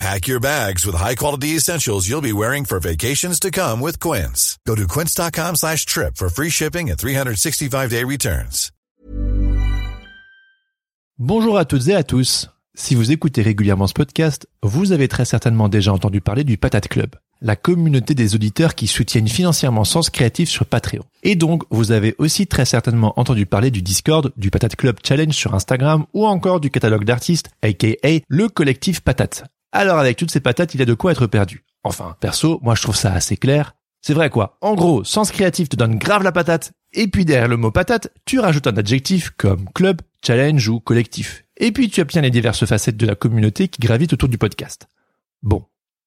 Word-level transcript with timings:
Pack 0.00 0.26
your 0.26 0.40
bags 0.40 0.84
with 0.84 0.96
high-quality 0.96 1.56
essentials 1.56 2.08
you'll 2.08 2.20
be 2.20 2.32
wearing 2.32 2.64
for 2.64 2.80
vacations 2.80 3.38
to 3.40 3.50
come 3.50 3.80
with 3.80 3.98
Quince. 4.00 4.58
Go 4.66 4.74
to 4.74 4.86
quince.com 4.86 5.56
slash 5.56 5.86
trip 5.86 6.16
for 6.16 6.28
free 6.28 6.50
shipping 6.50 6.90
and 6.90 6.96
365-day 6.98 8.04
returns. 8.04 8.70
Bonjour 11.18 11.58
à 11.58 11.64
toutes 11.64 11.86
et 11.86 11.94
à 11.94 12.02
tous. 12.02 12.50
Si 12.74 12.96
vous 12.96 13.12
écoutez 13.12 13.40
régulièrement 13.40 13.86
ce 13.86 13.92
podcast, 13.94 14.48
vous 14.64 14.90
avez 14.90 15.06
très 15.06 15.24
certainement 15.24 15.68
déjà 15.68 15.92
entendu 15.92 16.20
parler 16.20 16.42
du 16.42 16.58
Patate 16.58 16.88
Club, 16.88 17.14
la 17.40 17.54
communauté 17.54 18.16
des 18.16 18.34
auditeurs 18.34 18.74
qui 18.74 18.88
soutiennent 18.88 19.28
financièrement 19.28 19.84
Sens 19.84 20.10
Créatif 20.10 20.48
sur 20.48 20.66
Patreon. 20.66 21.04
Et 21.22 21.36
donc, 21.36 21.62
vous 21.70 21.92
avez 21.92 22.16
aussi 22.18 22.48
très 22.48 22.64
certainement 22.64 23.16
entendu 23.16 23.46
parler 23.46 23.70
du 23.70 23.80
Discord, 23.80 24.32
du 24.36 24.50
Patate 24.50 24.74
Club 24.74 24.96
Challenge 25.06 25.32
sur 25.32 25.54
Instagram 25.54 26.04
ou 26.14 26.26
encore 26.26 26.58
du 26.58 26.70
catalogue 26.70 27.04
d'artistes, 27.04 27.48
aka 27.62 28.20
le 28.28 28.48
collectif 28.48 29.00
Patate. 29.02 29.44
Alors 29.74 29.98
avec 29.98 30.16
toutes 30.16 30.30
ces 30.30 30.38
patates, 30.38 30.72
il 30.74 30.78
y 30.78 30.84
a 30.84 30.86
de 30.86 30.94
quoi 30.94 31.10
être 31.10 31.26
perdu. 31.26 31.64
Enfin, 31.82 32.16
perso, 32.20 32.60
moi 32.62 32.76
je 32.76 32.82
trouve 32.82 32.94
ça 32.94 33.12
assez 33.12 33.36
clair. 33.36 33.74
C'est 34.02 34.14
vrai 34.14 34.30
quoi. 34.30 34.56
En 34.60 34.74
gros, 34.76 35.02
Sens 35.02 35.32
Créatif 35.32 35.68
te 35.68 35.74
donne 35.74 35.98
grave 35.98 36.22
la 36.22 36.30
patate, 36.30 36.70
et 36.92 37.08
puis 37.08 37.24
derrière 37.24 37.48
le 37.48 37.56
mot 37.56 37.72
patate, 37.72 38.12
tu 38.24 38.38
rajoutes 38.38 38.68
un 38.68 38.76
adjectif 38.76 39.30
comme 39.30 39.68
club, 39.74 40.00
challenge 40.24 40.68
ou 40.68 40.78
collectif. 40.78 41.44
Et 41.56 41.72
puis 41.72 41.90
tu 41.90 42.00
obtiens 42.00 42.22
les 42.22 42.30
diverses 42.30 42.64
facettes 42.64 42.96
de 42.96 43.04
la 43.04 43.16
communauté 43.16 43.66
qui 43.66 43.80
gravitent 43.80 44.12
autour 44.12 44.28
du 44.28 44.38
podcast. 44.38 44.86
Bon, 45.42 45.64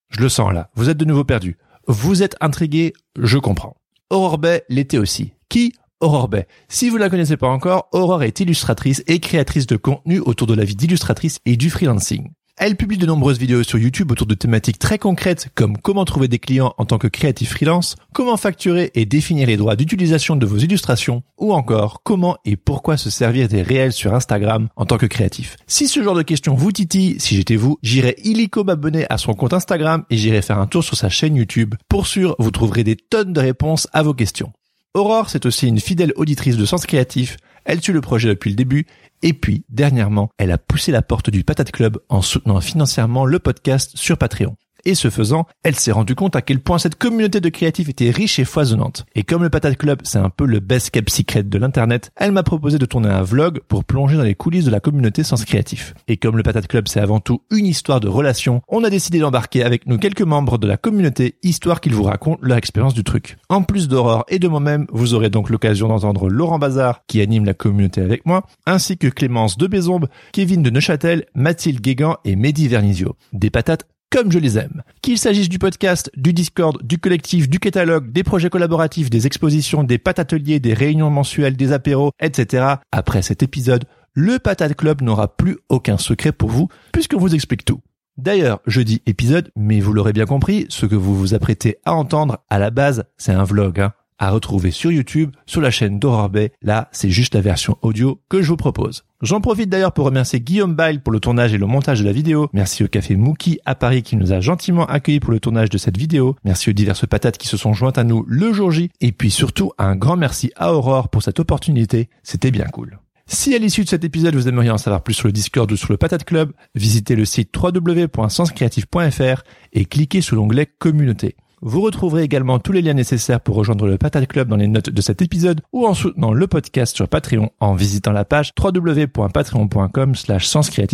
je 0.08 0.22
le 0.22 0.30
sens 0.30 0.54
là, 0.54 0.70
vous 0.76 0.90
êtes 0.90 0.98
de 0.98 1.06
nouveau 1.06 1.26
perdu. 1.26 1.58
Vous 1.88 2.24
êtes 2.24 2.38
intrigué, 2.40 2.94
je 3.20 3.38
comprends. 3.38 3.76
Aurore 4.10 4.38
Bay 4.38 4.64
l'était 4.70 4.98
aussi. 4.98 5.34
Qui 5.50 5.74
Aurore 6.00 6.30
Bay? 6.30 6.48
Si 6.70 6.90
vous 6.90 6.96
la 6.96 7.10
connaissez 7.10 7.36
pas 7.36 7.50
encore, 7.50 7.90
Aurore 7.92 8.24
est 8.24 8.40
illustratrice 8.40 9.04
et 9.08 9.20
créatrice 9.20 9.68
de 9.68 9.76
contenu 9.76 10.20
autour 10.20 10.48
de 10.48 10.54
la 10.54 10.64
vie 10.64 10.76
d'illustratrice 10.76 11.40
et 11.46 11.58
du 11.58 11.70
freelancing. 11.70 12.30
Elle 12.60 12.76
publie 12.76 12.98
de 12.98 13.06
nombreuses 13.06 13.38
vidéos 13.38 13.62
sur 13.62 13.78
YouTube 13.78 14.12
autour 14.12 14.26
de 14.26 14.34
thématiques 14.34 14.80
très 14.80 14.98
concrètes 14.98 15.50
comme 15.54 15.78
comment 15.78 16.06
trouver 16.06 16.28
des 16.28 16.40
clients 16.40 16.74
en 16.80 16.86
tant 16.86 16.98
que 16.98 17.06
créatif 17.06 17.52
freelance, 17.52 17.96
comment 18.14 18.36
facturer 18.36 18.90
et 18.96 19.06
définir 19.06 19.46
les 19.46 19.58
droits 19.58 19.76
d'utilisation 19.76 20.36
de 20.36 20.48
vos 20.48 20.58
illustrations, 20.58 21.22
ou 21.38 21.54
encore 21.54 22.02
comment 22.02 22.38
et 22.46 22.58
pourquoi 22.58 22.98
se 22.98 23.12
servir 23.12 23.48
des 23.48 23.62
réels 23.62 23.94
sur 23.94 24.16
Instagram 24.16 24.70
en 24.76 24.86
tant 24.88 24.98
que 24.98 25.06
créatif. 25.06 25.58
Si 25.68 25.88
ce 25.88 26.02
genre 26.02 26.16
de 26.16 26.24
questions 26.24 26.56
vous 26.56 26.72
titille, 26.72 27.20
si 27.20 27.36
j'étais 27.36 27.58
vous, 27.58 27.78
j'irais 27.84 28.16
illico 28.24 28.64
m'abonner 28.64 29.06
à 29.12 29.20
son 29.20 29.36
compte 29.36 29.54
Instagram 29.54 30.04
et 30.10 30.18
j'irais 30.18 30.42
faire 30.42 30.58
un 30.58 30.66
tour 30.66 30.84
sur 30.84 30.98
sa 30.98 31.10
chaîne 31.10 31.36
YouTube. 31.36 31.76
Pour 31.90 32.08
sûr, 32.08 32.36
vous 32.40 32.50
trouverez 32.50 32.84
des 32.84 32.96
tonnes 32.96 33.34
de 33.34 33.40
réponses 33.40 33.88
à 33.94 34.02
vos 34.02 34.16
questions. 34.16 34.52
Aurore, 34.96 35.30
c'est 35.30 35.46
aussi 35.46 35.68
une 35.68 35.80
fidèle 35.80 36.12
auditrice 36.16 36.58
de 36.58 36.66
Sens 36.66 36.88
Créatif. 36.88 37.38
Elle 37.68 37.82
suit 37.82 37.92
le 37.92 38.00
projet 38.00 38.30
depuis 38.30 38.50
le 38.50 38.56
début 38.56 38.88
et 39.24 39.34
puis, 39.34 39.66
dernièrement, 39.68 40.30
elle 40.38 40.52
a 40.52 40.58
poussé 40.58 40.94
la 40.94 41.02
porte 41.02 41.30
du 41.30 41.44
Patate 41.44 41.72
Club 41.72 42.00
en 42.08 42.22
soutenant 42.22 42.62
financièrement 42.62 43.26
le 43.26 43.40
podcast 43.40 43.92
sur 43.96 44.18
Patreon. 44.18 44.56
Et 44.88 44.96
ce 44.96 45.10
faisant, 45.10 45.48
elle 45.64 45.76
s'est 45.76 45.92
rendue 45.92 46.16
compte 46.16 46.38
à 46.38 46.42
quel 46.42 46.62
point 46.62 46.78
cette 46.78 46.96
communauté 46.96 47.42
de 47.42 47.50
créatifs 47.50 47.90
était 47.90 48.10
riche 48.10 48.40
et 48.40 48.46
foisonnante. 48.46 49.06
Et 49.16 49.24
comme 49.24 49.44
le 49.44 49.50
Patate 49.50 49.76
Club, 49.76 50.00
c'est 50.06 50.18
un 50.18 50.30
peu 50.30 50.46
le 50.46 50.62
best 50.62 50.92
kept 50.92 51.10
secret 51.10 51.44
de 51.44 51.58
l'internet, 51.58 52.10
elle 52.16 52.32
m'a 52.32 52.42
proposé 52.42 52.78
de 52.78 52.86
tourner 52.86 53.10
un 53.10 53.22
vlog 53.22 53.60
pour 53.68 53.84
plonger 53.84 54.16
dans 54.16 54.24
les 54.24 54.34
coulisses 54.34 54.64
de 54.64 54.72
la 54.72 54.80
communauté 54.80 55.26
Sens 55.26 55.44
Créatif. 55.44 55.94
Et 56.08 56.16
comme 56.16 56.38
le 56.38 56.44
Patate 56.44 56.68
Club, 56.68 56.88
c'est 56.88 57.02
avant 57.02 57.20
tout 57.20 57.42
une 57.52 57.66
histoire 57.66 58.00
de 58.00 58.08
relation, 58.08 58.62
on 58.70 58.86
a 58.86 58.90
décidé 58.90 59.20
d'embarquer 59.20 59.62
avec 59.62 59.88
nous 59.88 59.98
quelques 59.98 60.22
membres 60.22 60.58
de 60.58 60.68
la 60.68 60.78
communauté, 60.78 61.36
histoire 61.44 61.82
qu'ils 61.82 61.94
vous 61.94 62.04
racontent 62.04 62.40
leur 62.42 62.56
expérience 62.56 62.94
du 62.94 63.04
truc. 63.04 63.36
En 63.50 63.64
plus 63.64 63.90
d'Aurore 63.90 64.24
et 64.30 64.40
de 64.40 64.48
moi-même, 64.48 64.88
vous 64.94 65.16
aurez 65.16 65.30
donc 65.30 65.50
l'occasion 65.50 65.90
d'entendre 65.90 66.30
Laurent 66.30 66.60
Bazar, 66.60 67.02
qui 67.08 67.20
anime 67.20 67.44
la 67.44 67.54
communauté 67.54 68.00
avec 68.00 68.26
moi, 68.26 68.46
ainsi 68.66 68.98
que 68.98 69.10
Clémence 69.10 69.58
de 69.58 69.68
Bézombe, 69.68 70.08
Kevin 70.32 70.64
de 70.64 70.70
Neuchâtel, 70.70 71.26
Mathilde 71.36 71.82
Guégan 71.82 72.16
et 72.24 72.38
Mehdi 72.38 72.70
Vernizio. 72.70 73.18
Des 73.34 73.50
patates 73.50 73.86
comme 74.10 74.32
je 74.32 74.40
les 74.40 74.58
aime. 74.58 74.84
Qu'il 75.02 75.18
s'agisse 75.18 75.50
du 75.50 75.60
podcast, 75.60 76.10
du 76.16 76.34
Discord, 76.34 76.82
du 76.84 76.98
collectif, 76.98 77.50
du 77.50 77.60
catalogue, 77.60 78.12
des 78.12 78.24
projets 78.24 78.50
collaboratifs, 78.50 79.10
des 79.10 79.28
expositions, 79.28 79.84
des 79.84 79.98
patateliers, 79.98 80.60
des 80.60 80.74
réunions 80.74 81.10
mensuelles, 81.10 81.58
des 81.58 81.72
apéros, 81.72 82.12
etc. 82.20 82.76
Après 82.92 83.22
cet 83.22 83.44
épisode, 83.44 83.86
le 84.14 84.40
Patate 84.40 84.76
Club 84.76 85.02
n'aura 85.02 85.36
plus 85.36 85.58
aucun 85.70 85.98
secret 85.98 86.32
pour 86.32 86.50
vous, 86.50 86.70
puisqu'on 86.92 87.20
vous 87.20 87.36
explique 87.36 87.66
tout. 87.66 87.82
D'ailleurs, 88.18 88.62
je 88.66 88.82
dis 88.82 89.04
épisode, 89.06 89.52
mais 89.56 89.80
vous 89.80 89.94
l'aurez 89.94 90.14
bien 90.14 90.26
compris, 90.26 90.66
ce 90.70 90.88
que 90.88 90.96
vous 90.96 91.16
vous 91.16 91.36
apprêtez 91.36 91.78
à 91.86 91.94
entendre, 91.94 92.40
à 92.50 92.58
la 92.58 92.72
base, 92.72 93.04
c'est 93.18 93.32
un 93.32 93.44
vlog, 93.44 93.80
hein, 93.80 93.94
à 94.20 94.32
retrouver 94.32 94.72
sur 94.72 94.92
YouTube, 94.92 95.32
sur 95.46 95.62
la 95.62 95.72
chaîne 95.72 96.00
d'Aurore 96.00 96.30
Bay. 96.30 96.52
Là, 96.62 96.90
c'est 96.92 97.10
juste 97.10 97.36
la 97.36 97.42
version 97.42 97.78
audio 97.82 98.20
que 98.30 98.42
je 98.42 98.50
vous 98.50 98.58
propose. 98.58 99.04
J'en 99.22 99.42
profite 99.42 99.70
d'ailleurs 99.70 99.94
pour 99.94 100.06
remercier 100.06 100.40
Guillaume 100.40 100.76
Bail 100.76 101.00
pour 101.00 101.12
le 101.12 101.20
tournage 101.20 101.54
et 101.54 101.58
le 101.58 101.66
montage 101.66 102.02
de 102.02 102.06
la 102.06 102.12
vidéo. 102.12 102.50
Merci 102.54 102.84
au 102.84 102.88
café 102.88 103.16
Mookie 103.16 103.60
à 103.66 103.74
Paris 103.74 104.04
qui 104.04 104.16
nous 104.16 104.32
a 104.32 104.40
gentiment 104.40 104.86
accueillis 104.86 105.20
pour 105.20 105.32
le 105.32 105.40
tournage 105.40 105.70
de 105.70 105.78
cette 105.78 105.98
vidéo. 105.98 106.36
Merci 106.44 106.70
aux 106.70 106.74
diverses 106.74 107.08
patates 107.08 107.38
qui 107.38 107.48
se 107.48 107.58
sont 107.58 107.74
jointes 107.74 107.98
à 107.98 108.04
nous 108.04 108.24
le 108.28 108.54
jour 108.54 108.72
J. 108.72 108.92
Et 109.02 109.12
puis 109.12 109.32
surtout, 109.32 109.72
un 109.78 109.96
grand 109.96 110.18
merci 110.18 110.52
à 110.56 110.74
Aurore 110.74 111.10
pour 111.10 111.24
cette 111.24 111.40
opportunité. 111.40 112.10
C'était 112.22 112.52
bien 112.52 112.66
cool. 112.66 113.00
Si 113.30 113.54
à 113.54 113.58
l'issue 113.58 113.84
de 113.84 113.90
cet 113.90 114.06
épisode 114.06 114.36
vous 114.36 114.48
aimeriez 114.48 114.70
en 114.70 114.78
savoir 114.78 115.02
plus 115.04 115.14
sur 115.14 115.28
le 115.28 115.34
Discord 115.34 115.70
ou 115.70 115.76
sur 115.76 115.92
le 115.92 115.98
Patate 115.98 116.24
Club, 116.24 116.54
visitez 116.76 117.16
le 117.16 117.26
site 117.26 117.54
www.senscreatif.fr 117.56 119.42
et 119.74 119.86
cliquez 119.86 120.22
sur 120.22 120.38
l'onglet 120.38 120.66
Communauté. 120.66 121.36
Vous 121.62 121.82
retrouverez 121.82 122.24
également 122.24 122.60
tous 122.60 122.72
les 122.72 122.82
liens 122.84 122.94
nécessaires 122.94 123.42
pour 123.42 123.56
rejoindre 123.56 123.88
le 123.88 123.98
Patate 123.98 124.28
Club 124.28 124.48
dans 124.48 124.56
les 124.58 124.68
notes 124.68 124.92
de 124.92 125.02
cet 125.02 125.22
épisode 125.22 125.62
ou 125.74 125.88
en 125.88 125.96
soutenant 125.96 126.32
le 126.32 126.48
podcast 126.48 126.96
sur 126.96 127.08
Patreon 127.08 127.50
en 127.60 127.74
visitant 127.74 128.12
la 128.12 128.26
page 128.26 128.54
www.patreon.com 128.62 130.16
slash 130.16 130.54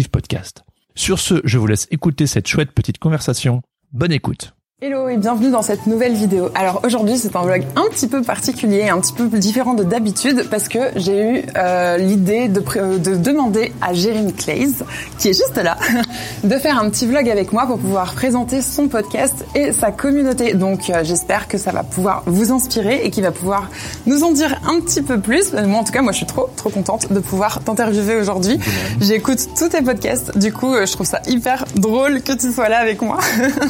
podcast. 0.09 0.63
Sur 0.95 1.19
ce, 1.19 1.41
je 1.43 1.57
vous 1.57 1.67
laisse 1.67 1.87
écouter 1.91 2.27
cette 2.27 2.47
chouette 2.47 2.71
petite 2.71 2.99
conversation. 2.99 3.61
Bonne 3.91 4.13
écoute. 4.13 4.53
Hello 4.85 5.07
et 5.07 5.15
bienvenue 5.15 5.49
dans 5.49 5.61
cette 5.61 5.87
nouvelle 5.87 6.13
vidéo. 6.13 6.49
Alors 6.55 6.81
aujourd'hui 6.83 7.17
c'est 7.17 7.37
un 7.37 7.43
vlog 7.43 7.63
un 7.77 7.87
petit 7.89 8.09
peu 8.09 8.21
particulier, 8.21 8.89
un 8.89 8.99
petit 8.99 9.13
peu 9.13 9.29
différent 9.29 9.75
de 9.75 9.85
d'habitude 9.85 10.49
parce 10.51 10.67
que 10.67 10.79
j'ai 10.97 11.21
eu 11.21 11.43
euh, 11.55 11.95
l'idée 11.95 12.49
de, 12.49 12.59
de, 12.97 13.15
demander 13.15 13.71
à 13.81 13.93
Jérémy 13.93 14.33
Clays, 14.33 14.83
qui 15.17 15.29
est 15.29 15.33
juste 15.33 15.55
là, 15.55 15.77
de 16.43 16.53
faire 16.57 16.77
un 16.77 16.89
petit 16.89 17.05
vlog 17.05 17.29
avec 17.29 17.53
moi 17.53 17.65
pour 17.65 17.79
pouvoir 17.79 18.13
présenter 18.13 18.61
son 18.61 18.89
podcast 18.89 19.45
et 19.55 19.71
sa 19.71 19.91
communauté. 19.91 20.53
Donc 20.53 20.89
euh, 20.89 21.05
j'espère 21.05 21.47
que 21.47 21.57
ça 21.57 21.71
va 21.71 21.83
pouvoir 21.83 22.23
vous 22.25 22.51
inspirer 22.51 23.05
et 23.05 23.09
qu'il 23.09 23.23
va 23.23 23.31
pouvoir 23.31 23.69
nous 24.05 24.23
en 24.23 24.33
dire 24.33 24.59
un 24.67 24.81
petit 24.81 25.01
peu 25.01 25.17
plus. 25.17 25.53
Moi 25.53 25.79
en 25.79 25.85
tout 25.85 25.93
cas 25.93 26.01
moi 26.01 26.11
je 26.11 26.17
suis 26.17 26.25
trop 26.25 26.49
trop 26.57 26.69
contente 26.69 27.09
de 27.09 27.21
pouvoir 27.21 27.63
t'interviewer 27.63 28.17
aujourd'hui. 28.17 28.59
J'écoute 28.99 29.39
tous 29.57 29.69
tes 29.69 29.81
podcasts, 29.81 30.37
du 30.37 30.51
coup 30.51 30.73
euh, 30.73 30.85
je 30.85 30.91
trouve 30.91 31.07
ça 31.07 31.21
hyper 31.25 31.63
drôle 31.77 32.21
que 32.21 32.33
tu 32.33 32.51
sois 32.51 32.67
là 32.67 32.79
avec 32.79 33.01
moi. 33.01 33.19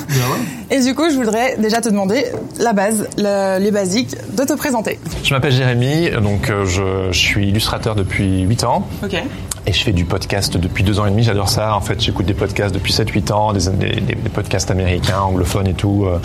et 0.72 0.80
du 0.80 0.96
coup 0.96 1.03
je 1.10 1.16
voudrais 1.16 1.58
déjà 1.58 1.82
te 1.82 1.90
demander 1.90 2.26
la 2.60 2.74
base, 2.74 3.08
les 3.18 3.72
basiques, 3.72 4.16
de 4.36 4.44
te 4.44 4.54
présenter. 4.54 5.00
Je 5.24 5.34
m'appelle 5.34 5.52
Jérémy, 5.52 6.10
donc 6.22 6.50
euh, 6.50 6.66
je, 6.66 7.12
je, 7.12 7.18
suis 7.18 7.50
illustrateur 7.50 7.96
depuis 7.96 8.42
8 8.42 8.64
ans. 8.64 8.88
Ok. 9.04 9.16
Et 9.66 9.72
je 9.72 9.82
fais 9.82 9.94
du 9.94 10.04
podcast 10.04 10.58
depuis 10.58 10.84
deux 10.84 11.00
ans 11.00 11.06
et 11.06 11.10
demi, 11.10 11.24
j'adore 11.24 11.48
ça. 11.48 11.76
En 11.76 11.80
fait, 11.80 12.02
j'écoute 12.02 12.26
des 12.26 12.34
podcasts 12.34 12.74
depuis 12.74 12.92
7-8 12.92 13.32
ans, 13.32 13.54
des, 13.54 13.70
des, 13.70 14.02
des, 14.02 14.16
podcasts 14.16 14.70
américains, 14.72 15.20
anglophones 15.22 15.68
et 15.68 15.74
tout. 15.74 16.06
Euh. 16.06 16.20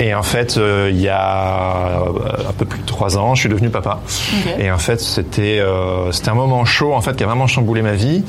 Et 0.00 0.14
en 0.14 0.22
fait, 0.22 0.56
euh, 0.56 0.90
il 0.92 1.00
y 1.00 1.08
a 1.08 1.98
un 2.48 2.52
peu 2.56 2.64
plus 2.64 2.80
de 2.80 2.86
trois 2.86 3.18
ans, 3.18 3.34
je 3.34 3.40
suis 3.40 3.48
devenu 3.48 3.68
papa. 3.68 4.00
Okay. 4.40 4.64
Et 4.64 4.70
en 4.70 4.78
fait, 4.78 5.00
c'était 5.00 5.58
euh, 5.58 6.12
c'était 6.12 6.28
un 6.28 6.34
moment 6.34 6.64
chaud 6.64 6.94
en 6.94 7.00
fait 7.00 7.16
qui 7.16 7.24
a 7.24 7.26
vraiment 7.26 7.48
chamboulé 7.48 7.82
ma 7.82 7.94
vie. 7.94 8.22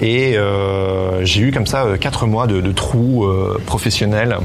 Et 0.00 0.36
euh, 0.36 1.24
j'ai 1.24 1.42
eu 1.42 1.52
comme 1.52 1.66
ça 1.66 1.84
quatre 2.00 2.26
mois 2.26 2.46
de, 2.46 2.60
de 2.60 2.72
trous 2.72 3.26
professionnels 3.66 4.38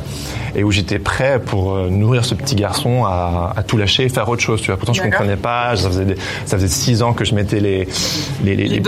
et 0.58 0.64
où 0.64 0.72
j'étais 0.72 1.00
prêt 1.00 1.42
pour 1.44 1.76
nourrir 1.76 2.24
ce 2.24 2.34
petit 2.34 2.56
garçon 2.56 3.04
à, 3.06 3.54
à, 3.56 3.64
tout 3.64 3.78
lâcher 3.78 4.04
et 4.04 4.10
faire 4.10 4.28
autre 4.28 4.42
chose. 4.42 4.62
Tu 4.62 4.68
vois, 4.68 4.78
pourtant 4.78 4.94
je 4.94 5.02
comprenais 5.02 5.38
pas. 5.38 5.76
Ça 5.78 5.90
faisait 5.90 6.16
ça 6.46 6.58
faisait 6.58 6.68
six 6.68 7.02
ans 7.04 7.14
que 7.14 7.24
je 7.24 7.36
mettais 7.36 7.62
les 7.62 7.88
les, 8.44 8.56
les, 8.56 8.68
les, 8.68 8.80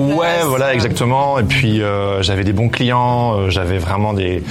Ouais, 0.00 0.44
voilà, 0.44 0.74
exactement. 0.74 1.38
Et 1.38 1.44
puis 1.44 1.82
euh, 1.82 2.22
j'avais 2.22 2.44
des 2.44 2.52
bons 2.52 2.68
clients, 2.68 3.34
euh, 3.36 3.50
j'avais 3.50 3.78
vraiment 3.78 4.12
des 4.12 4.42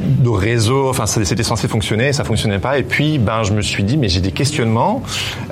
de 0.00 0.28
réseau. 0.28 0.88
Enfin, 0.88 1.06
c'était 1.06 1.42
censé 1.42 1.68
fonctionner, 1.68 2.12
ça 2.12 2.24
fonctionnait 2.24 2.58
pas. 2.58 2.78
Et 2.78 2.82
puis, 2.82 3.18
ben, 3.18 3.42
je 3.42 3.52
me 3.52 3.62
suis 3.62 3.84
dit, 3.84 3.96
mais 3.96 4.08
j'ai 4.08 4.20
des 4.20 4.32
questionnements. 4.32 5.02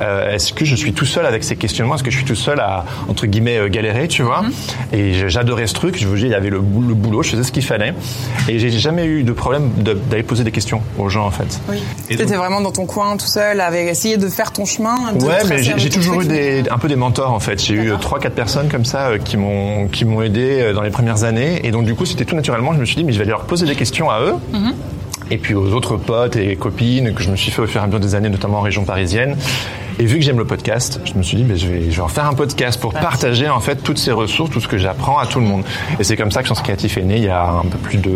Euh, 0.00 0.32
Est-ce 0.34 0.52
que 0.52 0.64
je 0.64 0.74
suis 0.76 0.92
tout 0.92 1.04
seul 1.04 1.26
avec 1.26 1.44
ces 1.44 1.56
questionnements? 1.56 1.94
Est-ce 1.94 2.02
que 2.04 2.10
je 2.10 2.16
suis 2.16 2.24
tout 2.26 2.34
seul 2.34 2.60
à 2.60 2.84
entre 3.08 3.26
guillemets 3.26 3.58
euh, 3.58 3.68
galérer, 3.68 4.08
tu 4.08 4.22
vois? 4.22 4.44
Et 4.92 5.28
j'adorais 5.28 5.66
ce 5.66 5.74
truc. 5.74 5.98
Je 5.98 6.06
vous 6.06 6.16
dis, 6.16 6.22
il 6.22 6.30
y 6.30 6.34
avait 6.34 6.50
le, 6.50 6.60
bou- 6.60 6.82
le 6.86 6.94
boulot, 6.94 7.22
je 7.22 7.30
faisais 7.30 7.42
ce 7.44 7.52
qu'il 7.52 7.64
fallait. 7.64 7.94
Et 8.48 8.58
j'ai 8.58 8.70
jamais 8.70 9.06
eu 9.06 9.22
de 9.22 9.32
problème 9.32 9.70
d'aller 10.10 10.22
poser 10.22 10.44
des 10.44 10.52
questions 10.52 10.80
aux 10.98 11.08
gens, 11.08 11.26
en 11.26 11.30
fait. 11.30 11.60
Oui. 11.68 11.78
T'étais 12.08 12.36
vraiment 12.36 12.60
dans 12.60 12.72
ton 12.72 12.86
coin 12.86 13.16
tout 13.16 13.26
seul, 13.26 13.60
avec 13.60 13.88
essayer 13.88 14.16
de 14.16 14.28
faire 14.28 14.52
ton 14.52 14.64
chemin. 14.64 15.12
de 15.12 15.24
Ouais, 15.24 15.38
mais 15.48 15.62
j'ai 15.62 15.88
toujours 15.90 16.20
eu 16.22 16.26
des, 16.26 16.64
un 16.70 16.78
peu 16.78 16.88
des 16.88 16.96
mentors 16.96 17.32
en 17.32 17.40
fait. 17.40 17.62
J'ai 17.62 17.74
eu 17.74 17.92
trois, 18.00 18.18
quatre 18.18 18.34
personnes 18.34 18.68
comme 18.68 18.84
ça 18.84 19.08
euh, 19.08 19.18
qui 19.18 19.36
m'ont 19.36 19.88
qui 19.88 20.04
m'ont 20.04 20.22
aidé 20.22 20.72
dans 20.74 20.82
les 20.82 20.90
premières 20.90 21.24
années. 21.24 21.60
Et 21.66 21.70
donc 21.70 21.84
du 21.84 21.94
coup, 21.94 22.04
c'était 22.04 22.24
tout 22.24 22.36
naturellement. 22.36 22.72
Je 22.74 22.78
me 22.78 22.84
suis 22.84 22.96
dit, 22.96 23.04
mais 23.04 23.12
je 23.12 23.18
vais 23.18 23.22
aller 23.22 23.30
leur 23.30 23.44
poser 23.44 23.66
des 23.66 23.74
questions 23.74 24.10
à 24.10 24.20
eux. 24.20 24.33
Et 25.30 25.38
puis 25.38 25.54
aux 25.54 25.72
autres 25.72 25.96
potes 25.96 26.36
et 26.36 26.56
copines 26.56 27.14
que 27.14 27.22
je 27.22 27.30
me 27.30 27.36
suis 27.36 27.50
fait 27.50 27.62
au 27.62 27.66
fur 27.66 27.80
et 27.80 27.84
à 27.84 27.86
mesure 27.86 28.00
des 28.00 28.14
années, 28.14 28.28
notamment 28.28 28.58
en 28.58 28.62
région 28.62 28.84
parisienne. 28.84 29.36
Et 29.98 30.06
vu 30.06 30.16
que 30.18 30.24
j'aime 30.24 30.38
le 30.38 30.44
podcast, 30.44 31.00
je 31.04 31.14
me 31.14 31.22
suis 31.22 31.36
dit, 31.36 31.44
mais 31.44 31.56
je 31.56 31.68
vais, 31.68 31.90
je 31.90 31.96
vais 31.96 32.02
en 32.02 32.08
faire 32.08 32.26
un 32.26 32.34
podcast 32.34 32.80
pour 32.80 32.92
partager 32.94 33.48
en 33.48 33.60
fait 33.60 33.76
toutes 33.76 33.98
ces 33.98 34.12
ressources, 34.12 34.50
tout 34.50 34.60
ce 34.60 34.68
que 34.68 34.76
j'apprends 34.78 35.18
à 35.18 35.26
tout 35.26 35.38
le 35.40 35.46
monde. 35.46 35.62
Et 36.00 36.04
c'est 36.04 36.16
comme 36.16 36.30
ça 36.30 36.42
que 36.42 36.48
Sens 36.48 36.60
Créatif 36.62 36.96
est 36.98 37.02
né 37.02 37.16
il 37.18 37.24
y 37.24 37.28
a 37.28 37.44
un 37.48 37.62
peu 37.62 37.78
plus 37.78 37.98
de, 37.98 38.12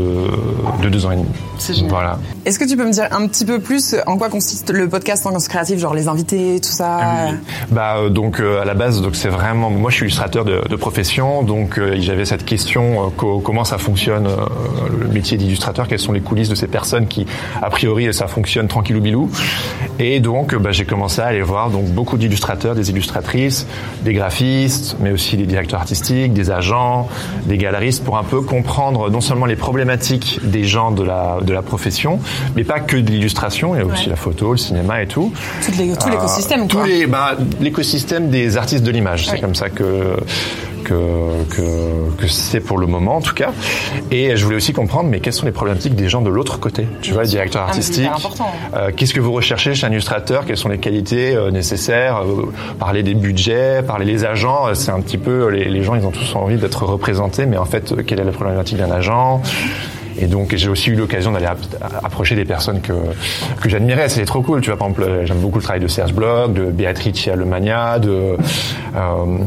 de 0.83 0.89
deux 0.89 1.07
ans 1.07 1.13
et 1.13 1.17
demi. 1.17 1.29
C'est 1.59 1.75
génial. 1.75 1.91
Voilà. 1.91 2.19
Est-ce 2.45 2.59
que 2.59 2.65
tu 2.69 2.77
peux 2.77 2.85
me 2.85 2.93
dire 2.93 3.09
un 3.11 3.27
petit 3.27 3.45
peu 3.45 3.61
plus 3.61 3.95
en 4.07 4.17
quoi 4.17 4.29
consiste 4.29 4.71
le 4.71 4.89
podcast 4.89 5.27
en 5.27 5.33
créatif, 5.39 5.79
genre 5.79 5.95
les 5.95 6.09
invités, 6.09 6.61
tout 6.61 6.69
ça 6.71 6.99
Bah 7.71 7.97
euh, 7.99 8.09
donc 8.11 8.41
euh, 8.41 8.61
à 8.61 8.65
la 8.65 8.75
base 8.75 9.01
donc 9.01 9.15
c'est 9.15 9.29
vraiment 9.29 9.71
moi 9.71 9.91
je 9.91 9.97
suis 9.97 10.05
illustrateur 10.07 10.45
de, 10.45 10.63
de 10.69 10.77
profession 10.77 11.43
donc 11.43 11.79
euh, 11.79 11.97
j'avais 12.01 12.25
cette 12.25 12.45
question 12.45 13.07
euh, 13.07 13.09
co- 13.17 13.39
comment 13.41 13.65
ça 13.65 13.79
fonctionne 13.79 14.27
euh, 14.27 14.37
le 15.01 15.07
métier 15.09 15.37
d'illustrateur 15.39 15.87
quelles 15.87 15.99
sont 16.01 16.13
les 16.13 16.21
coulisses 16.21 16.49
de 16.49 16.55
ces 16.55 16.67
personnes 16.67 17.07
qui 17.07 17.25
a 17.63 17.71
priori 17.71 18.13
ça 18.13 18.27
fonctionne 18.27 18.67
tranquillou 18.69 19.01
bilou 19.01 19.31
et 19.99 20.21
donc 20.21 20.53
euh, 20.55 20.59
bah, 20.59 20.71
j'ai 20.73 20.85
commencé 20.85 21.21
à 21.21 21.27
aller 21.27 21.43
voir 21.43 21.68
donc 21.71 21.87
beaucoup 21.87 22.17
d'illustrateurs 22.19 22.75
des 22.75 22.91
illustratrices 22.91 23.67
des 24.05 24.13
graphistes 24.13 24.97
mais 25.01 25.11
aussi 25.13 25.37
des 25.37 25.47
directeurs 25.47 25.81
artistiques 25.81 26.33
des 26.33 26.51
agents 26.51 27.09
des 27.47 27.59
galeristes 27.59 28.05
pour 28.05 28.19
un 28.19 28.25
peu 28.25 28.41
comprendre 28.43 29.11
non 29.11 29.21
seulement 29.21 29.47
les 29.47 29.57
problématiques 29.57 30.41
des 30.43 30.65
gens 30.65 30.91
de 30.91 31.03
la 31.03 31.39
de 31.43 31.53
la 31.53 31.63
profession 31.63 32.21
mais 32.57 32.65
pas 32.65 32.81
que 32.81 32.97
de 32.97 33.11
l'illustration 33.11 33.75
il 33.75 33.79
y 33.79 33.83
a 33.83 33.87
aussi 33.87 34.05
Ouais. 34.05 34.11
la 34.11 34.17
photo 34.17 34.53
le 34.53 34.59
cinéma 34.59 35.03
et 35.03 35.07
tout 35.07 35.33
les- 35.79 35.95
Tout 35.95 36.07
euh, 36.09 36.11
l'écosystème, 36.11 36.67
tous 36.69 36.79
quoi. 36.79 36.87
les, 36.87 37.07
bah, 37.07 37.37
l'écosystème 37.61 38.31
des 38.31 38.57
artistes 38.57 38.83
de 38.85 38.91
l'image, 38.91 39.27
c'est 39.29 39.41
comme 39.41 39.55
ça 39.55 39.69
que 39.71 40.17
que 40.85 41.43
que, 41.51 42.11
que 42.19 42.27
c'est 42.29 42.61
pour 42.61 42.79
le 42.79 42.87
moment 42.87 43.17
en 43.17 43.21
tout 43.21 43.35
cas. 43.35 43.51
Et 44.11 44.37
je 44.37 44.45
voulais 44.45 44.57
aussi 44.57 44.73
comprendre, 44.73 45.09
mais 45.11 45.21
quelles 45.21 45.33
sont 45.33 45.47
les 45.47 45.53
problématiques 45.53 45.95
des 45.95 46.09
gens 46.09 46.21
de 46.23 46.31
l'autre 46.31 46.59
côté? 46.61 46.87
Tu 47.03 47.13
vois, 47.13 47.23
les 47.23 47.29
directeurs 47.31 47.67
Ah, 47.71 47.77
hyper 47.79 48.17
important. 48.17 48.47
euh, 48.75 48.91
Qu'est-ce 48.97 49.15
que 49.15 49.21
vous 49.21 49.33
recherchez 49.33 49.75
chez 49.75 49.87
un 49.87 49.91
illustrateur? 49.91 50.45
Quelles 50.47 50.57
sont 50.57 50.69
les 50.69 50.79
qualités 50.79 51.35
euh, 51.35 51.51
nécessaires? 51.51 52.23
Euh, 52.23 52.53
Parler 52.79 53.03
des 53.03 53.15
budgets, 53.15 53.83
parler 53.83 54.07
des 54.07 54.25
agents. 54.25 54.69
euh, 54.69 54.75
C'est 54.75 54.91
un 54.91 55.01
petit 55.01 55.19
peu 55.19 55.49
les, 55.49 55.65
les 55.65 55.83
gens, 55.83 55.95
ils 55.95 56.05
ont 56.07 56.11
tous 56.11 56.35
envie 56.37 56.57
d'être 56.57 56.85
représentés, 56.85 57.47
mais 57.47 57.57
en 57.57 57.65
fait, 57.65 57.95
quelle 58.07 58.21
est 58.21 58.25
la 58.25 58.33
problématique 58.33 58.79
d'un 58.79 58.91
agent? 58.91 59.43
Et 60.21 60.27
donc 60.27 60.55
j'ai 60.55 60.69
aussi 60.69 60.91
eu 60.91 60.95
l'occasion 60.95 61.33
d'aller 61.33 61.47
app- 61.47 61.83
approcher 62.05 62.35
des 62.35 62.45
personnes 62.45 62.81
que 62.81 62.93
que 63.61 63.69
j'admirais, 63.69 64.09
c'était 64.09 64.27
trop 64.27 64.43
cool. 64.43 64.61
Tu 64.61 64.71
vois, 64.71 64.79
par 64.79 64.89
exemple, 64.89 65.03
euh, 65.09 65.27
j'aime 65.27 65.39
beaucoup 65.39 65.59
le 65.59 65.63
travail 65.65 65.81
de 65.81 65.89
Serge 65.89 66.13
Bloch, 66.13 66.53
de 66.53 66.65
Beatrice 66.67 67.29
Alemagna, 67.29 67.99
de 67.99 68.11
euh, 68.11 68.37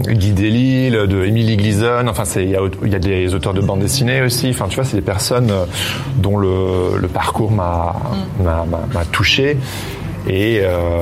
Guy 0.07 0.31
Delisle, 0.31 1.07
de 1.07 1.25
Émilie 1.25 1.57
Gleason. 1.57 2.07
Enfin, 2.07 2.25
c'est 2.25 2.43
il 2.43 2.49
y 2.51 2.55
a, 2.55 2.61
il 2.83 2.91
y 2.91 2.95
a 2.95 2.99
des 2.99 3.33
auteurs 3.35 3.53
de 3.53 3.61
bande 3.61 3.79
dessinée 3.79 4.21
aussi. 4.21 4.49
Enfin, 4.49 4.65
tu 4.69 4.75
vois, 4.75 4.85
c'est 4.85 4.97
des 4.97 5.01
personnes 5.01 5.51
euh, 5.51 5.65
dont 6.17 6.37
le, 6.37 6.97
le 6.99 7.07
parcours 7.07 7.51
m'a 7.51 7.95
m'a 8.43 9.05
touché. 9.11 9.57
Et 10.29 10.59
euh, 10.61 11.01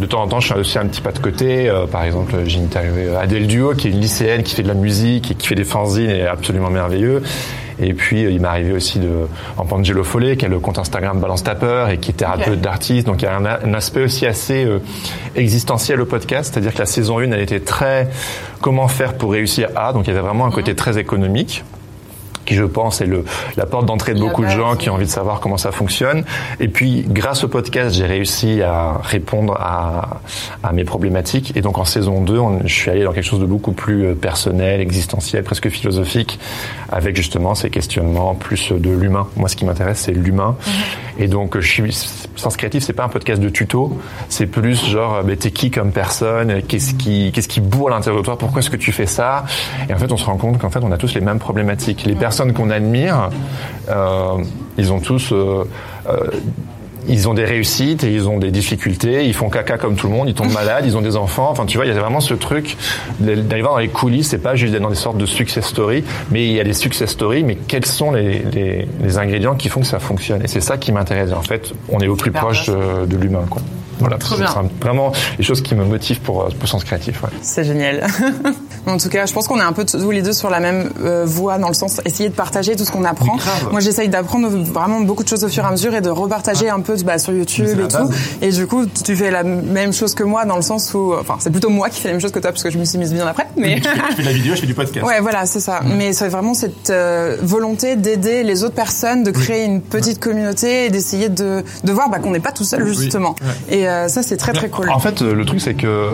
de 0.00 0.04
temps 0.04 0.22
en 0.22 0.26
temps, 0.26 0.40
je 0.40 0.52
fais 0.52 0.58
aussi 0.58 0.76
un 0.76 0.86
petit 0.86 1.00
pas 1.00 1.12
de 1.12 1.20
côté. 1.20 1.68
Euh, 1.68 1.86
par 1.86 2.02
exemple, 2.02 2.34
j'ai 2.46 2.58
interviewé 2.58 3.14
Adèle 3.14 3.46
Duo, 3.46 3.72
qui 3.74 3.86
est 3.86 3.90
une 3.92 4.00
lycéenne 4.00 4.42
qui 4.42 4.56
fait 4.56 4.64
de 4.64 4.68
la 4.68 4.74
musique 4.74 5.30
et 5.30 5.34
qui 5.36 5.46
fait 5.46 5.54
des 5.54 5.62
fanzines 5.64 6.10
et 6.10 6.26
absolument 6.26 6.68
merveilleux. 6.70 7.22
Et 7.80 7.94
puis, 7.94 8.24
euh, 8.24 8.30
il 8.30 8.40
m'est 8.40 8.48
arrivé 8.48 8.72
aussi 8.72 8.98
de 8.98 9.26
en 9.56 9.66
Angelo 9.70 10.04
Follet, 10.04 10.36
qui 10.36 10.44
a 10.44 10.48
le 10.48 10.58
compte 10.58 10.78
Instagram 10.78 11.20
Balance 11.20 11.42
ta 11.42 11.54
peur 11.54 11.88
et 11.88 11.98
qui 11.98 12.10
est 12.10 12.14
thérapeute 12.14 12.54
Ok. 12.54 12.60
d'artiste. 12.60 13.06
Donc, 13.06 13.22
il 13.22 13.24
y 13.24 13.28
a 13.28 13.36
un, 13.36 13.74
aspect 13.74 14.02
aussi 14.02 14.26
assez 14.26 14.64
euh, 14.64 14.80
existentiel 15.34 16.00
au 16.00 16.06
podcast. 16.06 16.52
C'est-à-dire 16.52 16.74
que 16.74 16.78
la 16.78 16.86
saison 16.86 17.18
1, 17.18 17.32
elle 17.32 17.40
était 17.40 17.60
très 17.60 18.08
comment 18.60 18.88
faire 18.88 19.14
pour 19.14 19.32
réussir 19.32 19.68
à. 19.76 19.92
Donc, 19.92 20.06
il 20.06 20.10
y 20.10 20.12
avait 20.12 20.26
vraiment 20.26 20.46
un 20.46 20.50
côté 20.50 20.74
très 20.74 20.98
économique 20.98 21.64
qui 22.44 22.54
je 22.54 22.64
pense 22.64 23.00
est 23.00 23.06
le, 23.06 23.24
la 23.56 23.66
porte 23.66 23.86
d'entrée 23.86 24.14
de 24.14 24.18
La 24.20 24.26
beaucoup 24.26 24.42
de 24.44 24.50
gens 24.50 24.76
qui 24.76 24.90
ont 24.90 24.94
envie 24.94 25.06
de 25.06 25.10
savoir 25.10 25.40
comment 25.40 25.56
ça 25.56 25.72
fonctionne. 25.72 26.24
Et 26.60 26.68
puis, 26.68 27.04
grâce 27.08 27.44
au 27.44 27.48
podcast, 27.48 27.94
j'ai 27.94 28.06
réussi 28.06 28.62
à 28.62 28.98
répondre 29.02 29.54
à, 29.60 30.20
à 30.62 30.72
mes 30.72 30.84
problématiques. 30.84 31.52
Et 31.56 31.60
donc, 31.60 31.78
en 31.78 31.84
saison 31.84 32.20
2, 32.22 32.38
on- 32.38 32.60
je 32.66 32.72
suis 32.74 32.90
allé 32.90 33.04
dans 33.04 33.12
quelque 33.12 33.24
chose 33.24 33.40
de 33.40 33.46
beaucoup 33.46 33.72
plus 33.72 34.06
euh, 34.06 34.14
personnel, 34.14 34.80
existentiel, 34.80 35.42
presque 35.44 35.68
philosophique, 35.68 36.38
avec 36.90 37.16
justement 37.16 37.54
ces 37.54 37.70
questionnements 37.70 38.34
plus 38.34 38.72
de 38.72 38.90
l'humain. 38.90 39.26
Moi, 39.36 39.48
ce 39.48 39.56
qui 39.56 39.64
m'intéresse, 39.64 39.98
c'est 40.00 40.12
l'humain. 40.12 40.56
Et 41.18 41.28
donc, 41.28 41.58
je 41.58 41.66
suis 41.68 41.92
Sens 42.36 42.56
Créatif, 42.56 42.82
c'est 42.82 42.92
pas 42.92 43.04
un 43.04 43.08
podcast 43.08 43.40
de 43.40 43.48
tuto, 43.48 43.98
c'est 44.28 44.46
plus 44.46 44.84
genre, 44.86 45.16
euh, 45.16 45.22
ben, 45.22 45.36
t'es 45.36 45.50
qui 45.50 45.70
comme 45.70 45.92
personne, 45.92 46.62
qu'est-ce 46.62 46.94
qui, 46.94 47.30
qu'est-ce 47.32 47.48
qui 47.48 47.60
boue 47.60 47.88
à 47.88 47.90
l'intérieur 47.90 48.20
de 48.22 48.24
toi, 48.26 48.38
pourquoi 48.38 48.60
est-ce 48.60 48.70
que 48.70 48.76
tu 48.76 48.90
fais 48.92 49.06
ça? 49.06 49.44
Et 49.88 49.94
en 49.94 49.98
fait, 49.98 50.10
on 50.10 50.16
se 50.16 50.24
rend 50.24 50.36
compte 50.36 50.58
qu'en 50.58 50.70
fait, 50.70 50.80
on 50.82 50.90
a 50.90 50.96
tous 50.96 51.14
les 51.14 51.20
mêmes 51.20 51.38
problématiques. 51.38 52.04
Les 52.04 52.14
personnes 52.32 52.54
qu'on 52.54 52.70
admire, 52.70 53.28
euh, 53.90 54.42
ils 54.78 54.90
ont 54.90 55.00
tous 55.00 55.32
euh, 55.32 55.64
euh, 56.08 56.16
ils 57.06 57.28
ont 57.28 57.34
des 57.34 57.44
réussites 57.44 58.04
et 58.04 58.10
ils 58.14 58.26
ont 58.26 58.38
des 58.38 58.50
difficultés, 58.50 59.26
ils 59.26 59.34
font 59.34 59.50
caca 59.50 59.76
comme 59.76 59.96
tout 59.96 60.06
le 60.06 60.14
monde, 60.14 60.30
ils 60.30 60.34
tombent 60.34 60.52
malades, 60.52 60.84
ils 60.86 60.96
ont 60.96 61.02
des 61.02 61.16
enfants. 61.16 61.50
Enfin, 61.50 61.66
tu 61.66 61.76
vois, 61.76 61.84
il 61.84 61.92
y 61.92 61.96
a 61.96 62.00
vraiment 62.00 62.20
ce 62.20 62.32
truc 62.32 62.78
d'arriver 63.20 63.68
dans 63.68 63.76
les 63.76 63.88
coulisses, 63.88 64.28
c'est 64.30 64.38
pas 64.38 64.54
juste 64.54 64.72
d'être 64.72 64.82
dans 64.82 64.88
des 64.88 64.94
sortes 64.94 65.18
de 65.18 65.26
success 65.26 65.66
stories, 65.66 66.04
mais 66.30 66.46
il 66.46 66.54
y 66.54 66.60
a 66.60 66.64
des 66.64 66.72
success 66.72 67.10
stories, 67.10 67.44
mais 67.44 67.56
quels 67.56 67.84
sont 67.84 68.12
les, 68.12 68.38
les, 68.50 68.88
les 69.02 69.18
ingrédients 69.18 69.56
qui 69.56 69.68
font 69.68 69.80
que 69.80 69.86
ça 69.86 69.98
fonctionne? 69.98 70.42
Et 70.42 70.48
c'est 70.48 70.62
ça 70.62 70.78
qui 70.78 70.90
m'intéresse. 70.90 71.32
En 71.32 71.42
fait, 71.42 71.74
on 71.90 72.00
est 72.00 72.08
au 72.08 72.16
plus 72.16 72.30
proche 72.30 72.66
de, 72.70 73.04
de 73.04 73.16
l'humain, 73.18 73.44
quoi. 73.50 73.60
Voilà, 73.98 74.18
Trop 74.18 74.36
c'est 74.36 74.42
bien. 74.42 74.54
c'est 74.54 74.84
vraiment 74.84 75.12
les 75.38 75.44
choses 75.44 75.62
qui 75.62 75.74
me 75.74 75.84
motivent 75.84 76.20
pour, 76.20 76.48
pour 76.48 76.68
Sens 76.68 76.84
Créatif. 76.84 77.22
Ouais. 77.22 77.30
C'est 77.42 77.64
génial. 77.64 78.06
en 78.86 78.96
tout 78.96 79.08
cas, 79.08 79.26
je 79.26 79.32
pense 79.32 79.46
qu'on 79.48 79.58
est 79.58 79.64
un 79.64 79.72
peu 79.72 79.84
tous 79.84 80.10
les 80.10 80.22
deux 80.22 80.32
sur 80.32 80.50
la 80.50 80.60
même 80.60 80.90
euh, 81.02 81.24
voie 81.24 81.58
dans 81.58 81.68
le 81.68 81.74
sens 81.74 82.00
essayer 82.04 82.28
de 82.28 82.34
partager 82.34 82.76
tout 82.76 82.84
ce 82.84 82.90
qu'on 82.90 83.04
apprend. 83.04 83.36
Moi, 83.70 83.80
j'essaye 83.80 84.08
d'apprendre 84.08 84.48
vraiment 84.48 85.00
beaucoup 85.00 85.22
de 85.22 85.28
choses 85.28 85.44
au 85.44 85.48
fur 85.48 85.64
et 85.64 85.66
à 85.66 85.70
mesure 85.70 85.94
et 85.94 86.00
de 86.00 86.10
repartager 86.10 86.68
un 86.68 86.80
peu 86.80 86.96
bah, 87.04 87.18
sur 87.18 87.32
YouTube 87.32 87.66
et 87.66 87.88
tout. 87.88 87.98
base. 87.98 88.10
Et 88.40 88.50
du 88.50 88.66
coup, 88.66 88.86
tu 88.86 89.16
fais 89.16 89.30
la 89.30 89.42
même 89.42 89.92
chose 89.92 90.14
que 90.14 90.24
moi 90.24 90.44
dans 90.44 90.56
le 90.56 90.62
sens 90.62 90.92
où, 90.94 91.14
enfin, 91.18 91.36
c'est 91.38 91.50
plutôt 91.50 91.70
moi 91.70 91.88
qui 91.90 92.00
fais 92.00 92.08
la 92.08 92.14
même 92.14 92.20
chose 92.20 92.32
que 92.32 92.38
toi 92.38 92.50
parce 92.50 92.62
que 92.62 92.70
je 92.70 92.78
me 92.78 92.84
suis 92.84 92.98
mise 92.98 93.12
bien 93.12 93.26
après. 93.26 93.46
Mais 93.56 93.80
fais 93.80 94.22
de 94.22 94.26
la 94.26 94.32
vidéo, 94.32 94.54
je 94.54 94.60
fais 94.60 94.66
du 94.66 94.74
podcast. 94.74 95.06
Ouais, 95.06 95.20
voilà, 95.20 95.46
c'est 95.46 95.60
ça. 95.60 95.80
Mais 95.84 96.12
c'est 96.12 96.28
vraiment 96.28 96.54
cette 96.54 96.90
euh, 96.90 97.36
volonté 97.42 97.96
d'aider 97.96 98.42
les 98.42 98.64
autres 98.64 98.74
personnes, 98.74 99.22
de 99.22 99.30
créer 99.30 99.64
une 99.64 99.80
petite 99.80 100.18
communauté 100.20 100.86
et 100.86 100.90
d'essayer 100.90 101.28
de, 101.28 101.62
de 101.84 101.92
voir 101.92 102.10
bah, 102.10 102.18
qu'on 102.18 102.30
n'est 102.30 102.40
pas 102.40 102.52
tout 102.52 102.64
seul 102.64 102.86
justement. 102.86 103.34
Et 103.68 103.81
euh, 103.86 104.08
ça, 104.08 104.22
c'est 104.22 104.36
très 104.36 104.52
très 104.52 104.68
cool. 104.68 104.90
En 104.90 104.98
fait, 104.98 105.22
euh, 105.22 105.34
le 105.34 105.44
truc 105.44 105.60
c'est 105.60 105.74
que 105.74 106.10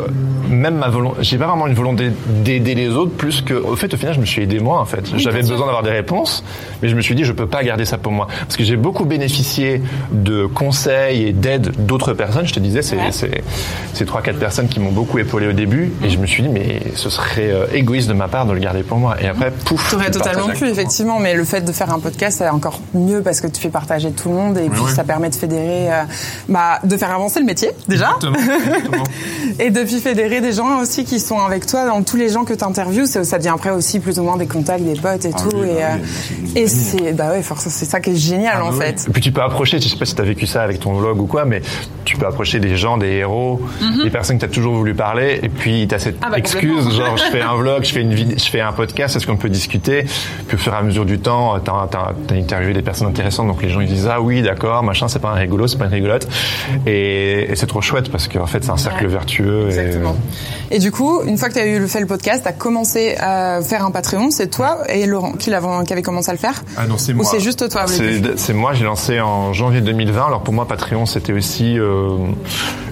même 0.49 0.77
ma 0.77 0.89
volonté, 0.89 1.19
j'ai 1.23 1.39
pas 1.39 1.47
vraiment 1.47 1.67
une 1.67 1.75
volonté 1.75 2.11
d'aider 2.27 2.75
les 2.75 2.89
autres 2.89 3.13
plus 3.13 3.43
que, 3.43 3.55
au 3.55 3.77
fait, 3.77 3.93
au 3.93 3.97
final, 3.97 4.15
je 4.15 4.21
me 4.21 4.25
suis 4.27 4.43
aidé 4.43 4.61
moi. 4.61 4.81
En 4.81 4.85
fait, 4.85 5.05
j'avais 5.17 5.41
besoin 5.41 5.67
d'avoir 5.67 5.83
des 5.83 5.91
réponses, 5.91 6.45
mais 6.83 6.89
je 6.89 6.97
me 6.97 7.01
suis 7.01 7.15
dit, 7.15 7.25
je 7.25 7.33
peux 7.33 7.47
pas 7.47 7.63
garder 7.63 7.85
ça 7.85 7.99
pour 7.99 8.13
moi, 8.13 8.29
parce 8.41 8.57
que 8.57 8.65
j'ai 8.65 8.77
beaucoup 8.77 9.05
bénéficié 9.05 9.83
de 10.13 10.47
conseils 10.47 11.25
et 11.29 11.33
d'aide 11.33 11.73
d'autres 11.87 12.15
personnes. 12.15 12.47
Je 12.47 12.55
te 12.55 12.61
disais, 12.61 12.83
c'est 12.83 12.97
Ouais. 12.97 13.13
c'est 13.13 13.43
ces 13.93 14.05
trois 14.07 14.23
quatre 14.23 14.39
personnes 14.39 14.69
qui 14.69 14.81
m'ont 14.81 14.93
beaucoup 14.93 15.19
épaulé 15.19 15.47
au 15.49 15.53
début, 15.53 15.93
et 16.05 16.11
je 16.11 16.19
me 16.19 16.27
suis 16.27 16.43
dit, 16.43 16.49
mais 16.49 16.81
ce 16.95 17.11
serait 17.11 17.51
euh, 17.51 17.67
égoïste 17.73 18.09
de 18.09 18.15
ma 18.15 18.29
part 18.29 18.47
de 18.47 18.53
le 18.53 18.59
garder 18.61 18.83
pour 18.83 18.99
moi. 18.99 19.17
Et 19.21 19.27
après, 19.29 19.51
pouf. 19.51 19.91
T'aurais 19.91 20.11
totalement 20.11 20.49
pu, 20.49 20.67
effectivement, 20.69 21.19
mais 21.19 21.35
le 21.35 21.45
fait 21.45 21.61
de 21.61 21.73
faire 21.73 21.93
un 21.93 21.99
podcast, 21.99 22.39
c'est 22.39 22.49
encore 22.49 22.81
mieux 22.95 23.23
parce 23.23 23.41
que 23.41 23.47
tu 23.49 23.61
fais 23.61 23.69
partager 23.71 24.11
tout 24.13 24.29
le 24.29 24.35
monde 24.35 24.59
et 24.59 24.69
puis 24.69 24.83
ça 24.95 25.05
permet 25.05 25.29
de 25.31 25.35
fédérer, 25.35 25.93
euh, 25.93 26.03
bah, 26.49 26.79
de 26.85 26.97
faire 26.97 27.11
avancer 27.11 27.41
le 27.41 27.47
métier 27.47 27.58
déjà, 27.89 28.19
et 29.59 29.71
de 29.71 29.83
puis 29.83 29.99
fédérer 30.01 30.41
des 30.41 30.53
gens 30.53 30.81
aussi 30.81 31.05
qui 31.05 31.21
sont 31.21 31.39
avec 31.39 31.67
toi 31.67 31.87
dans 31.87 32.03
tous 32.03 32.17
les 32.17 32.29
gens 32.29 32.45
que 32.45 32.55
tu 32.55 32.65
interviews. 32.65 33.07
Ça 33.07 33.39
devient 33.39 33.49
après 33.49 33.71
aussi 33.71 34.01
plus 34.01 34.19
ou 34.19 34.23
moins 34.23 34.37
des 34.37 34.47
contacts, 34.47 34.85
des 34.85 35.01
potes 35.01 35.25
et 35.25 35.31
tout. 35.31 35.51
oui, 35.55 35.69
et 35.69 35.75
bah 35.75 35.81
euh, 35.81 35.97
oui, 36.43 36.53
et 36.55 36.69
c'est, 36.69 37.13
bah 37.13 37.31
ouais, 37.31 37.43
forcément, 37.43 37.75
c'est 37.75 37.85
ça 37.85 38.01
qui 38.01 38.11
est 38.11 38.17
génial 38.17 38.63
en 38.63 38.73
fait. 38.73 39.07
Et 39.09 39.13
puis 39.13 39.23
tu 39.23 39.33
peux 39.33 39.43
approcher, 39.43 39.81
je 39.81 39.89
sais 39.89 39.97
pas 39.97 40.05
si 40.05 40.15
tu 40.15 40.21
as 40.21 40.25
vécu 40.25 40.47
ça 40.47 40.63
avec 40.63 40.81
ton 40.81 40.93
vlog 40.93 41.21
ou 41.21 41.27
quoi, 41.27 41.45
mais 41.45 41.63
tu 42.05 42.17
peux 42.17 42.27
approcher 42.27 42.61
des 42.61 42.77
gens, 42.77 42.99
des 42.99 43.13
héros, 43.13 43.61
des 44.03 44.11
personnes 44.11 44.37
que 44.37 44.45
tu 44.45 44.51
as 44.51 44.55
toujours 44.55 44.75
voulu 44.75 44.95
parler, 44.95 45.41
et 45.43 45.49
puis 45.49 45.87
tu 45.89 45.95
as 45.95 45.99
cette 45.99 46.19
Mhm. 46.19 46.25
Ah 46.27 46.31
bah, 46.31 46.39
excuse, 46.39 46.91
genre 46.97 47.17
je 47.17 47.25
fais 47.25 47.41
un 47.41 47.55
vlog, 47.57 47.85
je 47.85 47.93
fais 47.93 48.01
une 48.01 48.15
vidéo, 48.15 48.37
je 48.39 48.51
fais 48.51 48.61
un 48.61 48.73
podcast, 48.73 49.17
est-ce 49.17 49.27
qu'on 49.27 49.37
peut 49.37 49.49
discuter? 49.49 50.05
Puis 50.47 50.57
au 50.57 50.59
fur 50.59 50.73
et 50.73 50.77
à 50.77 50.83
mesure 50.83 51.05
du 51.05 51.19
temps, 51.19 51.59
tu 51.61 51.71
as, 51.71 52.35
interviewé 52.35 52.73
des 52.73 52.83
personnes 52.83 53.09
intéressantes, 53.09 53.47
donc 53.47 53.63
les 53.63 53.71
gens 53.71 53.81
ils 53.81 53.89
disent 53.89 54.09
ah 54.11 54.21
oui 54.21 54.43
d'accord, 54.43 54.83
machin, 54.83 55.09
c'est 55.09 55.19
pas 55.19 55.31
un 55.31 55.35
rigolo, 55.35 55.67
c'est 55.67 55.79
pas 55.79 55.87
une 55.87 55.93
rigolote. 55.93 56.29
Et, 56.87 57.48
et 57.49 57.57
c'est 57.57 57.67
trop 57.67 57.81
chouette 57.81 58.11
parce 58.11 58.29
qu'en 58.29 58.47
fait 58.47 58.63
c'est 58.65 58.71
un 58.71 58.77
cercle 58.77 59.05
Ouais. 59.05 59.11
vertueux. 59.13 59.67
Exactement. 59.67 60.17
Et 60.71 60.79
du 60.79 60.91
coup, 60.93 61.23
une 61.25 61.39
fois 61.39 61.49
que 61.49 61.55
tu 61.55 61.61
as 61.61 61.67
eu 61.67 61.87
fait 61.89 62.01
le 62.01 62.07
podcast, 62.07 62.43
tu 62.43 62.49
as 62.49 62.53
commencé 62.53 63.17
à 63.17 63.61
faire 63.63 63.85
un 63.85 63.91
Patreon, 63.91 64.31
c'est 64.31 64.49
toi 64.49 64.79
et 64.89 65.07
Laurent 65.07 65.33
qui, 65.33 65.51
l'avant- 65.51 65.83
qui 65.85 65.93
avait 65.93 66.03
commencé 66.03 66.29
à 66.31 66.33
le 66.35 66.39
faire? 66.39 66.63
Ah 66.77 66.87
non, 66.87 66.99
c'est 66.99 67.13
Ou 67.13 67.17
moi. 67.17 67.25
c'est 67.25 67.41
juste 67.41 67.69
toi, 67.71 67.87
C'est 67.87 68.39
c'est 68.39 68.53
moi, 68.55 68.73
j'ai 68.75 68.85
lancé 68.85 69.21
en 69.21 69.53
janvier 69.53 69.81
2020. 69.81 70.27
Alors 70.27 70.43
pour 70.43 70.53
moi, 70.55 70.67
Patreon, 70.67 71.07
c'était 71.07 71.33
aussi 71.33 71.79
euh, 71.79 72.11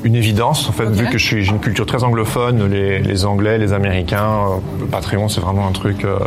une 0.04 0.14
évidence. 0.16 0.68
En 0.68 0.72
fait, 0.72 0.86
vu 0.86 1.06
que 1.06 1.18
je 1.18 1.24
suis 1.24 1.44
j'ai 1.44 1.50
une 1.52 1.60
culture 1.60 1.84
très 1.86 2.02
anglophone, 2.04 2.70
les, 2.70 3.00
les 3.00 3.24
Anglais, 3.26 3.58
les 3.58 3.72
Américains, 3.72 4.46
euh, 4.80 4.84
Patreon, 4.90 5.28
c'est 5.28 5.40
vraiment 5.40 5.66
un 5.66 5.72
truc. 5.72 6.04
euh, 6.04 6.18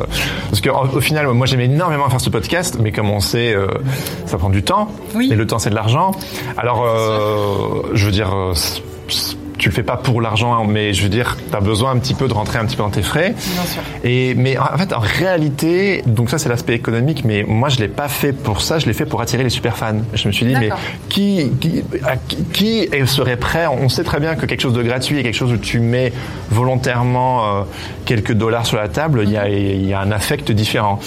parce 0.49 0.61
que 0.61 0.69
en- 0.69 0.83
au 0.87 1.01
final, 1.01 1.27
moi, 1.29 1.45
j'aimais 1.47 1.65
énormément 1.65 2.09
faire 2.09 2.21
ce 2.21 2.29
podcast, 2.29 2.77
mais 2.79 2.91
comme 2.91 3.09
on 3.09 3.19
sait, 3.21 3.53
euh, 3.53 3.67
ça 4.25 4.37
prend 4.37 4.49
du 4.49 4.61
temps. 4.63 4.89
Oui. 5.15 5.29
Et 5.31 5.35
le 5.35 5.47
temps, 5.47 5.57
c'est 5.59 5.69
de 5.71 5.75
l'argent. 5.75 6.11
Alors, 6.57 6.83
euh, 6.85 7.81
je 7.93 8.05
veux 8.05 8.11
dire. 8.11 8.18
Euh, 8.27 8.53
c- 8.53 8.81
c- 9.07 9.37
tu 9.59 9.69
le 9.69 9.75
fais 9.75 9.83
pas 9.83 9.97
pour 9.97 10.21
l'argent, 10.21 10.53
hein, 10.53 10.65
mais 10.67 10.93
je 10.93 11.03
veux 11.03 11.09
dire, 11.09 11.37
tu 11.49 11.55
as 11.55 11.59
besoin 11.59 11.91
un 11.91 11.97
petit 11.97 12.13
peu 12.13 12.27
de 12.27 12.33
rentrer 12.33 12.57
un 12.59 12.65
petit 12.65 12.75
peu 12.75 12.83
dans 12.83 12.89
tes 12.89 13.01
frais. 13.01 13.35
Bien 13.37 13.63
sûr. 13.65 13.81
Et 14.03 14.33
mais 14.35 14.57
en 14.57 14.77
fait, 14.77 14.93
en 14.93 14.99
réalité, 14.99 16.01
donc 16.07 16.29
ça 16.29 16.37
c'est 16.37 16.49
l'aspect 16.49 16.73
économique, 16.73 17.23
mais 17.25 17.43
moi 17.43 17.69
je 17.69 17.79
l'ai 17.79 17.87
pas 17.87 18.07
fait 18.07 18.33
pour 18.33 18.61
ça, 18.61 18.79
je 18.79 18.85
l'ai 18.85 18.93
fait 18.93 19.05
pour 19.05 19.21
attirer 19.21 19.43
les 19.43 19.49
super 19.49 19.77
fans. 19.77 19.99
Je 20.13 20.27
me 20.27 20.33
suis 20.33 20.45
dit, 20.45 20.55
mais 20.59 20.69
qui 21.09 21.51
qui, 21.59 21.83
qui 22.53 22.89
serait 23.05 23.37
prêt? 23.37 23.67
On 23.67 23.89
sait 23.89 24.03
très 24.03 24.19
bien 24.19 24.35
que 24.35 24.45
quelque 24.45 24.61
chose 24.61 24.73
de 24.73 24.83
gratuit 24.83 25.19
et 25.19 25.23
quelque 25.23 25.35
chose 25.35 25.51
où 25.51 25.57
tu 25.57 25.79
mets 25.79 26.13
volontairement 26.49 27.45
euh, 27.45 27.61
quelques 28.05 28.33
dollars 28.33 28.65
sur 28.65 28.77
la 28.77 28.87
table, 28.87 29.21
il 29.23 29.31
y 29.31 29.37
a 29.37 29.47
il 29.49 29.85
y 29.85 29.93
a 29.93 29.99
un 29.99 30.11
affect 30.11 30.51
différent 30.51 30.99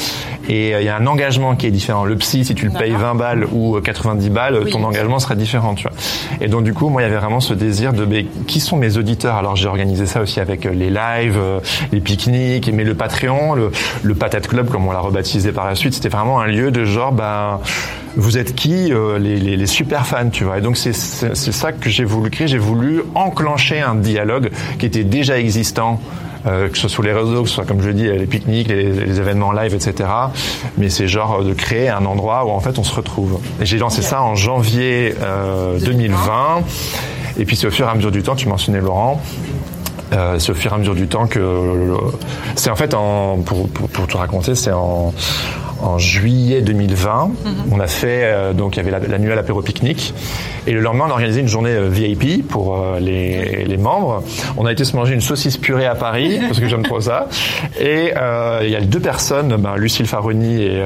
et 0.48 0.74
euh, 0.74 0.80
il 0.80 0.86
y 0.86 0.88
a 0.88 0.96
un 0.96 1.06
engagement 1.06 1.56
qui 1.56 1.66
est 1.66 1.70
différent. 1.70 2.04
Le 2.04 2.16
psy, 2.16 2.44
si 2.44 2.54
tu 2.54 2.66
le 2.66 2.72
payes 2.72 2.90
D'accord. 2.92 3.08
20 3.08 3.14
balles 3.14 3.46
ou 3.52 3.76
euh, 3.76 3.80
90 3.80 4.30
balles, 4.30 4.60
Oui. 4.64 4.70
ton 4.70 4.82
engagement 4.84 5.18
sera 5.18 5.34
différent, 5.34 5.74
tu 5.74 5.84
vois. 5.84 5.92
Et 6.40 6.48
donc 6.48 6.64
du 6.64 6.74
coup, 6.74 6.88
moi, 6.88 7.02
il 7.02 7.04
y 7.04 7.08
avait 7.08 7.16
vraiment 7.18 7.40
ce 7.40 7.54
désir 7.54 7.92
de, 7.92 8.04
qui 8.42 8.60
sont 8.60 8.76
mes 8.76 8.96
auditeurs? 8.96 9.36
Alors 9.36 9.56
j'ai 9.56 9.68
organisé 9.68 10.06
ça 10.06 10.20
aussi 10.20 10.40
avec 10.40 10.66
euh, 10.66 10.70
les 10.70 10.90
lives, 10.90 11.38
euh, 11.38 11.60
les 11.92 12.00
pique-niques, 12.00 12.70
mais 12.72 12.84
le 12.84 12.94
Patreon, 12.94 13.54
le, 13.54 13.70
le 14.02 14.14
Patate 14.14 14.48
Club, 14.48 14.68
comme 14.68 14.86
on 14.86 14.92
l'a 14.92 15.00
rebaptisé 15.00 15.52
par 15.52 15.66
la 15.66 15.74
suite, 15.74 15.94
c'était 15.94 16.08
vraiment 16.08 16.40
un 16.40 16.46
lieu 16.46 16.70
de 16.70 16.84
genre, 16.84 17.12
ben, 17.12 17.60
vous 18.16 18.38
êtes 18.38 18.54
qui 18.54 18.92
euh, 18.92 19.18
les, 19.18 19.36
les, 19.36 19.56
les 19.56 19.66
super 19.66 20.06
fans, 20.06 20.28
tu 20.30 20.44
vois. 20.44 20.58
Et 20.58 20.60
donc 20.60 20.76
c'est 20.76 20.92
ça 20.92 21.72
que 21.72 21.88
j'ai 21.88 22.04
voulu 22.04 22.30
créer. 22.30 22.48
J'ai 22.48 22.58
voulu 22.58 23.02
enclencher 23.14 23.80
un 23.80 23.94
dialogue 23.94 24.50
qui 24.78 24.86
était 24.86 25.04
déjà 25.04 25.38
existant. 25.38 26.00
Euh, 26.44 26.68
que 26.68 26.74
ce 26.74 26.82
soit 26.82 26.90
sur 26.90 27.02
les 27.04 27.12
réseaux, 27.12 27.44
que 27.44 27.48
ce 27.48 27.54
soit 27.54 27.64
comme 27.64 27.80
je 27.80 27.86
le 27.86 27.94
dis 27.94 28.02
les 28.02 28.26
pique-niques, 28.26 28.66
les, 28.66 28.90
les 28.90 29.20
événements 29.20 29.52
live, 29.52 29.76
etc. 29.76 30.08
Mais 30.76 30.88
c'est 30.88 31.06
genre 31.06 31.44
de 31.44 31.54
créer 31.54 31.88
un 31.88 32.04
endroit 32.04 32.44
où 32.44 32.50
en 32.50 32.58
fait 32.58 32.80
on 32.80 32.82
se 32.82 32.92
retrouve. 32.96 33.38
Et 33.60 33.64
j'ai 33.64 33.78
lancé 33.78 34.02
ça 34.02 34.22
en 34.22 34.34
janvier 34.34 35.14
euh, 35.22 35.78
2020. 35.78 36.64
Et 37.38 37.44
puis 37.44 37.56
c'est 37.56 37.66
au 37.66 37.70
fur 37.70 37.86
et 37.86 37.90
à 37.90 37.94
mesure 37.94 38.10
du 38.10 38.22
temps, 38.22 38.34
tu 38.34 38.48
mentionnais 38.48 38.80
Laurent, 38.80 39.20
euh, 40.12 40.38
c'est 40.38 40.52
au 40.52 40.54
fur 40.54 40.72
et 40.72 40.74
à 40.74 40.78
mesure 40.78 40.94
du 40.94 41.08
temps 41.08 41.26
que 41.26 41.94
c'est 42.56 42.70
en 42.70 42.76
fait 42.76 42.94
en 42.94 43.38
pour, 43.38 43.68
pour, 43.68 43.88
pour 43.88 44.06
te 44.06 44.16
raconter 44.16 44.54
c'est 44.54 44.72
en 44.72 45.14
en 45.82 45.98
juillet 45.98 46.62
2020 46.62 47.30
on 47.70 47.80
a 47.80 47.86
fait 47.86 48.20
euh, 48.24 48.52
donc 48.52 48.76
il 48.76 48.78
y 48.78 48.80
avait 48.80 48.90
la- 48.90 49.00
l'annuel 49.00 49.38
apéro 49.38 49.62
pique-nique. 49.62 50.14
Et 50.66 50.72
le 50.72 50.80
lendemain 50.80 51.04
on 51.08 51.10
a 51.10 51.12
organisé 51.14 51.40
une 51.40 51.48
journée 51.48 51.70
euh, 51.70 51.88
VIP 51.88 52.46
pour 52.46 52.76
euh, 52.80 53.00
les, 53.00 53.64
les 53.64 53.76
membres. 53.76 54.22
On 54.56 54.64
a 54.66 54.72
été 54.72 54.84
se 54.84 54.94
manger 54.96 55.14
une 55.14 55.20
saucisse 55.20 55.56
purée 55.56 55.86
à 55.86 55.94
Paris 55.94 56.38
parce 56.46 56.60
que 56.60 56.68
j'aime 56.68 56.84
trop 56.84 57.00
ça. 57.00 57.28
Et 57.80 58.12
il 58.62 58.70
y 58.70 58.76
a 58.76 58.80
deux 58.80 59.00
personnes 59.00 59.56
ben, 59.56 59.74
Lucille 59.76 60.06
Faroni 60.06 60.62
et, 60.62 60.82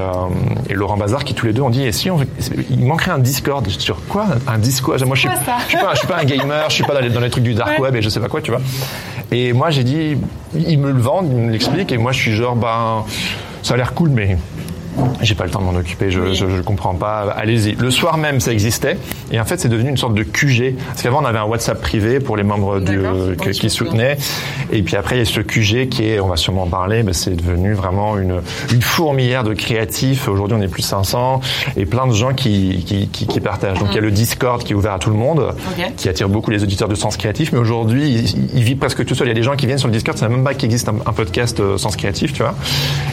et 0.70 0.74
Laurent 0.74 0.96
Bazar 0.96 1.24
qui 1.24 1.34
tous 1.34 1.46
les 1.46 1.52
deux 1.52 1.62
ont 1.62 1.70
dit 1.70 1.82
et 1.84 1.92
si 1.92 2.10
on 2.10 2.18
il 2.70 2.84
manquerait 2.84 3.10
un 3.12 3.18
Discord. 3.18 3.66
Sur 3.68 4.04
quoi? 4.06 4.26
Un 4.46 4.58
Discord? 4.58 5.02
Moi 5.04 5.14
je 5.16 5.20
suis, 5.22 5.28
ça 5.44 5.56
je 5.64 5.68
suis 5.68 5.78
pas 5.78 5.92
je 5.92 5.98
suis 5.98 6.08
pas 6.08 6.18
un 6.20 6.24
gamer 6.24 6.64
je 6.70 6.74
suis 6.74 6.84
pas 6.84 6.94
dans 6.94 7.00
les, 7.00 7.10
dans 7.10 7.20
les 7.20 7.30
trucs 7.30 7.44
du 7.44 7.54
dark 7.54 7.66
Ouais. 7.78 7.80
web 7.80 7.96
et 7.96 8.02
je 8.02 8.08
sais 8.08 8.20
pas 8.20 8.28
quoi 8.28 8.40
tu 8.40 8.50
vois. 8.52 8.60
Et 9.32 9.52
moi 9.52 9.70
j'ai 9.70 9.84
dit 9.84 10.16
ils 10.54 10.78
me 10.78 10.90
le 10.92 11.00
vendent 11.00 11.28
ils 11.30 11.36
me 11.36 11.50
l'expliquent. 11.52 11.92
Et 11.92 11.98
moi 11.98 12.12
je 12.12 12.18
suis 12.18 12.32
genre 12.32 12.56
ben 12.56 13.04
ça 13.62 13.74
a 13.74 13.76
l'air 13.76 13.92
cool 13.94 14.10
mais 14.10 14.38
j'ai 15.22 15.34
pas 15.34 15.44
le 15.44 15.50
temps 15.50 15.60
de 15.60 15.64
m'en 15.64 15.74
occuper, 15.78 16.10
je, 16.10 16.32
je, 16.34 16.46
je 16.48 16.62
comprends 16.62 16.94
pas. 16.94 17.32
Allez-y. 17.36 17.74
Le 17.74 17.90
soir 17.90 18.16
même, 18.18 18.40
ça 18.40 18.52
existait, 18.52 18.96
et 19.32 19.40
en 19.40 19.44
fait, 19.44 19.58
c'est 19.58 19.68
devenu 19.68 19.90
une 19.90 19.96
sorte 19.96 20.14
de 20.14 20.22
QG. 20.22 20.74
Parce 20.88 21.02
qu'avant, 21.02 21.22
on 21.22 21.24
avait 21.26 21.38
un 21.38 21.44
WhatsApp 21.44 21.80
privé 21.80 22.20
pour 22.20 22.36
les 22.36 22.42
membres 22.42 22.80
du, 22.80 23.00
que- 23.42 23.50
qui 23.50 23.70
soutenaient, 23.70 24.16
et 24.72 24.82
puis 24.82 24.96
après, 24.96 25.16
il 25.16 25.18
y 25.18 25.22
a 25.22 25.24
ce 25.24 25.40
QG 25.40 25.88
qui 25.88 26.08
est, 26.08 26.20
on 26.20 26.28
va 26.28 26.36
sûrement 26.36 26.62
en 26.64 26.66
parler, 26.68 27.02
mais 27.02 27.12
c'est 27.12 27.34
devenu 27.36 27.72
vraiment 27.74 28.18
une, 28.18 28.40
une 28.72 28.82
fourmilière 28.82 29.44
de 29.44 29.54
créatifs. 29.54 30.28
Aujourd'hui, 30.28 30.56
on 30.58 30.62
est 30.62 30.68
plus 30.68 30.82
de 30.82 30.86
500, 30.86 31.40
et 31.76 31.86
plein 31.86 32.06
de 32.06 32.12
gens 32.14 32.32
qui, 32.34 32.84
qui, 32.86 33.08
qui, 33.08 33.26
qui 33.26 33.40
partagent. 33.40 33.78
Donc, 33.78 33.88
il 33.90 33.94
y 33.96 33.98
a 33.98 34.02
le 34.02 34.10
Discord 34.10 34.62
qui 34.62 34.72
est 34.72 34.76
ouvert 34.76 34.92
à 34.94 34.98
tout 34.98 35.10
le 35.10 35.16
monde, 35.16 35.54
Ok. 35.70 35.92
qui 35.96 36.08
attire 36.08 36.28
beaucoup 36.28 36.50
les 36.50 36.62
auditeurs 36.62 36.88
de 36.88 36.94
Sens 36.94 37.16
Créatif, 37.16 37.52
mais 37.52 37.58
aujourd'hui, 37.58 38.08
il, 38.10 38.50
il 38.58 38.62
vit 38.62 38.74
presque 38.76 39.04
tout 39.04 39.14
seul. 39.14 39.26
Il 39.26 39.30
y 39.30 39.32
a 39.32 39.34
des 39.34 39.42
gens 39.42 39.56
qui 39.56 39.66
viennent 39.66 39.78
sur 39.78 39.88
le 39.88 39.92
Discord, 39.94 40.16
c'est 40.16 40.28
même 40.28 40.44
pas 40.44 40.54
qu'il 40.54 40.66
existe 40.66 40.88
un, 40.88 40.96
un 41.06 41.12
podcast 41.12 41.60
euh, 41.60 41.76
Sens 41.78 41.96
Créatif, 41.96 42.32
tu 42.32 42.42
vois. 42.42 42.54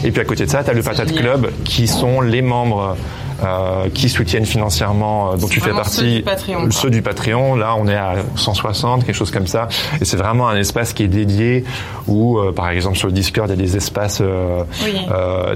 Et 0.04 0.12
puis 0.12 0.22
à 0.22 0.26
côté 0.26 0.46
de 0.46 0.50
ça, 0.50 0.64
tu 0.64 0.70
as 0.70 0.74
le 0.74 0.82
Patate. 0.84 1.12
Club, 1.14 1.50
qui 1.64 1.73
sont 1.88 2.22
les 2.22 2.42
membres 2.42 2.96
euh, 3.44 3.90
qui 3.94 4.08
soutiennent 4.10 4.46
financièrement, 4.46 5.32
euh, 5.34 5.36
dont 5.38 5.48
tu 5.48 5.60
fais 5.60 5.72
partie, 5.72 5.96
ceux 6.00 6.06
du 6.18 6.22
Patreon, 6.22 6.72
ceux 6.72 6.90
du 6.90 7.02
Patreon. 7.02 7.56
Là, 7.56 7.76
on 7.78 7.88
est 7.88 7.96
à 7.96 8.14
160, 8.36 9.06
quelque 9.06 9.16
chose 9.16 9.32
comme 9.32 9.48
ça. 9.48 9.68
Et 10.00 10.06
c'est 10.06 10.16
vraiment 10.18 10.48
un 10.48 10.56
espace 10.56 10.94
qui 10.94 11.04
est 11.04 11.08
dédié 11.08 11.66
où, 12.08 12.38
euh, 12.38 12.52
par 12.54 12.70
exemple, 12.70 12.96
sur 12.98 13.08
le 13.08 13.14
Discord, 13.14 13.50
il 13.50 13.56
y 13.58 13.60
a 13.60 13.62
des 13.62 13.76
espaces, 13.76 14.20
euh, 14.22 14.64
Oui. 14.86 14.94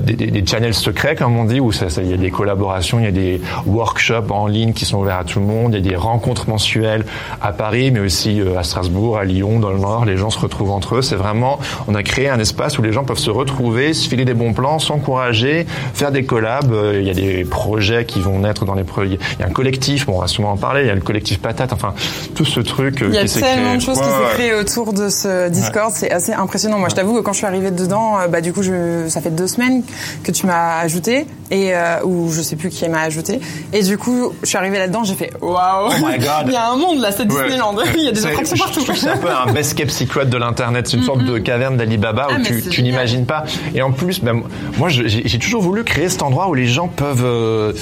des, 0.02 0.14
des, 0.16 0.32
des 0.32 0.46
channels 0.46 0.74
secrets, 0.74 1.16
comme 1.16 1.38
on 1.38 1.46
dit, 1.46 1.60
où 1.62 1.72
ça, 1.72 1.90
ça- 1.90 2.02
il 2.02 2.10
y 2.10 2.14
a 2.14 2.18
des 2.18 2.32
collaborations, 2.32 3.00
il 3.00 3.06
y 3.06 3.08
a 3.08 3.12
des 3.12 3.40
workshops 3.66 4.32
en 4.32 4.48
ligne 4.48 4.74
qui 4.74 4.84
sont 4.86 4.98
ouverts 4.98 5.20
à 5.20 5.24
tout 5.24 5.40
le 5.40 5.46
monde, 5.46 5.74
il 5.74 5.86
y 5.86 5.88
a 5.88 5.90
des 5.92 5.96
rencontres 5.96 6.50
mensuelles 6.50 7.06
à 7.42 7.54
Paris, 7.54 7.92
mais 7.92 8.00
aussi 8.00 8.42
à 8.58 8.64
Strasbourg, 8.64 9.18
à 9.18 9.24
Lyon, 9.24 9.60
dans 9.60 9.72
le 9.72 9.78
Nord. 9.80 10.04
Les 10.06 10.18
gens 10.18 10.30
se 10.32 10.40
retrouvent 10.40 10.72
entre 10.72 10.96
eux. 10.96 11.02
C'est 11.02 11.16
vraiment, 11.16 11.60
on 11.88 11.96
a 11.96 12.04
créé 12.04 12.28
un 12.28 12.40
espace 12.40 12.78
où 12.80 12.82
les 12.82 12.92
gens 12.92 13.04
peuvent 13.06 13.18
se 13.20 13.30
retrouver, 13.32 13.94
se 13.94 14.10
filer 14.10 14.26
des 14.26 14.34
bons 14.34 14.54
plans, 14.54 14.80
s'encourager, 14.80 15.66
faire 15.94 16.07
des 16.12 16.26
collabs. 16.26 16.72
Euh, 16.72 17.00
Il 17.00 17.08
y 17.08 17.12
a 17.12 17.14
des 17.14 17.46
projets 17.46 18.06
qui 18.06 18.20
vont 18.22 18.40
naître 18.40 18.66
dans 18.66 18.76
les 18.76 18.84
projets. 18.84 19.18
Il 19.34 19.40
y 19.40 19.44
a 19.44 19.48
un 19.48 19.52
collectif, 19.52 20.06
bon, 20.06 20.18
on 20.18 20.22
va 20.22 20.28
sûrement 20.28 20.52
en 20.52 20.58
parler. 20.58 20.82
Il 20.82 20.88
y 20.88 20.92
a 20.92 20.96
le 20.96 21.02
collectif 21.02 21.40
Patate. 21.40 21.74
Enfin, 21.74 21.94
tout 22.36 22.46
ce 22.46 22.60
truc 22.60 23.02
euh, 23.02 23.08
Il 23.10 23.16
y 23.16 23.18
a 23.18 23.22
qui 23.22 23.30
s'est 23.30 23.42
tellement 23.42 23.76
de 23.76 23.82
choses 23.82 23.98
qui 23.98 24.04
s'est 24.04 24.10
ouais. 24.10 24.34
créé 24.34 24.54
autour 24.54 24.94
de 24.94 25.10
ce 25.10 25.50
Discord, 25.50 25.92
c'est 25.94 26.12
assez 26.12 26.34
impressionnant. 26.34 26.80
Moi, 26.80 26.90
je 26.90 26.96
t'avoue 26.96 27.16
que 27.16 27.22
quand 27.22 27.34
je 27.34 27.38
suis 27.38 27.48
arrivée 27.48 27.72
dedans, 27.72 28.20
euh, 28.20 28.28
bah 28.28 28.42
du 28.42 28.54
coup, 28.54 28.64
je, 28.64 29.08
ça 29.08 29.22
fait 29.22 29.30
deux 29.30 29.48
semaines 29.48 29.84
que 30.24 30.32
tu 30.32 30.46
m'as 30.46 30.80
ajouté 30.80 31.26
et 31.50 31.74
euh, 31.74 32.04
ou 32.04 32.32
je 32.32 32.42
sais 32.42 32.56
plus 32.56 32.70
qui 32.70 32.88
m'a 32.90 33.02
ajouté. 33.02 33.40
Et 33.74 33.82
du 33.84 33.98
coup, 33.98 34.34
je 34.42 34.48
suis 34.48 34.58
arrivée 34.58 34.78
là-dedans, 34.80 35.04
j'ai 35.04 35.16
fait 35.16 35.32
waouh, 35.42 35.90
Oh 35.90 36.06
my 36.06 36.18
God. 36.18 36.28
il 36.48 36.54
y 36.54 36.56
a 36.56 36.70
un 36.70 36.76
monde 36.76 37.00
là, 37.00 37.12
c'est 37.12 37.26
Disneyland. 37.28 37.76
Il 37.96 38.04
y 38.04 38.08
a 38.08 38.12
des 38.12 38.26
attractions 38.26 38.58
partout. 38.58 38.82
C'est 38.96 39.10
un 39.10 39.18
peu 39.18 39.30
un 39.30 39.52
best 39.54 39.76
kept 39.76 39.92
secret 39.92 40.26
de 40.26 40.38
l'internet. 40.38 40.88
C'est 40.88 40.98
une 40.98 41.04
sorte 41.04 41.24
de 41.24 41.38
caverne 41.38 41.78
d'Alibaba 41.78 42.28
Ah, 42.30 42.38
où 42.40 42.70
tu, 42.70 42.84
n'imagines 42.84 43.26
pas. 43.26 43.44
Et 43.74 43.82
en 43.82 43.92
plus, 43.92 44.22
ben, 44.22 44.44
moi, 44.78 44.90
j'ai 44.90 45.40
toujours 45.40 45.62
voulu 45.62 45.84
créer 45.84 46.10
cet 46.10 46.22
endroit 46.22 46.50
où 46.50 46.54
les 46.54 46.68
gens 46.68 46.88
peuvent. 46.88 47.24
euh, 47.24 47.74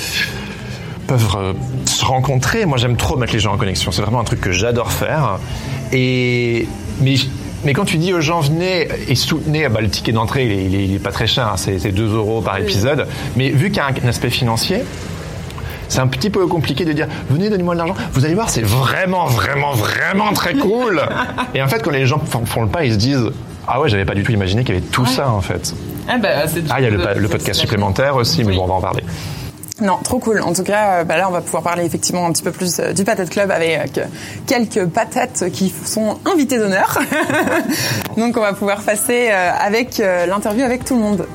peuvent 1.07 1.35
euh, 1.37 1.53
se 1.85 2.03
rencontrer. 2.03 2.65
Moi, 2.65 2.77
j'aime 2.77 2.97
trop 2.97 3.15
mettre 3.15 3.33
les 3.33 3.39
gens 3.39 3.53
en 3.53 3.57
connexion. 3.57 3.91
C'est 3.91 4.01
vraiment 4.01 4.19
un 4.19 4.23
truc 4.23 4.41
que 4.41 4.51
j'adore 4.51 4.91
faire. 4.91 5.39
Et 5.91 6.67
mais 6.99 7.15
mais 7.65 7.73
quand 7.73 7.85
tu 7.85 7.97
dis 7.97 8.13
aux 8.13 8.21
gens 8.21 8.39
venez 8.41 8.87
et 9.07 9.15
soutenez, 9.15 9.67
bah, 9.69 9.81
le 9.81 9.89
ticket 9.89 10.11
d'entrée 10.11 10.45
il 10.45 10.73
il 10.73 10.81
il 10.81 10.95
est 10.95 10.99
pas 10.99 11.11
très 11.11 11.27
cher, 11.27 11.47
hein, 11.47 11.57
c'est 11.57 11.79
c'est 11.79 11.91
2 11.91 12.15
euros 12.15 12.41
par 12.41 12.57
épisode. 12.57 13.07
Mais 13.35 13.49
vu 13.49 13.67
qu'il 13.67 13.77
y 13.77 13.79
a 13.79 13.87
un, 13.87 13.93
un 14.05 14.07
aspect 14.07 14.29
financier, 14.29 14.83
c'est 15.87 15.99
un 15.99 16.07
petit 16.07 16.29
peu 16.29 16.45
compliqué 16.47 16.85
de 16.85 16.93
dire 16.93 17.07
venez 17.29 17.49
donnez-moi 17.49 17.73
de 17.73 17.79
l'argent. 17.79 17.95
Vous 18.13 18.25
allez 18.25 18.35
voir, 18.35 18.49
c'est 18.49 18.63
vraiment 18.65 19.25
vraiment 19.25 19.73
vraiment 19.73 20.33
très 20.33 20.53
cool. 20.55 21.01
et 21.53 21.61
en 21.61 21.67
fait, 21.67 21.81
quand 21.83 21.91
les 21.91 22.05
gens 22.05 22.19
font, 22.19 22.61
le 22.63 22.69
pas, 22.69 22.85
ils 22.85 22.93
se 22.93 22.97
disent 22.97 23.29
ah 23.67 23.81
ouais, 23.81 23.89
j'avais 23.89 24.05
pas 24.05 24.13
du 24.13 24.23
tout 24.23 24.31
imaginé 24.31 24.63
qu'il 24.63 24.75
y 24.75 24.77
avait 24.77 24.87
tout 24.87 25.05
ça 25.05 25.29
en 25.31 25.41
fait. 25.41 25.73
Ah, 26.07 26.17
bah, 26.19 26.29
Ah, 26.69 26.79
il 26.79 26.83
y 26.83 26.87
a 26.87 26.89
le, 26.91 27.27
podcast 27.27 27.59
supplémentaire 27.59 28.15
aussi, 28.15 28.43
mais 28.43 28.51
Oui. 28.51 28.57
bon, 28.57 28.65
on 28.65 28.67
va 28.67 28.73
en 28.75 28.81
parler. 28.81 29.03
Non, 29.81 29.97
trop 30.01 30.19
cool. 30.19 30.41
En 30.41 30.53
tout 30.53 30.63
cas, 30.63 31.01
euh, 31.01 31.03
bah 31.03 31.17
là, 31.17 31.27
on 31.27 31.31
va 31.31 31.41
pouvoir 31.41 31.61
parler 31.61 31.83
effectivement 31.83 32.25
un 32.25 32.31
petit 32.31 32.43
peu 32.43 32.51
plus 32.51 32.79
euh, 32.79 32.93
du 32.93 33.03
patate 33.03 33.29
club 33.29 33.51
avec 33.51 33.97
euh, 33.97 34.05
quelques 34.47 34.85
patates 34.85 35.49
qui 35.51 35.73
sont 35.83 36.17
invités 36.23 36.57
d'honneur. 36.57 36.97
Donc, 38.17 38.37
on 38.37 38.41
va 38.41 38.53
pouvoir 38.53 38.81
passer 38.83 39.27
avec 39.27 39.97
l'interview 39.97 40.63
avec 40.63 40.85
tout 40.85 40.95
le 40.95 41.01
monde. 41.01 41.27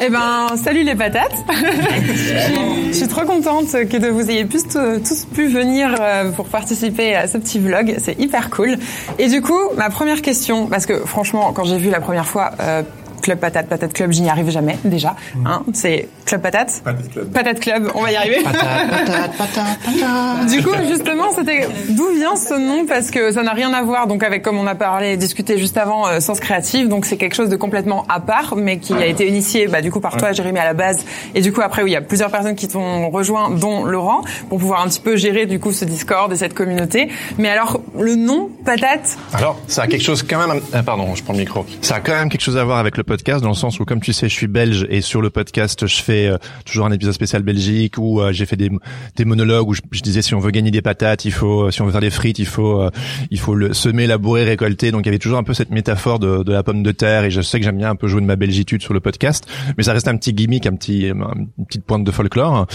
Eh 0.00 0.10
ben, 0.10 0.48
salut 0.56 0.82
les 0.82 0.94
patates. 0.94 1.32
je, 1.48 2.92
suis, 2.92 3.08
trop 3.08 3.24
contente 3.24 3.70
que 3.70 3.96
de 3.96 4.08
vous 4.08 4.30
ayez 4.30 4.46
tous, 4.46 4.64
tous 4.68 5.24
pu 5.24 5.46
venir 5.48 5.94
euh, 6.00 6.30
pour 6.32 6.48
participer 6.48 7.14
à 7.14 7.26
ce 7.26 7.38
petit 7.38 7.58
vlog. 7.58 7.96
C'est 7.98 8.18
hyper 8.18 8.50
cool. 8.50 8.76
Et 9.18 9.28
du 9.28 9.40
coup, 9.40 9.58
ma 9.76 9.88
première 9.88 10.22
question, 10.22 10.66
parce 10.66 10.86
que 10.86 11.04
franchement, 11.06 11.52
quand 11.52 11.64
j'ai 11.64 11.78
vu 11.78 11.90
la 11.90 12.00
première 12.00 12.26
fois, 12.26 12.52
euh, 12.60 12.82
Club 13.26 13.40
Patate, 13.40 13.66
Patate 13.68 13.92
Club, 13.92 14.12
j'y 14.12 14.28
arrive 14.28 14.50
jamais 14.50 14.78
déjà. 14.84 15.16
Hein, 15.44 15.64
c'est 15.72 16.08
Club 16.26 16.42
Patate. 16.42 16.80
Patate 16.84 17.10
Club. 17.10 17.32
Patate 17.32 17.58
Club, 17.58 17.90
on 17.96 18.02
va 18.02 18.12
y 18.12 18.14
arriver. 18.14 18.40
Patate, 18.44 18.62
patate, 18.62 19.36
patate, 19.36 19.78
patate. 19.84 20.46
Du 20.46 20.62
coup, 20.62 20.70
justement, 20.88 21.32
c'était 21.34 21.66
d'où 21.88 22.08
vient 22.14 22.36
ce 22.36 22.54
nom? 22.54 22.86
Parce 22.86 23.10
que 23.10 23.32
ça 23.32 23.42
n'a 23.42 23.52
rien 23.52 23.72
à 23.72 23.82
voir 23.82 24.06
donc 24.06 24.22
avec 24.22 24.42
comme 24.42 24.58
on 24.58 24.66
a 24.68 24.76
parlé 24.76 25.16
discuté 25.16 25.58
juste 25.58 25.76
avant 25.76 26.06
euh, 26.06 26.20
Sens 26.20 26.38
Créatif. 26.38 26.88
Donc 26.88 27.04
c'est 27.04 27.16
quelque 27.16 27.34
chose 27.34 27.48
de 27.48 27.56
complètement 27.56 28.04
à 28.08 28.20
part, 28.20 28.54
mais 28.56 28.78
qui 28.78 28.92
a 28.92 29.06
été 29.06 29.26
initié 29.26 29.66
bah, 29.66 29.82
du 29.82 29.90
coup 29.90 29.98
par 29.98 30.16
toi, 30.16 30.30
Jérémy 30.30 30.60
à 30.60 30.64
la 30.64 30.74
base, 30.74 31.04
et 31.34 31.40
du 31.40 31.52
coup 31.52 31.62
après 31.62 31.82
où 31.82 31.88
il 31.88 31.92
y 31.92 31.96
a 31.96 32.00
plusieurs 32.00 32.30
personnes 32.30 32.54
qui 32.54 32.68
t'ont 32.68 33.10
rejoint, 33.10 33.50
dont 33.50 33.84
Laurent, 33.84 34.22
pour 34.48 34.60
pouvoir 34.60 34.82
un 34.82 34.88
petit 34.88 35.00
peu 35.00 35.16
gérer 35.16 35.46
du 35.46 35.58
coup 35.58 35.72
ce 35.72 35.84
Discord 35.84 36.32
et 36.32 36.36
cette 36.36 36.54
communauté. 36.54 37.08
Mais 37.38 37.48
alors 37.48 37.80
le 37.98 38.14
nom 38.14 38.50
Patate, 38.64 39.16
Alors, 39.32 39.60
ça 39.66 39.82
a 39.82 39.86
quelque 39.86 40.02
chose 40.02 40.22
quand 40.22 40.38
même. 40.46 40.60
Ah, 40.72 40.82
pardon, 40.82 41.14
je 41.14 41.22
prends 41.22 41.32
le 41.32 41.38
micro. 41.38 41.64
Ça 41.82 41.96
a 41.96 42.00
quand 42.00 42.12
même 42.12 42.28
quelque 42.28 42.40
chose 42.40 42.56
à 42.56 42.64
voir 42.64 42.78
avec 42.78 42.96
le 42.96 43.04
podcast 43.16 43.42
dans 43.42 43.48
le 43.48 43.54
sens 43.54 43.80
où, 43.80 43.86
comme 43.86 44.00
tu 44.02 44.12
sais, 44.12 44.28
je 44.28 44.34
suis 44.34 44.46
belge 44.46 44.86
et 44.90 45.00
sur 45.00 45.22
le 45.22 45.30
podcast, 45.30 45.86
je 45.86 46.02
fais 46.02 46.26
euh, 46.26 46.36
toujours 46.66 46.84
un 46.84 46.92
épisode 46.92 47.14
spécial 47.14 47.42
Belgique 47.42 47.94
où 47.96 48.20
euh, 48.20 48.30
j'ai 48.30 48.44
fait 48.44 48.56
des, 48.56 48.70
des 49.16 49.24
monologues 49.24 49.66
où 49.66 49.72
je, 49.72 49.80
disais 50.02 50.20
si 50.20 50.34
on 50.34 50.38
veut 50.38 50.50
gagner 50.50 50.70
des 50.70 50.82
patates, 50.82 51.24
il 51.24 51.32
faut, 51.32 51.62
euh, 51.62 51.70
si 51.70 51.80
on 51.80 51.86
veut 51.86 51.92
faire 51.92 52.02
des 52.02 52.10
frites, 52.10 52.38
il 52.38 52.46
faut, 52.46 52.82
euh, 52.82 52.90
il 53.30 53.38
faut 53.38 53.54
le 53.54 53.72
semer, 53.72 54.06
labourer, 54.06 54.44
récolter. 54.44 54.90
Donc 54.90 55.02
il 55.02 55.06
y 55.06 55.08
avait 55.08 55.18
toujours 55.18 55.38
un 55.38 55.44
peu 55.44 55.54
cette 55.54 55.70
métaphore 55.70 56.18
de, 56.18 56.42
de 56.42 56.52
la 56.52 56.62
pomme 56.62 56.82
de 56.82 56.92
terre 56.92 57.24
et 57.24 57.30
je 57.30 57.40
sais 57.40 57.58
que 57.58 57.64
j'aime 57.64 57.78
bien 57.78 57.88
un 57.88 57.96
peu 57.96 58.06
jouer 58.06 58.20
de 58.20 58.26
ma 58.26 58.36
belgitude 58.36 58.82
sur 58.82 58.92
le 58.92 59.00
podcast, 59.00 59.48
mais 59.78 59.82
ça 59.82 59.94
reste 59.94 60.08
un 60.08 60.16
petit 60.18 60.34
gimmick, 60.34 60.66
un 60.66 60.76
petit, 60.76 61.06
une 61.06 61.48
petite 61.66 61.84
pointe 61.84 62.04
de 62.04 62.10
folklore. 62.10 62.66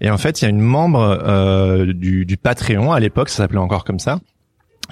Et 0.00 0.10
en 0.10 0.18
fait, 0.18 0.40
il 0.40 0.44
y 0.44 0.46
a 0.46 0.50
une 0.50 0.60
membre 0.60 1.18
euh, 1.26 1.92
du, 1.92 2.24
du 2.24 2.36
Patreon 2.36 2.92
à 2.92 3.00
l'époque, 3.00 3.30
ça 3.30 3.38
s'appelait 3.38 3.58
encore 3.58 3.84
comme 3.84 3.98
ça 3.98 4.20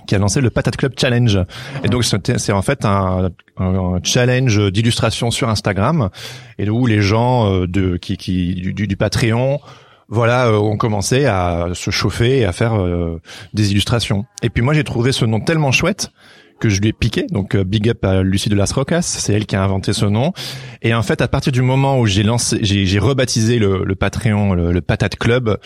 qui 0.06 0.14
a 0.14 0.18
lancé 0.18 0.40
le 0.40 0.50
Patate 0.50 0.76
Club 0.76 0.92
Challenge. 0.98 1.38
Et 1.84 1.88
donc 1.88 2.04
c'est 2.04 2.52
en 2.52 2.62
fait 2.62 2.84
un, 2.84 3.30
un 3.58 3.98
challenge 4.02 4.72
d'illustration 4.72 5.30
sur 5.30 5.48
Instagram 5.48 6.08
et 6.58 6.68
où 6.70 6.86
les 6.86 7.00
gens 7.02 7.52
euh, 7.52 7.66
de 7.66 7.96
qui, 7.96 8.16
qui 8.16 8.54
du, 8.54 8.72
du- 8.86 8.96
Patreon 8.96 9.60
voilà 10.08 10.46
euh, 10.46 10.58
ont 10.58 10.76
commencé 10.76 11.26
à 11.26 11.68
se 11.74 11.90
chauffer 11.90 12.38
et 12.38 12.44
à 12.44 12.52
faire 12.52 12.80
euh, 12.80 13.20
des 13.54 13.72
illustrations. 13.72 14.24
Et 14.42 14.50
puis 14.50 14.62
moi 14.62 14.72
j'ai 14.72 14.84
trouvé 14.84 15.12
ce 15.12 15.24
nom 15.24 15.40
tellement 15.40 15.72
chouette 15.72 16.10
que 16.60 16.68
je 16.70 16.80
lui 16.80 16.88
ai 16.88 16.92
piqué. 16.94 17.26
Donc 17.30 17.54
euh, 17.54 17.64
big 17.64 17.88
up 17.90 18.04
à 18.04 18.22
Lucie 18.22 18.48
de 18.48 18.54
Las 18.54 18.72
Rocas, 18.72 19.02
c'est 19.02 19.34
elle 19.34 19.46
qui 19.46 19.56
a 19.56 19.62
inventé 19.62 19.92
ce 19.92 20.06
nom. 20.06 20.32
Et 20.82 20.94
en 20.94 21.02
fait 21.02 21.20
à 21.20 21.28
partir 21.28 21.52
du 21.52 21.60
moment 21.60 21.98
où 21.98 22.06
j'ai 22.06 22.22
lancé, 22.22 22.58
j'ai 22.62 22.98
rebaptisé 22.98 23.58
le, 23.58 23.84
le 23.84 23.94
Patreon 23.94 24.54
le, 24.54 24.72
le 24.72 24.80
Patate 24.80 25.16
Club. 25.16 25.58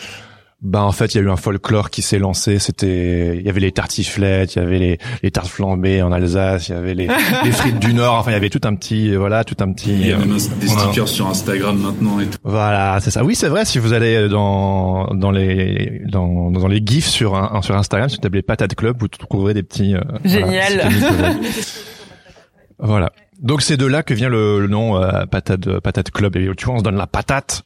Bah 0.63 0.83
en 0.83 0.91
fait 0.91 1.15
il 1.15 1.17
y 1.17 1.19
a 1.21 1.23
eu 1.23 1.29
un 1.31 1.37
folklore 1.37 1.89
qui 1.89 2.03
s'est 2.03 2.19
lancé. 2.19 2.59
C'était 2.59 3.35
il 3.35 3.41
y 3.43 3.49
avait 3.49 3.59
les 3.59 3.71
tartiflettes, 3.71 4.55
il 4.55 4.59
y 4.59 4.61
avait 4.61 4.77
les, 4.77 4.97
les 5.23 5.31
tartes 5.31 5.47
flambées 5.47 6.03
en 6.03 6.11
Alsace, 6.11 6.69
il 6.69 6.73
y 6.73 6.75
avait 6.75 6.93
les, 6.93 7.07
les 7.43 7.51
frites 7.51 7.79
du 7.79 7.95
Nord. 7.95 8.13
Enfin 8.15 8.29
il 8.29 8.35
y 8.35 8.37
avait 8.37 8.51
tout 8.51 8.61
un 8.65 8.75
petit 8.75 9.15
voilà 9.15 9.43
tout 9.43 9.55
un 9.59 9.71
petit. 9.73 9.89
Il 9.91 10.05
y 10.07 10.11
a 10.11 10.17
euh, 10.17 10.19
même 10.19 10.33
un- 10.33 10.35
des 10.59 10.67
voilà. 10.67 10.81
stickers 10.83 11.07
sur 11.07 11.25
Instagram 11.27 11.79
maintenant 11.79 12.19
et 12.19 12.27
tout. 12.27 12.37
Voilà, 12.43 12.99
c'est 13.01 13.09
ça. 13.09 13.23
Oui, 13.23 13.33
c'est 13.33 13.47
vrai. 13.47 13.65
Si 13.65 13.79
vous 13.79 13.93
allez 13.93 14.29
dans 14.29 15.07
dans 15.15 15.31
les 15.31 16.03
dans 16.07 16.51
dans 16.51 16.67
les 16.67 16.81
gifs 16.85 17.07
sur 17.07 17.35
un, 17.35 17.61
sur 17.63 17.75
Instagram, 17.75 18.07
si 18.09 18.17
vous 18.17 18.21
tapez 18.21 18.43
Patate 18.43 18.75
Club, 18.75 18.97
vous 18.99 19.07
trouverez 19.07 19.55
des 19.55 19.63
petits. 19.63 19.95
euh, 19.95 20.01
Génial. 20.23 20.79
euh, 20.81 21.33
voilà. 22.79 23.11
Donc 23.41 23.61
c'est 23.63 23.77
de 23.77 23.85
là 23.87 24.03
que 24.03 24.13
vient 24.13 24.29
le, 24.29 24.59
le 24.59 24.67
nom 24.67 24.97
euh, 25.01 25.25
Patate 25.25 25.79
Patate 25.79 26.11
Club. 26.11 26.35
Et 26.35 26.47
tu 26.55 26.65
vois, 26.65 26.75
on 26.75 26.79
se 26.79 26.83
donne 26.83 26.97
la 26.97 27.07
patate. 27.07 27.63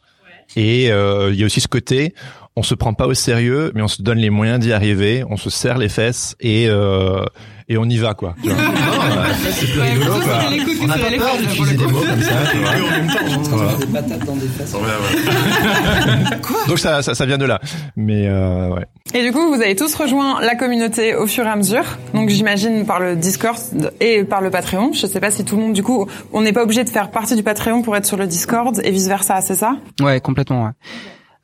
Et 0.55 0.91
euh, 0.91 1.31
il 1.33 1.39
y 1.39 1.43
a 1.43 1.47
aussi 1.47 1.59
ce 1.59 1.67
côté, 1.67 2.13
on 2.57 2.63
se 2.63 2.73
prend 2.73 2.93
pas 2.93 3.07
au 3.07 3.13
sérieux, 3.13 3.71
mais 3.75 3.81
on 3.81 3.87
se 3.87 4.01
donne 4.01 4.17
les 4.19 4.29
moyens 4.29 4.59
d'y 4.59 4.71
arriver. 4.71 5.23
On 5.29 5.35
se 5.37 5.49
serre 5.49 5.77
les 5.77 5.89
fesses 5.89 6.35
et 6.39 6.67
euh, 6.69 7.25
et 7.67 7.77
on 7.77 7.85
y 7.85 7.97
va 7.97 8.13
quoi. 8.13 8.35
Tu 8.41 8.49
vois. 8.49 8.57
c'est 9.51 9.65
plus 9.71 9.81
rigolo 9.81 10.11
quoi. 10.23 10.39
On 10.81 10.87
n'a 10.87 10.97
pas 10.97 11.17
peur 11.17 11.37
d'utiliser 11.37 11.75
des 11.75 11.87
mots 11.87 11.99
comme 11.99 12.21
ça. 12.21 12.33
tu 12.51 12.57
vois. 13.49 13.73
Des 13.77 13.85
patates 13.87 14.25
dans 14.25 14.35
des 14.35 14.47
fesses. 14.47 14.71
Donc 16.67 16.79
ça, 16.79 17.01
ça 17.01 17.13
ça 17.13 17.25
vient 17.25 17.37
de 17.37 17.45
là. 17.45 17.59
Mais 17.97 18.27
euh, 18.27 18.69
ouais. 18.69 18.85
Et 19.13 19.23
du 19.23 19.33
coup, 19.33 19.53
vous 19.53 19.61
avez 19.61 19.75
tous 19.75 19.93
rejoint 19.95 20.39
la 20.41 20.55
communauté 20.55 21.13
au 21.15 21.27
fur 21.27 21.45
et 21.45 21.49
à 21.49 21.55
mesure. 21.57 21.83
Donc 22.13 22.29
j'imagine 22.29 22.85
par 22.85 23.01
le 23.01 23.17
Discord 23.17 23.57
et 23.99 24.23
par 24.23 24.39
le 24.41 24.49
Patreon. 24.49 24.93
Je 24.93 25.07
sais 25.07 25.19
pas 25.19 25.31
si 25.31 25.43
tout 25.43 25.57
le 25.57 25.61
monde, 25.61 25.73
du 25.73 25.83
coup, 25.83 26.07
on 26.31 26.41
n'est 26.41 26.53
pas 26.53 26.63
obligé 26.63 26.85
de 26.85 26.89
faire 26.89 27.11
partie 27.11 27.35
du 27.35 27.43
Patreon 27.43 27.81
pour 27.81 27.97
être 27.97 28.05
sur 28.05 28.17
le 28.17 28.27
Discord 28.27 28.79
et 28.83 28.91
vice 28.91 29.07
versa, 29.07 29.41
c'est 29.41 29.55
ça? 29.55 29.75
Ouais, 30.01 30.21
complètement. 30.21 30.63
Ouais. 30.65 30.71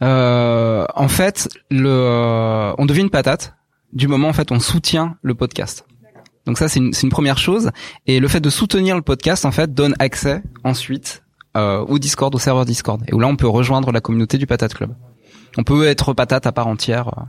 En 0.02 1.08
fait, 1.08 1.48
le, 1.70 1.90
euh, 1.90 2.74
on 2.78 2.86
devient 2.86 3.02
une 3.02 3.10
patate 3.10 3.54
du 3.94 4.08
moment 4.08 4.30
en 4.30 4.34
fait 4.34 4.52
on 4.52 4.60
soutient 4.60 5.18
le 5.22 5.36
podcast. 5.36 5.86
Donc 6.46 6.58
ça 6.58 6.68
c'est 6.68 6.80
une, 6.80 6.92
une 7.04 7.10
première 7.10 7.38
chose. 7.38 7.72
Et 8.08 8.20
le 8.20 8.28
fait 8.28 8.40
de 8.40 8.50
soutenir 8.50 8.96
le 8.96 9.02
podcast 9.02 9.46
en 9.46 9.52
fait 9.52 9.74
donne 9.74 9.96
accès 10.00 10.42
ensuite 10.64 11.24
euh, 11.58 11.80
au 11.82 12.00
Discord, 12.00 12.34
au 12.34 12.40
serveur 12.40 12.66
Discord, 12.66 13.04
et 13.08 13.14
où 13.14 13.20
là 13.20 13.28
on 13.28 13.36
peut 13.36 13.48
rejoindre 13.48 13.92
la 13.92 14.02
communauté 14.02 14.38
du 14.38 14.48
Patate 14.48 14.74
Club. 14.74 14.96
On 15.58 15.64
peut 15.64 15.86
être 15.86 16.14
patate 16.14 16.48
à 16.48 16.52
part 16.52 16.68
entière. 16.68 17.10
euh. 17.10 17.22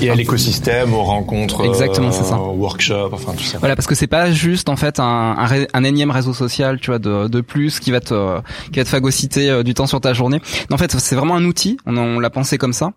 Et 0.00 0.10
à 0.10 0.14
l'écosystème, 0.14 0.94
aux 0.94 1.02
rencontres, 1.02 1.64
Exactement, 1.64 2.12
c'est 2.12 2.24
ça. 2.24 2.38
aux 2.38 2.52
workshops, 2.54 3.10
enfin 3.12 3.32
tout 3.36 3.42
ça. 3.42 3.58
Voilà, 3.58 3.76
parce 3.76 3.86
que 3.86 3.94
c'est 3.94 4.06
pas 4.06 4.30
juste 4.30 4.68
en 4.68 4.76
fait 4.76 5.00
un, 5.00 5.34
un, 5.38 5.66
un 5.72 5.84
énième 5.84 6.10
réseau 6.10 6.32
social, 6.32 6.78
tu 6.80 6.90
vois, 6.90 6.98
de, 6.98 7.28
de 7.28 7.40
plus 7.40 7.80
qui 7.80 7.90
va 7.90 8.00
te 8.00 8.40
qui 8.72 8.78
va 8.78 8.84
te 8.84 8.88
phagocyter 8.88 9.50
euh, 9.50 9.62
du 9.62 9.74
temps 9.74 9.86
sur 9.86 10.00
ta 10.00 10.12
journée. 10.12 10.40
Non, 10.70 10.76
en 10.76 10.78
fait, 10.78 10.92
c'est 10.92 11.16
vraiment 11.16 11.34
un 11.36 11.44
outil. 11.44 11.76
On, 11.86 11.96
on 11.96 12.18
l'a 12.20 12.30
pensé 12.30 12.58
comme 12.58 12.72
ça. 12.72 12.92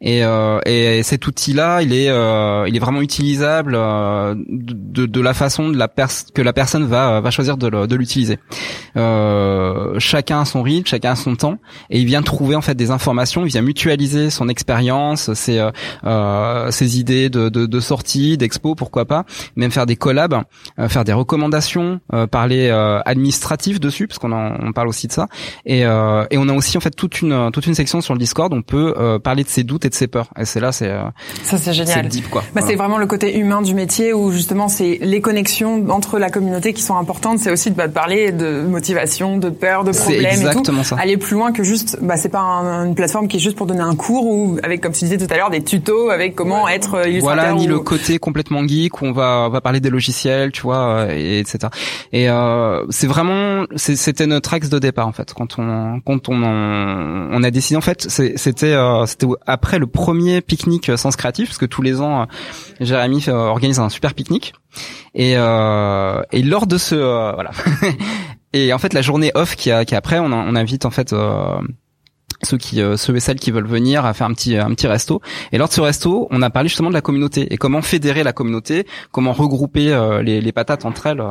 Et, 0.00 0.24
euh, 0.24 0.60
et 0.64 1.02
cet 1.02 1.26
outil-là, 1.26 1.82
il 1.82 1.92
est 1.92 2.08
euh, 2.08 2.66
il 2.68 2.74
est 2.74 2.80
vraiment 2.80 3.02
utilisable 3.02 3.74
euh, 3.76 4.34
de, 4.48 5.06
de 5.06 5.20
la 5.20 5.34
façon 5.34 5.68
de 5.68 5.76
la 5.76 5.88
que 6.34 6.42
la 6.42 6.52
personne 6.52 6.86
va 6.86 7.20
va 7.20 7.30
choisir 7.30 7.56
de, 7.56 7.94
l'utiliser. 7.94 8.38
Euh, 8.96 9.98
chacun 9.98 10.40
a 10.40 10.44
son 10.44 10.62
rythme, 10.62 10.86
chacun 10.86 11.12
a 11.12 11.16
son 11.16 11.36
temps, 11.36 11.58
et 11.90 11.98
il 11.98 12.06
vient 12.06 12.22
trouver 12.22 12.54
en 12.56 12.62
fait 12.62 12.74
des 12.74 12.90
informations. 12.90 13.44
Il 13.44 13.50
vient 13.50 13.62
mutualiser 13.62 14.30
son 14.30 14.48
expérience, 14.48 15.28
euh, 15.28 15.34
euh, 15.48 15.70
ses 16.70 16.98
idées 17.00 17.28
de, 17.30 17.48
de, 17.48 17.66
de 17.66 17.80
sortie, 17.80 18.36
d'expo, 18.38 18.74
pourquoi 18.74 19.04
pas, 19.04 19.24
même 19.56 19.70
faire 19.70 19.86
des 19.86 19.96
collabs, 19.96 20.42
euh, 20.78 20.88
faire 20.88 21.04
des 21.04 21.12
recommandations, 21.12 22.00
euh, 22.12 22.26
parler 22.26 22.68
euh, 22.70 23.00
administratif 23.04 23.80
dessus, 23.80 24.06
parce 24.06 24.18
qu'on 24.18 24.32
en- 24.32 24.54
on 24.60 24.72
parle 24.72 24.88
aussi 24.88 25.06
de 25.06 25.12
ça. 25.12 25.26
Et, 25.66 25.84
euh, 25.84 26.24
et 26.30 26.38
on 26.38 26.48
a 26.48 26.52
aussi 26.52 26.76
en 26.76 26.80
fait 26.80 26.90
toute 26.94 27.20
une 27.22 27.50
toute 27.52 27.66
une 27.66 27.74
section 27.74 28.00
sur 28.00 28.14
le 28.14 28.18
Discord. 28.18 28.52
On 28.52 28.62
peut 28.62 28.94
euh, 28.98 29.18
parler 29.18 29.44
de 29.44 29.48
ses 29.48 29.64
doutes 29.64 29.84
et 29.84 29.88
de 29.88 29.94
ses 29.94 30.06
peurs. 30.06 30.28
Et 30.38 30.44
c'est 30.44 30.60
là, 30.60 30.72
c'est 30.72 30.88
euh, 30.88 31.02
Ça, 31.44 31.56
c'est 31.58 31.72
c'est 31.72 31.72
génial. 31.74 32.08
deep 32.08 32.28
quoi. 32.30 32.40
Bah, 32.42 32.48
Voilà. 32.54 32.66
C'est 32.68 32.76
vraiment 32.76 32.98
le 32.98 33.06
côté 33.06 33.36
humain 33.38 33.62
du 33.62 33.74
métier 33.74 34.12
où 34.12 34.30
justement 34.32 34.68
c'est 34.68 34.98
les 35.02 35.20
connexions 35.20 35.84
entre 35.90 36.18
la 36.18 36.30
communauté 36.30 36.72
qui 36.72 36.82
sont 36.82 36.96
importantes. 36.96 37.38
C'est 37.38 37.50
aussi 37.50 37.70
de 37.70 37.76
bah, 37.76 37.88
parler 37.88 38.32
de 38.32 38.62
motivation, 38.62 39.36
de 39.38 39.48
peur, 39.50 39.84
de 39.84 39.92
C'est 39.92 40.02
problèmes 40.02 40.24
et 40.26 40.28
tout. 40.34 40.46
exactement 40.48 40.82
ça. 40.82 40.96
Aller 40.98 41.16
plus 41.16 41.34
loin 41.34 41.52
que 41.52 41.62
juste, 41.62 41.98
bah, 42.02 42.16
c'est 42.16 42.28
pas 42.28 42.40
un- 42.40 42.86
une 42.86 42.94
plateforme 42.94 43.28
qui 43.28 43.36
est 43.36 43.40
juste 43.40 43.56
pour 43.56 43.66
donner 43.66 43.80
un 43.80 43.94
cours 43.94 44.26
ou 44.26 44.58
avec, 44.62 44.80
comme 44.80 44.92
tu 44.92 45.04
disais 45.04 45.18
tout 45.18 45.32
à 45.32 45.36
l'heure, 45.36 45.50
des 45.50 45.62
tutos 45.62 45.87
avec 46.10 46.34
comment 46.34 46.68
être 46.68 46.94
euh, 46.94 47.08
illustrateur. 47.08 47.44
Voilà, 47.44 47.52
ni 47.58 47.66
ou- 47.66 47.70
le 47.70 47.80
côté 47.80 48.18
complètement 48.18 48.66
geek 48.66 49.02
où 49.02 49.06
on 49.06 49.12
va 49.12 49.44
on 49.46 49.50
va 49.50 49.60
parler 49.60 49.80
des 49.80 49.90
logiciels, 49.90 50.52
tu 50.52 50.62
vois, 50.62 51.06
euh, 51.06 51.10
et, 51.14 51.38
etc. 51.40 51.58
Et 52.12 52.28
euh, 52.30 52.84
c'est 52.90 53.06
vraiment 53.06 53.64
c'était 53.76 54.26
notre 54.26 54.54
axe 54.54 54.68
de 54.68 54.78
départ 54.78 55.06
en 55.08 55.12
fait 55.12 55.32
quand 55.34 55.58
on 55.58 56.00
quand 56.04 56.28
on 56.28 56.42
en- 56.42 57.28
on 57.32 57.42
a 57.42 57.50
décidé 57.50 57.76
en 57.76 57.80
fait 57.80 58.08
c'était 58.10 58.72
euh, 58.74 59.06
c'était 59.06 59.26
après 59.46 59.78
le 59.78 59.86
premier 59.86 60.40
pique-nique 60.40 60.90
Sens 60.96 61.16
Créatif 61.16 61.48
parce 61.48 61.58
que 61.58 61.66
tous 61.66 61.82
les 61.82 62.00
ans 62.00 62.22
euh, 62.22 62.24
Jérémy 62.80 63.28
organise 63.28 63.78
un 63.80 63.88
super 63.88 64.14
pique-nique 64.14 64.52
et 65.14 65.34
euh, 65.36 66.20
et 66.32 66.42
lors 66.42 66.66
de 66.66 66.78
ce 66.78 66.94
euh, 66.94 67.32
voilà 67.32 67.50
et 68.52 68.72
en 68.72 68.78
fait 68.78 68.92
la 68.94 69.02
journée 69.02 69.30
off 69.34 69.56
qui 69.56 69.70
a 69.70 69.84
qui 69.84 69.94
a 69.94 69.98
après 69.98 70.18
on, 70.18 70.32
on 70.32 70.54
invite 70.56 70.84
en 70.86 70.90
fait 70.90 71.12
euh, 71.12 71.56
ceux 72.42 72.56
qui 72.56 72.80
euh, 72.80 72.96
ceux 72.96 73.16
et 73.16 73.20
celles 73.20 73.40
qui 73.40 73.50
veulent 73.50 73.66
venir 73.66 74.04
à 74.04 74.14
faire 74.14 74.26
un 74.26 74.34
petit 74.34 74.56
un 74.56 74.70
petit 74.70 74.86
resto. 74.86 75.20
Et 75.52 75.58
lors 75.58 75.68
de 75.68 75.72
ce 75.72 75.80
resto 75.80 76.28
on 76.30 76.42
a 76.42 76.50
parlé 76.50 76.68
justement 76.68 76.88
de 76.88 76.94
la 76.94 77.00
communauté 77.00 77.52
et 77.52 77.56
comment 77.56 77.82
fédérer 77.82 78.22
la 78.22 78.32
communauté 78.32 78.86
comment 79.12 79.32
regrouper 79.32 79.92
euh, 79.92 80.22
les, 80.22 80.40
les 80.40 80.52
patates 80.52 80.84
entre 80.84 81.06
elles. 81.06 81.22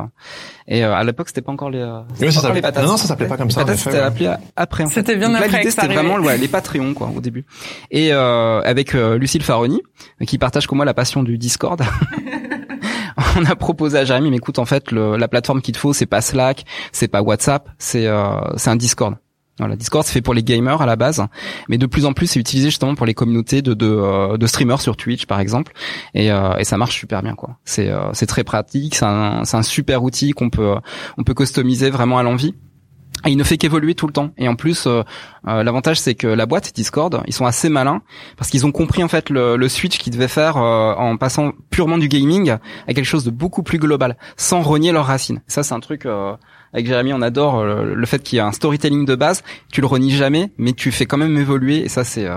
Et 0.67 0.83
euh, 0.83 0.93
à 0.93 1.03
l'époque 1.03 1.29
c'était 1.29 1.41
pas 1.41 1.51
encore 1.51 1.69
les 1.69 1.79
euh, 1.79 2.01
Oui, 2.19 2.31
ça 2.31 2.41
pas 2.41 2.47
encore 2.47 2.55
les 2.55 2.61
patates. 2.61 2.83
non, 2.83 2.91
non, 2.91 2.97
ça 2.97 3.07
s'appelait 3.07 3.27
pas 3.27 3.37
comme 3.37 3.51
ça, 3.51 3.65
c'était 3.75 3.99
appelé 3.99 4.29
après 4.55 4.83
en 4.83 4.89
fait. 4.89 4.95
C'était 4.95 5.15
bien 5.15 5.29
Donc 5.29 5.41
après 5.41 5.59
l'idée 5.59 5.71
c'était 5.71 5.87
vraiment 5.87 6.15
ouais, 6.15 6.37
les 6.37 6.47
Patreons 6.47 6.93
quoi 6.93 7.11
au 7.15 7.21
début. 7.21 7.45
Et 7.91 8.11
euh, 8.11 8.61
avec 8.61 8.93
euh, 8.95 9.17
Lucille 9.17 9.43
Faroni 9.43 9.81
qui 10.25 10.37
partage 10.37 10.67
comme 10.67 10.77
moi 10.77 10.85
la 10.85 10.93
passion 10.93 11.23
du 11.23 11.37
Discord. 11.37 11.81
On 13.37 13.45
a 13.45 13.55
proposé 13.55 13.97
à 13.97 14.05
Jérémy 14.05 14.29
mais 14.29 14.37
écoute 14.37 14.59
en 14.59 14.65
fait 14.65 14.91
le, 14.91 15.15
la 15.17 15.27
plateforme 15.27 15.61
qu'il 15.61 15.73
te 15.73 15.79
faut 15.79 15.93
c'est 15.93 16.05
pas 16.05 16.21
Slack 16.21 16.65
c'est 16.91 17.07
pas 17.07 17.21
WhatsApp 17.21 17.69
c'est 17.79 18.05
euh, 18.05 18.39
c'est 18.57 18.69
un 18.69 18.75
Discord 18.75 19.15
voilà, 19.59 19.75
Discord 19.75 20.05
c'est 20.05 20.13
fait 20.13 20.21
pour 20.21 20.33
les 20.33 20.43
gamers 20.43 20.81
à 20.81 20.85
la 20.85 20.95
base, 20.95 21.25
mais 21.69 21.77
de 21.77 21.85
plus 21.85 22.05
en 22.05 22.13
plus 22.13 22.27
c'est 22.27 22.39
utilisé 22.39 22.69
justement 22.69 22.95
pour 22.95 23.05
les 23.05 23.13
communautés 23.13 23.61
de 23.61 23.73
de, 23.73 23.87
euh, 23.87 24.47
streamers 24.47 24.81
sur 24.81 24.95
Twitch 24.95 25.25
par 25.25 25.39
exemple, 25.39 25.73
et, 26.13 26.31
euh, 26.31 26.57
et 26.57 26.63
ça 26.63 26.77
marche 26.77 26.97
super 26.97 27.23
bien 27.23 27.35
quoi. 27.35 27.57
C'est 27.65 27.89
euh, 27.89 28.11
très 28.27 28.43
pratique, 28.43 28.95
c'est 28.95 29.05
un 29.05 29.43
un 29.51 29.63
super 29.63 30.03
outil 30.03 30.31
qu'on 30.31 30.49
peut 30.49 30.75
on 31.17 31.23
peut 31.23 31.33
customiser 31.33 31.89
vraiment 31.89 32.19
à 32.19 32.23
l'envie. 32.23 32.53
Et 33.25 33.31
il 33.31 33.37
ne 33.37 33.43
fait 33.43 33.57
qu'évoluer 33.57 33.95
tout 33.95 34.07
le 34.07 34.13
temps. 34.13 34.31
Et 34.37 34.47
en 34.47 34.55
plus, 34.55 34.85
euh, 34.85 35.03
euh, 35.47 35.63
l'avantage 35.63 35.99
c'est 35.99 36.15
que 36.15 36.27
la 36.27 36.45
boîte 36.45 36.73
Discord, 36.75 37.23
ils 37.25 37.33
sont 37.33 37.45
assez 37.45 37.69
malins 37.69 38.01
parce 38.37 38.49
qu'ils 38.49 38.65
ont 38.65 38.71
compris 38.71 39.03
en 39.03 39.07
fait 39.07 39.29
le, 39.29 39.57
le 39.57 39.69
switch 39.69 39.97
qu'ils 39.97 40.13
devaient 40.13 40.27
faire 40.27 40.57
euh, 40.57 40.93
en 40.93 41.17
passant 41.17 41.51
purement 41.69 41.97
du 41.97 42.07
gaming 42.07 42.51
à 42.51 42.93
quelque 42.93 43.05
chose 43.05 43.23
de 43.23 43.31
beaucoup 43.31 43.63
plus 43.63 43.79
global, 43.79 44.17
sans 44.35 44.61
renier 44.61 44.91
leurs 44.91 45.05
racines. 45.05 45.41
Ça 45.47 45.63
c'est 45.63 45.73
un 45.73 45.79
truc 45.79 46.07
avec 46.73 46.85
Jérémy, 46.85 47.13
on 47.13 47.21
adore 47.21 47.63
le, 47.63 48.05
fait 48.05 48.21
qu'il 48.21 48.37
y 48.37 48.39
a 48.39 48.45
un 48.45 48.51
storytelling 48.51 49.05
de 49.05 49.15
base. 49.15 49.43
Tu 49.71 49.81
le 49.81 49.87
renies 49.87 50.11
jamais, 50.11 50.51
mais 50.57 50.73
tu 50.73 50.91
fais 50.91 51.05
quand 51.05 51.17
même 51.17 51.37
évoluer. 51.37 51.83
Et 51.83 51.89
ça 51.89 52.03
c'est 52.03 52.27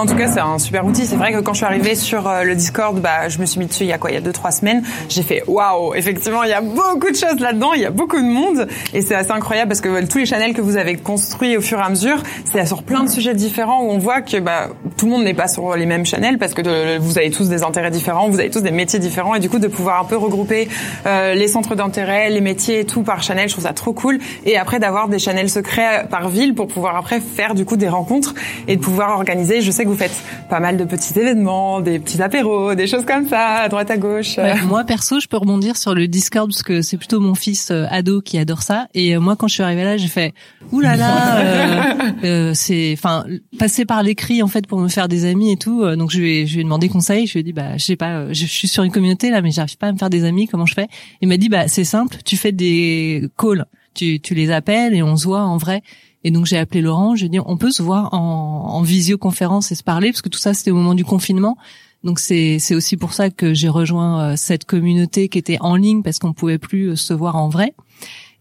en 0.00 0.06
tout 0.06 0.14
cas, 0.14 0.28
c'est 0.28 0.40
un 0.40 0.58
super 0.58 0.86
outil. 0.86 1.06
C'est 1.06 1.16
vrai 1.16 1.32
que 1.32 1.38
quand 1.40 1.52
je 1.52 1.58
suis 1.58 1.66
arrivée 1.66 1.94
sur 1.94 2.28
euh, 2.28 2.44
le 2.44 2.54
Discord, 2.54 2.98
bah, 3.00 3.28
je 3.28 3.38
me 3.38 3.46
suis 3.46 3.58
mis 3.58 3.66
dessus 3.66 3.84
il 3.84 3.88
y 3.88 3.92
a 3.92 3.98
quoi? 3.98 4.10
Il 4.10 4.14
y 4.14 4.16
a 4.16 4.20
deux 4.20 4.32
trois 4.32 4.50
semaines. 4.50 4.82
J'ai 5.08 5.22
fait 5.22 5.42
waouh. 5.46 5.94
Effectivement, 5.94 6.42
il 6.44 6.50
y 6.50 6.54
a 6.54 6.60
beaucoup 6.60 7.10
de 7.10 7.16
choses 7.16 7.40
là-dedans. 7.40 7.72
Il 7.74 7.82
y 7.82 7.86
a 7.86 7.90
beaucoup 7.90 8.16
de 8.16 8.26
monde 8.26 8.68
et 8.94 9.00
c'est 9.00 9.14
assez 9.14 9.30
incroyable 9.30 9.68
parce 9.68 9.80
que 9.80 9.88
euh, 9.88 10.06
tous 10.08 10.18
les 10.18 10.26
channels 10.26 10.54
que 10.54 10.60
vous 10.60 10.76
avez 10.76 10.96
construits 10.96 11.56
au 11.56 11.60
fur 11.60 11.78
et 11.78 11.82
à 11.82 11.88
mesure, 11.88 12.22
c'est 12.44 12.64
sur 12.66 12.82
plein 12.82 13.04
de 13.04 13.08
sujets 13.08 13.34
différents 13.34 13.82
où 13.82 13.90
on 13.90 13.98
voit 13.98 14.20
que 14.20 14.38
bah, 14.38 14.68
tout 14.96 15.06
le 15.06 15.12
monde 15.12 15.24
n'est 15.24 15.34
pas 15.34 15.48
sur 15.48 15.76
les 15.76 15.86
mêmes 15.86 16.06
channels 16.06 16.38
parce 16.38 16.54
que 16.54 16.98
vous 16.98 17.18
avez 17.18 17.30
tous 17.30 17.48
des 17.48 17.62
intérêts 17.62 17.90
différents, 17.90 18.28
vous 18.28 18.38
avez 18.38 18.50
tous 18.50 18.60
des 18.60 18.70
métiers 18.70 18.98
différents 18.98 19.34
et 19.34 19.40
du 19.40 19.48
coup 19.48 19.58
de 19.58 19.68
pouvoir 19.68 20.00
un 20.00 20.04
peu 20.04 20.16
regrouper 20.16 20.68
euh, 21.06 21.34
les 21.34 21.48
centres 21.48 21.74
d'intérêt, 21.74 22.30
les 22.30 22.40
métiers 22.40 22.80
et 22.80 22.84
tout 22.84 23.02
par 23.02 23.22
channel, 23.22 23.48
je 23.48 23.54
trouve 23.54 23.64
ça 23.64 23.72
trop 23.72 23.92
cool. 23.92 24.18
Et 24.44 24.56
après 24.56 24.78
d'avoir 24.78 25.08
des 25.08 25.18
channels 25.18 25.50
secrets 25.50 26.06
par 26.10 26.28
ville 26.28 26.54
pour 26.54 26.68
pouvoir 26.68 26.96
après 26.96 27.20
faire 27.20 27.54
du 27.54 27.64
coup 27.64 27.76
des 27.76 27.88
rencontres 27.88 28.34
et 28.68 28.76
de 28.76 28.80
pouvoir 28.80 29.10
organiser 29.10 29.60
je 29.70 29.76
sais 29.76 29.84
que 29.84 29.88
vous 29.88 29.96
faites 29.96 30.24
pas 30.48 30.58
mal 30.58 30.76
de 30.76 30.84
petits 30.84 31.16
événements, 31.16 31.80
des 31.80 32.00
petits 32.00 32.20
apéros, 32.20 32.74
des 32.74 32.88
choses 32.88 33.04
comme 33.04 33.28
ça, 33.28 33.60
à 33.62 33.68
droite 33.68 33.88
à 33.90 33.96
gauche. 33.96 34.36
moi 34.66 34.82
perso, 34.82 35.20
je 35.20 35.28
peux 35.28 35.36
rebondir 35.36 35.76
sur 35.76 35.94
le 35.94 36.08
Discord 36.08 36.50
parce 36.50 36.64
que 36.64 36.82
c'est 36.82 36.96
plutôt 36.96 37.20
mon 37.20 37.36
fils 37.36 37.70
euh, 37.70 37.86
ado 37.88 38.20
qui 38.20 38.36
adore 38.36 38.62
ça. 38.62 38.88
Et 38.94 39.14
euh, 39.14 39.20
moi, 39.20 39.36
quand 39.36 39.46
je 39.46 39.54
suis 39.54 39.62
arrivée 39.62 39.84
là, 39.84 39.96
j'ai 39.96 40.08
fait 40.08 40.34
ouh 40.72 40.80
là 40.80 40.96
là, 40.96 41.94
euh, 42.24 42.52
c'est, 42.52 42.92
enfin, 42.94 43.24
passer 43.60 43.84
par 43.84 44.02
l'écrit 44.02 44.42
en 44.42 44.48
fait 44.48 44.66
pour 44.66 44.80
me 44.80 44.88
faire 44.88 45.06
des 45.06 45.24
amis 45.24 45.52
et 45.52 45.56
tout. 45.56 45.86
donc 45.94 46.10
je 46.10 46.18
lui 46.18 46.38
ai, 46.38 46.46
je 46.48 46.54
lui 46.54 46.62
ai 46.62 46.64
demandé 46.64 46.88
conseil. 46.88 47.28
Je 47.28 47.34
lui 47.34 47.40
ai 47.40 47.42
dit 47.44 47.52
bah 47.52 47.76
je 47.76 47.84
sais 47.84 47.96
pas, 47.96 48.32
je 48.32 48.46
suis 48.46 48.66
sur 48.66 48.82
une 48.82 48.90
communauté 48.90 49.30
là, 49.30 49.40
mais 49.40 49.52
j'arrive 49.52 49.78
pas 49.78 49.86
à 49.86 49.92
me 49.92 49.98
faire 49.98 50.10
des 50.10 50.24
amis. 50.24 50.48
Comment 50.48 50.66
je 50.66 50.74
fais? 50.74 50.88
Il 51.20 51.28
m'a 51.28 51.36
dit 51.36 51.48
bah 51.48 51.68
c'est 51.68 51.84
simple, 51.84 52.16
tu 52.24 52.36
fais 52.36 52.50
des 52.50 53.28
calls, 53.38 53.66
tu 53.94 54.18
tu 54.18 54.34
les 54.34 54.50
appelles 54.50 54.94
et 54.94 55.02
on 55.04 55.16
se 55.16 55.26
voit 55.26 55.42
en 55.42 55.58
vrai. 55.58 55.82
Et 56.22 56.30
donc 56.30 56.46
j'ai 56.46 56.58
appelé 56.58 56.82
Laurent, 56.82 57.14
je 57.14 57.22
lui 57.22 57.26
ai 57.26 57.30
dit 57.30 57.38
on 57.44 57.56
peut 57.56 57.70
se 57.70 57.82
voir 57.82 58.12
en, 58.12 58.66
en 58.68 58.82
visioconférence 58.82 59.72
et 59.72 59.74
se 59.74 59.82
parler 59.82 60.10
parce 60.10 60.22
que 60.22 60.28
tout 60.28 60.38
ça 60.38 60.54
c'était 60.54 60.70
au 60.70 60.76
moment 60.76 60.94
du 60.94 61.04
confinement. 61.04 61.56
Donc 62.02 62.18
c'est 62.18 62.58
c'est 62.58 62.74
aussi 62.74 62.96
pour 62.96 63.12
ça 63.12 63.30
que 63.30 63.52
j'ai 63.52 63.68
rejoint 63.68 64.20
euh, 64.20 64.36
cette 64.36 64.64
communauté 64.64 65.28
qui 65.28 65.38
était 65.38 65.58
en 65.60 65.76
ligne 65.76 66.02
parce 66.02 66.18
qu'on 66.18 66.32
pouvait 66.32 66.58
plus 66.58 66.90
euh, 66.90 66.96
se 66.96 67.12
voir 67.12 67.36
en 67.36 67.48
vrai. 67.48 67.74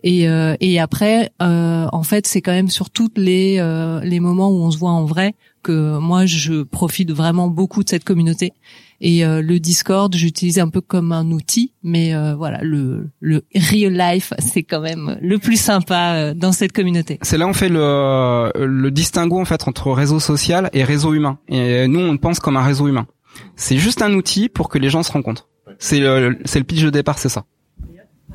Et 0.03 0.29
euh, 0.29 0.55
et 0.61 0.79
après 0.79 1.31
en 1.39 2.03
fait 2.03 2.25
c'est 2.25 2.41
quand 2.41 2.53
même 2.53 2.69
sur 2.69 2.89
toutes 2.89 3.17
les 3.17 3.57
les 4.03 4.19
moments 4.21 4.49
où 4.49 4.61
on 4.61 4.71
se 4.71 4.77
voit 4.77 4.91
en 4.91 5.03
vrai 5.03 5.35
que 5.61 5.97
moi 5.97 6.25
je 6.25 6.63
profite 6.63 7.11
vraiment 7.11 7.49
beaucoup 7.49 7.83
de 7.83 7.89
cette 7.89 8.05
communauté. 8.05 8.53
Et 9.01 9.25
euh, 9.25 9.41
le 9.41 9.59
Discord, 9.59 10.13
j'utilise 10.13 10.59
un 10.59 10.69
peu 10.69 10.81
comme 10.81 11.11
un 11.11 11.31
outil, 11.31 11.73
mais 11.83 12.13
euh, 12.13 12.35
voilà, 12.35 12.59
le, 12.61 13.09
le 13.19 13.43
real 13.55 13.93
life, 13.93 14.33
c'est 14.39 14.63
quand 14.63 14.81
même 14.81 15.17
le 15.21 15.37
plus 15.37 15.59
sympa 15.59 16.13
euh, 16.15 16.33
dans 16.33 16.51
cette 16.51 16.73
communauté. 16.73 17.17
C'est 17.21 17.37
là 17.37 17.47
on 17.47 17.53
fait 17.53 17.69
le, 17.69 18.51
le 18.55 18.91
distinguo 18.91 19.39
en 19.39 19.45
fait 19.45 19.67
entre 19.67 19.91
réseau 19.91 20.19
social 20.19 20.69
et 20.73 20.83
réseau 20.83 21.13
humain. 21.13 21.39
Et 21.47 21.87
nous, 21.87 21.99
on 21.99 22.17
pense 22.17 22.39
comme 22.39 22.57
un 22.57 22.63
réseau 22.63 22.87
humain. 22.87 23.07
C'est 23.55 23.77
juste 23.77 24.01
un 24.01 24.13
outil 24.13 24.49
pour 24.49 24.69
que 24.69 24.77
les 24.77 24.89
gens 24.89 25.03
se 25.03 25.11
rencontrent. 25.11 25.47
C'est 25.77 25.99
le, 25.99 26.37
c'est 26.45 26.59
le 26.59 26.65
pitch 26.65 26.83
de 26.83 26.89
départ, 26.89 27.19
c'est 27.19 27.29
ça. 27.29 27.45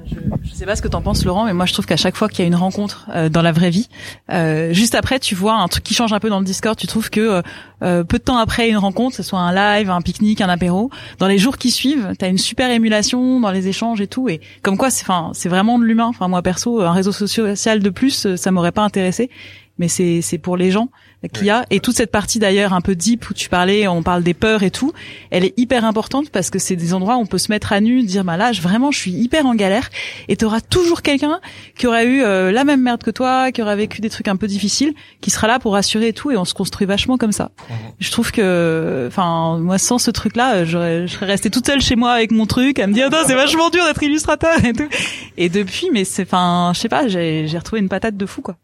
Je, 0.07 0.17
je 0.55 0.61
sais 0.61 0.67
pas 0.67 0.77
ce 0.77 0.83
que 0.83 0.89
t'en 0.89 1.03
penses 1.03 1.25
Laurent, 1.25 1.47
mais 1.47 1.53
moi 1.53 1.67
je 1.67 1.73
trouve 1.73 1.85
qu'à 1.85 1.97
chaque 1.97 2.15
fois 2.15 2.29
qu'il 2.29 2.39
y 2.39 2.43
a 2.43 2.47
une 2.47 2.55
rencontre 2.55 3.09
euh, 3.13 3.29
dans 3.29 3.43
la 3.43 3.51
vraie 3.51 3.71
vie, 3.71 3.89
euh, 4.31 4.73
juste 4.73 4.95
après 4.95 5.19
tu 5.19 5.35
vois 5.35 5.55
un 5.55 5.67
truc 5.67 5.83
qui 5.83 5.95
change 5.95 6.13
un 6.13 6.21
peu 6.21 6.29
dans 6.29 6.39
le 6.39 6.45
Discord, 6.45 6.79
tu 6.79 6.87
trouves 6.87 7.11
que 7.11 7.43
euh, 7.83 8.05
peu 8.05 8.19
de 8.19 8.23
temps 8.23 8.37
après 8.37 8.69
une 8.71 8.77
rencontre, 8.77 9.17
que 9.17 9.23
ce 9.23 9.29
soit 9.29 9.41
un 9.41 9.53
live, 9.53 9.91
un 9.91 10.01
pique-nique, 10.01 10.41
un 10.41 10.49
apéro, 10.49 10.91
dans 11.19 11.27
les 11.27 11.39
jours 11.39 11.59
qui 11.59 11.73
suivent, 11.73 12.13
t'as 12.21 12.29
une 12.29 12.39
super 12.39 12.71
émulation 12.71 13.41
dans 13.41 13.51
les 13.51 13.67
échanges 13.67 14.01
et 14.01 14.07
tout, 14.07 14.29
et 14.29 14.41
comme 14.63 14.79
quoi 14.79 14.91
c'est, 14.91 15.03
enfin, 15.03 15.33
c'est 15.35 15.49
vraiment 15.49 15.77
de 15.77 15.85
l'humain. 15.85 16.07
Enfin 16.07 16.29
moi 16.29 16.41
perso, 16.41 16.83
un 16.83 16.93
réseau 16.93 17.11
social 17.11 17.81
de 17.81 17.91
plus, 17.91 18.37
ça 18.37 18.51
m'aurait 18.53 18.71
pas 18.71 18.83
intéressé, 18.83 19.31
mais 19.79 19.89
c'est 19.89 20.21
c'est 20.23 20.39
pour 20.39 20.57
les 20.57 20.71
gens 20.71 20.89
qu'il 21.33 21.47
y 21.47 21.51
a. 21.51 21.65
Et 21.71 21.81
toute 21.81 21.97
cette 21.97 22.11
partie 22.11 22.39
d'ailleurs 22.39 22.73
un 22.73 22.81
peu 22.81 22.95
deep 22.95 23.31
où 23.31 23.35
tu 23.35 23.49
parlais 23.49 23.87
on 23.89 24.03
parle 24.03 24.23
des 24.23 24.35
peurs 24.35 24.63
et 24.63 24.71
tout 24.71 24.93
elle 25.31 25.45
est 25.45 25.55
hyper 25.57 25.85
importante 25.85 26.31
parce 26.31 26.51
que 26.51 26.59
c'est 26.59 26.77
des 26.77 26.95
endroits 26.95 27.17
où 27.17 27.21
on 27.21 27.27
peut 27.27 27.39
se 27.39 27.51
mettre 27.51 27.73
à 27.73 27.81
nu 27.81 28.03
dire 28.03 28.25
bah 28.25 28.37
là 28.37 28.53
vraiment 28.53 28.91
je 28.91 28.99
suis 28.99 29.13
hyper 29.13 29.47
en 29.47 29.55
galère. 29.55 29.91
Et 30.29 30.37
tu 30.37 30.45
auras 30.45 30.61
toujours 30.61 31.03
quelqu'un 31.03 31.41
qui 31.77 31.87
aura 31.87 32.05
eu 32.05 32.23
euh, 32.23 32.53
la 32.53 32.65
même 32.65 32.83
merde 32.83 33.03
que 33.03 33.11
toi 33.11 33.53
qui 33.53 33.63
aura 33.63 33.77
vécu 33.77 34.01
des 34.01 34.11
trucs 34.11 34.29
un 34.29 34.37
peu 34.37 34.47
difficiles 34.47 34.95
qui 35.21 35.31
sera 35.31 35.47
là 35.47 35.59
pour 35.59 35.73
rassurer 35.73 36.09
et 36.09 36.13
tout 36.13 36.31
et 36.31 36.37
on 36.37 36.45
se 36.45 36.55
construit 36.55 36.87
vachement 36.87 37.17
comme 37.17 37.33
ça. 37.33 37.51
Mhm. 37.69 37.77
je 37.99 38.11
trouve 38.11 38.33
que 38.33 39.07
enfin 39.09 39.59
moi 39.59 39.79
sans 39.79 39.99
ce 39.99 40.11
truc 40.11 40.37
là 40.37 40.65
je 40.65 41.07
serais 41.07 41.27
restée 41.27 41.51
toute 41.51 41.67
seule 41.67 41.81
chez 41.81 41.97
moi 41.97 42.13
avec 42.13 42.31
mon 42.31 42.47
truc 42.47 42.79
à 42.79 42.87
me 42.87 42.93
dire 42.93 43.09
c'est 43.27 43.35
vachement 43.35 43.71
dur 43.71 43.85
d'être 43.85 44.03
illustrateur 44.03 44.65
et 44.65 44.73
tout. 44.73 44.89
Et 45.37 45.49
depuis 45.49 45.91
mais 45.93 46.05
c'est 46.05 46.23
enfin 46.23 46.73
je 46.75 46.81
sais 46.81 46.89
pas 46.89 47.09
j'ai 47.09 47.47
j'ai 47.47 47.59
retrouvé 47.59 47.81
une 47.81 47.89
patate 47.89 48.17
de 48.17 48.27
fou 48.27 48.43
quoi 48.43 48.57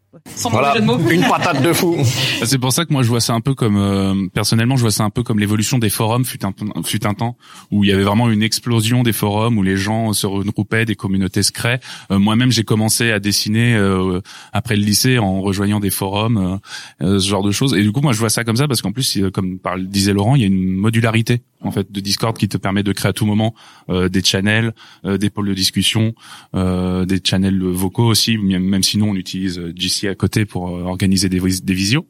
voilà, 0.49 0.77
une 0.77 1.21
patate 1.21 1.63
de 1.63 1.71
fou. 1.71 1.95
C'est 2.43 2.57
pour 2.57 2.73
ça 2.73 2.85
que 2.85 2.91
moi 2.91 3.01
je 3.01 3.07
vois 3.07 3.21
ça 3.21 3.33
un 3.33 3.39
peu 3.39 3.53
comme 3.53 3.77
euh, 3.77 4.27
personnellement 4.33 4.75
je 4.75 4.81
vois 4.81 4.91
ça 4.91 5.05
un 5.05 5.09
peu 5.09 5.23
comme 5.23 5.39
l'évolution 5.39 5.79
des 5.79 5.89
forums 5.89 6.25
fut 6.25 6.43
un 6.45 6.53
fut 6.83 7.05
un 7.05 7.13
temps 7.13 7.37
où 7.71 7.85
il 7.85 7.89
y 7.89 7.93
avait 7.93 8.03
vraiment 8.03 8.29
une 8.29 8.43
explosion 8.43 9.03
des 9.03 9.13
forums 9.13 9.57
où 9.57 9.63
les 9.63 9.77
gens 9.77 10.11
se 10.11 10.27
regroupaient, 10.27 10.83
des 10.83 10.95
communautés 10.95 11.43
se 11.43 11.53
créent. 11.53 11.79
Euh, 12.11 12.19
moi-même 12.19 12.51
j'ai 12.51 12.63
commencé 12.63 13.11
à 13.11 13.19
dessiner 13.19 13.73
euh, 13.75 14.19
après 14.51 14.75
le 14.75 14.83
lycée 14.83 15.17
en 15.17 15.41
rejoignant 15.41 15.79
des 15.79 15.91
forums, 15.91 16.59
ce 16.99 17.19
genre 17.19 17.43
de 17.43 17.51
choses. 17.51 17.73
Et 17.73 17.81
du 17.81 17.93
coup 17.93 18.01
moi 18.01 18.11
je 18.11 18.19
vois 18.19 18.29
ça 18.29 18.43
comme 18.43 18.57
ça 18.57 18.67
parce 18.67 18.81
qu'en 18.81 18.91
plus 18.91 19.19
comme 19.33 19.59
disait 19.77 20.13
Laurent, 20.13 20.35
il 20.35 20.41
y 20.41 20.43
a 20.43 20.47
une 20.47 20.71
modularité 20.71 21.41
en 21.61 21.71
fait 21.71 21.89
de 21.89 21.99
Discord 22.01 22.37
qui 22.37 22.49
te 22.49 22.57
permet 22.57 22.83
de 22.83 22.91
créer 22.91 23.09
à 23.09 23.13
tout 23.13 23.25
moment 23.25 23.53
des 23.87 24.23
channels, 24.23 24.73
des 25.05 25.29
pôles 25.29 25.47
de 25.47 25.53
discussion, 25.53 26.13
des 26.53 27.21
channels 27.23 27.63
vocaux 27.63 28.07
aussi, 28.07 28.37
même 28.37 28.83
si 28.83 28.97
nous 28.97 29.05
on 29.05 29.15
utilise 29.15 29.61
GC 29.75 30.00
à 30.07 30.15
côté 30.15 30.45
pour 30.45 30.69
euh, 30.69 30.83
organiser 30.83 31.29
des, 31.29 31.39
des 31.39 31.73
visios. 31.73 32.07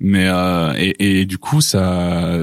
Mais 0.00 0.26
euh, 0.26 0.72
et, 0.98 1.26
du 1.26 1.38
coup, 1.38 1.60
ça, 1.60 2.42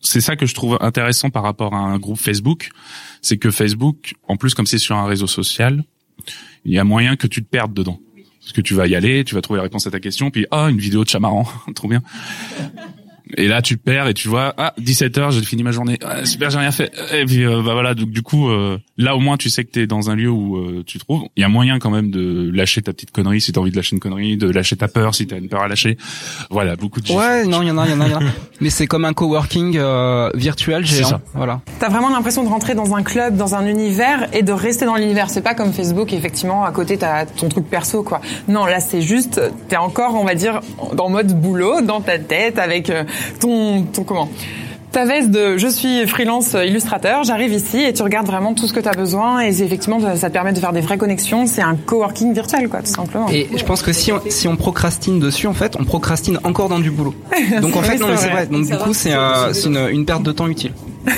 c'est 0.00 0.20
ça 0.20 0.36
que 0.36 0.46
je 0.46 0.54
trouve 0.54 0.78
intéressant 0.80 1.30
par 1.30 1.42
rapport 1.42 1.74
à 1.74 1.78
un 1.78 1.98
groupe 1.98 2.18
Facebook, 2.18 2.70
c'est 3.20 3.36
que 3.36 3.50
Facebook, 3.50 4.14
en 4.28 4.36
plus 4.36 4.54
comme 4.54 4.66
c'est 4.66 4.78
sur 4.78 4.96
un 4.96 5.06
réseau 5.06 5.26
social, 5.26 5.82
il 6.64 6.72
y 6.72 6.78
a 6.78 6.84
moyen 6.84 7.16
que 7.16 7.26
tu 7.26 7.42
te 7.42 7.48
perdes 7.48 7.74
dedans. 7.74 8.00
Parce 8.40 8.52
que 8.52 8.60
tu 8.60 8.74
vas 8.74 8.86
y 8.86 8.94
aller, 8.94 9.24
tu 9.24 9.34
vas 9.34 9.42
trouver 9.42 9.58
la 9.58 9.64
réponse 9.64 9.86
à 9.86 9.90
ta 9.90 10.00
question, 10.00 10.30
puis 10.30 10.46
ah 10.50 10.70
une 10.70 10.78
vidéo 10.78 11.04
de 11.04 11.08
chat 11.08 11.18
marrant, 11.18 11.46
trop 11.74 11.88
bien. 11.88 12.02
Et 13.36 13.48
là, 13.48 13.62
tu 13.62 13.76
perds 13.76 14.08
et 14.08 14.14
tu 14.14 14.28
vois, 14.28 14.54
ah, 14.56 14.72
17 14.78 15.18
heures, 15.18 15.30
j'ai 15.30 15.42
fini 15.42 15.62
ma 15.62 15.70
journée. 15.70 15.98
Ah, 16.04 16.24
super, 16.24 16.50
j'ai 16.50 16.58
rien 16.58 16.72
fait. 16.72 16.92
Et 17.12 17.24
puis, 17.26 17.44
euh, 17.44 17.62
bah 17.62 17.72
voilà, 17.74 17.94
donc 17.94 18.10
du 18.10 18.22
coup, 18.22 18.48
euh, 18.48 18.78
là 18.96 19.16
au 19.16 19.20
moins, 19.20 19.36
tu 19.36 19.50
sais 19.50 19.64
que 19.64 19.70
t'es 19.70 19.86
dans 19.86 20.10
un 20.10 20.16
lieu 20.16 20.30
où 20.30 20.56
euh, 20.56 20.82
tu 20.86 20.98
trouves. 20.98 21.24
Il 21.36 21.42
y 21.42 21.44
a 21.44 21.48
moyen 21.48 21.78
quand 21.78 21.90
même 21.90 22.10
de 22.10 22.50
lâcher 22.52 22.80
ta 22.82 22.92
petite 22.92 23.10
connerie 23.10 23.40
si 23.40 23.52
t'as 23.52 23.60
envie 23.60 23.70
de 23.70 23.76
lâcher 23.76 23.96
une 23.96 24.00
connerie, 24.00 24.36
de 24.36 24.48
lâcher 24.48 24.76
ta 24.76 24.88
peur 24.88 25.14
si 25.14 25.26
t'as 25.26 25.38
une 25.38 25.48
peur 25.48 25.62
à 25.62 25.68
lâcher. 25.68 25.98
Voilà, 26.50 26.76
beaucoup 26.76 27.00
de. 27.00 27.12
Ouais, 27.12 27.44
non, 27.44 27.62
il 27.62 27.68
y 27.68 27.70
en 27.70 27.78
a, 27.78 27.86
il 27.86 27.90
y 27.90 27.94
en 27.94 28.00
a, 28.00 28.06
il 28.06 28.12
y 28.12 28.14
en 28.14 28.20
a. 28.20 28.30
Mais 28.60 28.70
c'est 28.70 28.86
comme 28.86 29.04
un 29.04 29.12
coworking 29.12 29.78
virtuel 30.34 30.84
géant. 30.84 31.08
Ça. 31.08 31.20
Voilà. 31.34 31.60
T'as 31.78 31.88
vraiment 31.88 32.10
l'impression 32.10 32.44
de 32.44 32.48
rentrer 32.48 32.74
dans 32.74 32.94
un 32.94 33.02
club, 33.02 33.36
dans 33.36 33.54
un 33.54 33.66
univers 33.66 34.28
et 34.32 34.42
de 34.42 34.52
rester 34.52 34.86
dans 34.86 34.96
l'univers. 34.96 35.30
C'est 35.30 35.42
pas 35.42 35.54
comme 35.54 35.72
Facebook, 35.72 36.12
effectivement, 36.12 36.64
à 36.64 36.72
côté 36.72 36.96
t'as 36.96 37.26
ton 37.26 37.48
truc 37.48 37.68
perso, 37.68 38.02
quoi. 38.02 38.20
Non, 38.48 38.64
là 38.64 38.80
c'est 38.80 39.02
juste, 39.02 39.40
t'es 39.68 39.76
encore, 39.76 40.14
on 40.14 40.24
va 40.24 40.34
dire, 40.34 40.60
dans 40.94 41.08
mode 41.08 41.38
boulot, 41.38 41.82
dans 41.82 42.00
ta 42.00 42.18
tête, 42.18 42.58
avec 42.58 42.90
ton 43.40 43.84
comment 44.06 44.28
ta 44.90 45.04
veste 45.04 45.30
de 45.30 45.58
je 45.58 45.68
suis 45.68 46.06
freelance 46.06 46.54
illustrateur, 46.54 47.22
j'arrive 47.22 47.52
ici 47.52 47.78
et 47.78 47.92
tu 47.92 48.02
regardes 48.02 48.26
vraiment 48.26 48.54
tout 48.54 48.66
ce 48.66 48.72
que 48.72 48.80
tu 48.80 48.88
as 48.88 48.92
besoin 48.92 49.42
et 49.42 49.48
effectivement 49.62 50.00
ça 50.16 50.28
te 50.28 50.32
permet 50.32 50.52
de 50.52 50.58
faire 50.58 50.72
des 50.72 50.80
vraies 50.80 50.96
connexions, 50.96 51.46
c'est 51.46 51.60
un 51.60 51.76
coworking 51.76 52.32
virtuel 52.32 52.68
quoi 52.70 52.80
tout 52.80 52.86
simplement. 52.86 53.28
Et 53.28 53.48
je 53.54 53.64
pense 53.64 53.82
que 53.82 53.92
si 53.92 54.12
on, 54.12 54.20
si 54.28 54.48
on 54.48 54.56
procrastine 54.56 55.20
dessus 55.20 55.46
en 55.46 55.52
fait, 55.52 55.76
on 55.78 55.84
procrastine 55.84 56.38
encore 56.42 56.70
dans 56.70 56.78
du 56.78 56.90
boulot. 56.90 57.14
Donc 57.60 57.76
en 57.76 57.82
fait 57.82 57.98
non 57.98 58.08
mais 58.08 58.16
c'est 58.16 58.30
vrai. 58.30 58.46
Donc 58.46 58.66
du 58.66 58.76
coup 58.78 58.94
c'est 58.94 59.12
une, 59.12 59.88
une 59.90 60.06
perte 60.06 60.22
de 60.22 60.32
temps 60.32 60.48
utile. 60.48 60.72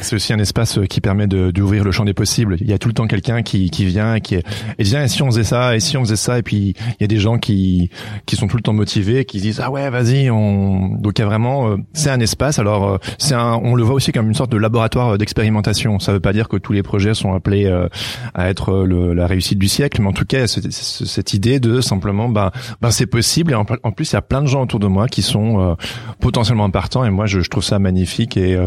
C'est 0.00 0.16
aussi 0.16 0.32
un 0.32 0.38
espace 0.38 0.78
qui 0.88 1.00
permet 1.00 1.26
d'ouvrir 1.26 1.84
le 1.84 1.92
champ 1.92 2.04
des 2.04 2.14
possibles. 2.14 2.56
Il 2.60 2.68
y 2.68 2.72
a 2.72 2.78
tout 2.78 2.88
le 2.88 2.94
temps 2.94 3.06
quelqu'un 3.06 3.42
qui, 3.42 3.70
qui 3.70 3.84
vient 3.84 4.14
et 4.14 4.20
qui 4.20 4.34
et 4.34 4.42
dit 4.82 4.96
et 4.96 5.08
si 5.08 5.22
on 5.22 5.26
faisait 5.26 5.44
ça 5.44 5.76
et 5.76 5.80
si 5.80 5.96
on 5.96 6.04
faisait 6.04 6.16
ça 6.16 6.38
et 6.38 6.42
puis 6.42 6.74
il 6.88 6.96
y 7.00 7.04
a 7.04 7.06
des 7.06 7.18
gens 7.18 7.38
qui 7.38 7.90
qui 8.26 8.36
sont 8.36 8.46
tout 8.46 8.56
le 8.56 8.62
temps 8.62 8.72
motivés 8.72 9.24
qui 9.24 9.40
disent 9.40 9.60
ah 9.60 9.70
ouais 9.70 9.90
vas-y 9.90 10.30
on 10.30 10.88
donc 10.98 11.18
il 11.18 11.22
y 11.22 11.24
a 11.24 11.26
vraiment 11.26 11.68
euh, 11.68 11.76
c'est 11.92 12.10
un 12.10 12.20
espace 12.20 12.58
alors 12.58 12.88
euh, 12.88 12.98
c'est 13.18 13.34
un 13.34 13.54
on 13.62 13.74
le 13.74 13.82
voit 13.82 13.94
aussi 13.94 14.12
comme 14.12 14.28
une 14.28 14.34
sorte 14.34 14.50
de 14.50 14.56
laboratoire 14.56 15.16
d'expérimentation. 15.18 15.98
Ça 15.98 16.12
veut 16.12 16.20
pas 16.20 16.32
dire 16.32 16.48
que 16.48 16.56
tous 16.56 16.72
les 16.72 16.82
projets 16.82 17.14
sont 17.14 17.34
appelés 17.34 17.66
euh, 17.66 17.88
à 18.34 18.48
être 18.48 18.84
le, 18.84 19.14
la 19.14 19.26
réussite 19.26 19.58
du 19.58 19.68
siècle 19.68 20.00
mais 20.02 20.08
en 20.08 20.12
tout 20.12 20.24
cas 20.24 20.46
cette 20.46 21.34
idée 21.34 21.60
de 21.60 21.80
simplement 21.80 22.28
ben 22.28 22.50
ben 22.80 22.90
c'est 22.90 23.06
possible 23.06 23.52
et 23.52 23.54
en, 23.54 23.64
plus 23.64 24.12
il 24.12 24.14
y 24.14 24.16
a 24.16 24.22
plein 24.22 24.42
de 24.42 24.46
gens 24.46 24.62
autour 24.62 24.80
de 24.80 24.86
moi 24.86 25.08
qui 25.08 25.22
sont 25.22 25.76
potentiellement 26.20 26.70
partants 26.70 27.04
et 27.04 27.10
moi 27.10 27.26
je, 27.26 27.40
je 27.40 27.50
trouve 27.50 27.64
ça 27.64 27.78
magnifique 27.78 28.36
et 28.36 28.58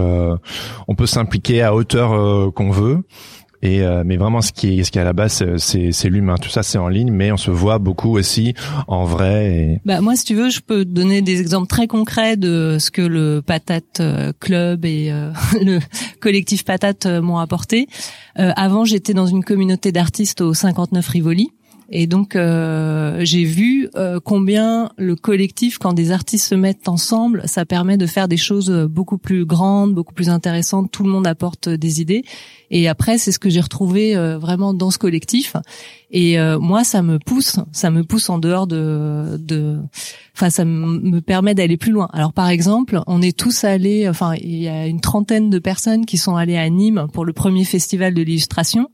on 0.87 0.95
peut 0.95 1.05
s'impliquer 1.17 1.63
à 1.63 1.73
hauteur 1.73 2.13
euh, 2.13 2.51
qu'on 2.51 2.69
veut 2.69 2.99
Et 3.63 3.81
euh, 3.81 4.03
mais 4.05 4.17
vraiment, 4.17 4.41
ce 4.41 4.51
qui 4.51 4.79
est 4.79 4.83
ce 4.83 4.91
qui 4.91 4.99
à 4.99 5.03
la 5.03 5.13
base, 5.13 5.43
c'est 5.57 5.91
c'est 5.91 6.09
l'humain. 6.09 6.35
Tout 6.39 6.49
ça, 6.49 6.61
c'est 6.61 6.77
en 6.77 6.89
ligne, 6.89 7.11
mais 7.11 7.31
on 7.31 7.37
se 7.37 7.49
voit 7.49 7.79
beaucoup 7.79 8.15
aussi 8.15 8.53
en 8.87 9.05
vrai. 9.05 9.51
Et... 9.51 9.81
Bah 9.83 9.99
moi, 9.99 10.15
si 10.15 10.25
tu 10.25 10.35
veux, 10.35 10.49
je 10.49 10.59
peux 10.59 10.85
donner 10.85 11.23
des 11.23 11.41
exemples 11.41 11.67
très 11.67 11.87
concrets 11.87 12.37
de 12.37 12.77
ce 12.79 12.91
que 12.91 13.01
le 13.01 13.41
Patate 13.41 13.99
euh, 13.99 14.31
Club 14.39 14.85
et 14.85 15.11
euh, 15.11 15.31
le 15.59 15.79
collectif 16.21 16.63
Patate 16.63 17.07
m'ont 17.07 17.39
apporté. 17.39 17.87
avant, 18.35 18.85
j'étais 18.85 19.15
dans 19.15 19.25
une 19.25 19.43
communauté 19.43 19.91
d'artistes 19.91 20.41
au 20.41 20.53
59 20.53 21.07
Rivoli. 21.07 21.49
Et 21.89 22.05
donc 22.05 22.35
euh, 22.35 23.19
j'ai 23.21 23.45
vu 23.45 23.89
euh, 23.95 24.19
combien 24.23 24.91
le 24.97 25.15
collectif, 25.15 25.77
quand 25.77 25.93
des 25.93 26.11
artistes 26.11 26.47
se 26.47 26.55
mettent 26.55 26.89
ensemble, 26.89 27.43
ça 27.45 27.65
permet 27.65 27.97
de 27.97 28.05
faire 28.05 28.27
des 28.27 28.37
choses 28.37 28.69
beaucoup 28.89 29.17
plus 29.17 29.45
grandes, 29.45 29.93
beaucoup 29.93 30.13
plus 30.13 30.29
intéressantes. 30.29 30.91
Tout 30.91 31.03
le 31.03 31.09
monde 31.09 31.27
apporte 31.27 31.69
des 31.69 32.01
idées. 32.01 32.23
Et 32.69 32.89
après, 32.89 33.17
c'est 33.17 33.31
ce 33.31 33.39
que 33.39 33.49
j'ai 33.49 33.61
retrouvé 33.61 34.17
euh, 34.17 34.37
vraiment 34.37 34.73
dans 34.73 34.91
ce 34.91 34.97
collectif. 34.97 35.55
Et 36.11 36.37
moi, 36.61 36.85
ça 36.85 37.01
me 37.01 37.19
pousse, 37.19 37.59
ça 37.73 37.91
me 37.91 38.05
pousse 38.05 38.29
en 38.29 38.37
dehors 38.37 38.65
de, 38.65 39.37
de, 39.37 39.77
enfin, 40.33 40.49
ça 40.49 40.63
me 40.63 41.19
permet 41.19 41.53
d'aller 41.53 41.75
plus 41.75 41.91
loin. 41.91 42.07
Alors, 42.13 42.31
par 42.31 42.47
exemple, 42.47 43.01
on 43.07 43.21
est 43.21 43.37
tous 43.37 43.65
allés, 43.65 44.07
enfin, 44.07 44.33
il 44.35 44.55
y 44.55 44.69
a 44.69 44.87
une 44.87 45.01
trentaine 45.01 45.49
de 45.49 45.59
personnes 45.59 46.05
qui 46.05 46.17
sont 46.17 46.37
allées 46.37 46.55
à 46.55 46.69
Nîmes 46.69 47.07
pour 47.11 47.25
le 47.25 47.33
premier 47.33 47.65
festival 47.65 48.13
de 48.13 48.21
l'illustration. 48.21 48.87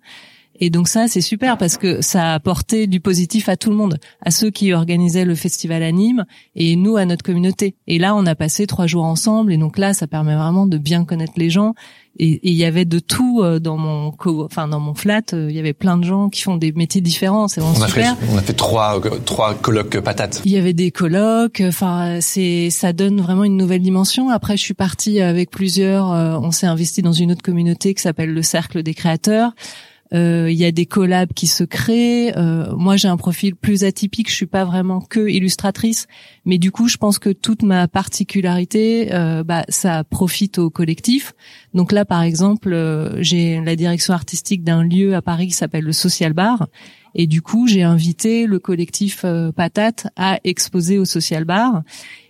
Et 0.59 0.69
donc 0.69 0.87
ça, 0.87 1.07
c'est 1.07 1.21
super 1.21 1.57
parce 1.57 1.77
que 1.77 2.01
ça 2.01 2.31
a 2.31 2.33
apporté 2.33 2.87
du 2.87 2.99
positif 2.99 3.49
à 3.49 3.57
tout 3.57 3.69
le 3.69 3.75
monde, 3.75 3.97
à 4.21 4.31
ceux 4.31 4.49
qui 4.49 4.73
organisaient 4.73 5.25
le 5.25 5.35
festival 5.35 5.83
à 5.83 5.91
Nîmes 5.91 6.25
et 6.55 6.75
nous 6.75 6.95
à 6.95 7.05
notre 7.05 7.23
communauté. 7.23 7.75
Et 7.87 7.97
là, 7.99 8.15
on 8.15 8.25
a 8.25 8.35
passé 8.35 8.67
trois 8.67 8.87
jours 8.87 9.05
ensemble 9.05 9.51
et 9.51 9.57
donc 9.57 9.77
là, 9.77 9.93
ça 9.93 10.07
permet 10.07 10.35
vraiment 10.35 10.67
de 10.67 10.77
bien 10.77 11.05
connaître 11.05 11.33
les 11.37 11.49
gens. 11.49 11.73
Et 12.19 12.39
il 12.43 12.53
y 12.53 12.63
avait 12.63 12.85
de 12.85 12.99
tout 12.99 13.41
euh, 13.41 13.57
dans 13.57 13.77
mon 13.77 14.11
co 14.11 14.45
enfin 14.45 14.67
dans 14.67 14.79
mon 14.79 14.93
flat. 14.93 15.23
Euh, 15.33 15.47
il 15.49 15.55
y 15.55 15.59
avait 15.59 15.73
plein 15.73 15.97
de 15.97 16.03
gens 16.03 16.29
qui 16.29 16.43
font 16.43 16.57
des 16.57 16.71
métiers 16.71 17.01
différents. 17.01 17.47
C'est 17.47 17.59
vraiment 17.59 17.79
on 17.79 17.81
a 17.81 17.87
super. 17.87 18.15
Fait, 18.17 18.25
on 18.31 18.37
a 18.37 18.41
fait 18.41 18.53
trois 18.53 19.01
trois 19.25 19.55
colloques 19.55 19.99
patates. 19.99 20.43
Il 20.45 20.51
y 20.51 20.57
avait 20.57 20.73
des 20.73 20.91
colloques. 20.91 21.63
Enfin, 21.65 22.19
c'est 22.21 22.69
ça 22.69 22.93
donne 22.93 23.19
vraiment 23.19 23.45
une 23.45 23.57
nouvelle 23.57 23.81
dimension. 23.81 24.29
Après, 24.29 24.57
je 24.57 24.61
suis 24.61 24.75
partie 24.75 25.21
avec 25.21 25.49
plusieurs. 25.49 26.11
Euh, 26.11 26.37
on 26.39 26.51
s'est 26.51 26.67
investi 26.67 27.01
dans 27.01 27.13
une 27.13 27.31
autre 27.31 27.41
communauté 27.41 27.95
qui 27.95 28.03
s'appelle 28.03 28.31
le 28.31 28.43
Cercle 28.43 28.83
des 28.83 28.93
créateurs. 28.93 29.53
Euh, 30.13 30.47
il 30.51 30.57
y 30.57 30.65
a 30.65 30.71
des 30.71 30.85
collabs 30.85 31.33
qui 31.33 31.47
se 31.47 31.63
créent. 31.63 32.37
Euh, 32.37 32.75
moi, 32.75 32.97
j'ai 32.97 33.07
un 33.07 33.17
profil 33.17 33.55
plus 33.55 33.83
atypique. 33.83 34.29
Je 34.29 34.35
suis 34.35 34.45
pas 34.45 34.63
vraiment 34.63 35.01
que 35.01 35.27
illustratrice, 35.27 36.07
mais 36.45 36.57
du 36.57 36.71
coup, 36.71 36.87
je 36.87 36.97
pense 36.97 37.17
que 37.17 37.31
toute 37.31 37.63
ma 37.63 37.87
particularité, 37.87 39.13
euh, 39.13 39.43
bah, 39.43 39.63
ça 39.69 40.03
profite 40.03 40.59
au 40.59 40.69
collectif. 40.69 41.33
Donc 41.73 41.91
là, 41.91 42.05
par 42.05 42.21
exemple, 42.21 43.17
j'ai 43.19 43.59
la 43.61 43.75
direction 43.75 44.13
artistique 44.13 44.63
d'un 44.63 44.83
lieu 44.83 45.15
à 45.15 45.21
Paris 45.21 45.47
qui 45.47 45.53
s'appelle 45.53 45.83
le 45.83 45.93
Social 45.93 46.33
Bar. 46.33 46.67
Et 47.15 47.27
du 47.27 47.41
coup, 47.41 47.67
j'ai 47.67 47.83
invité 47.83 48.47
le 48.47 48.59
collectif 48.59 49.25
Patate 49.55 50.07
à 50.15 50.39
exposer 50.43 50.97
au 50.97 51.05
Social 51.05 51.43
Bar. 51.43 51.83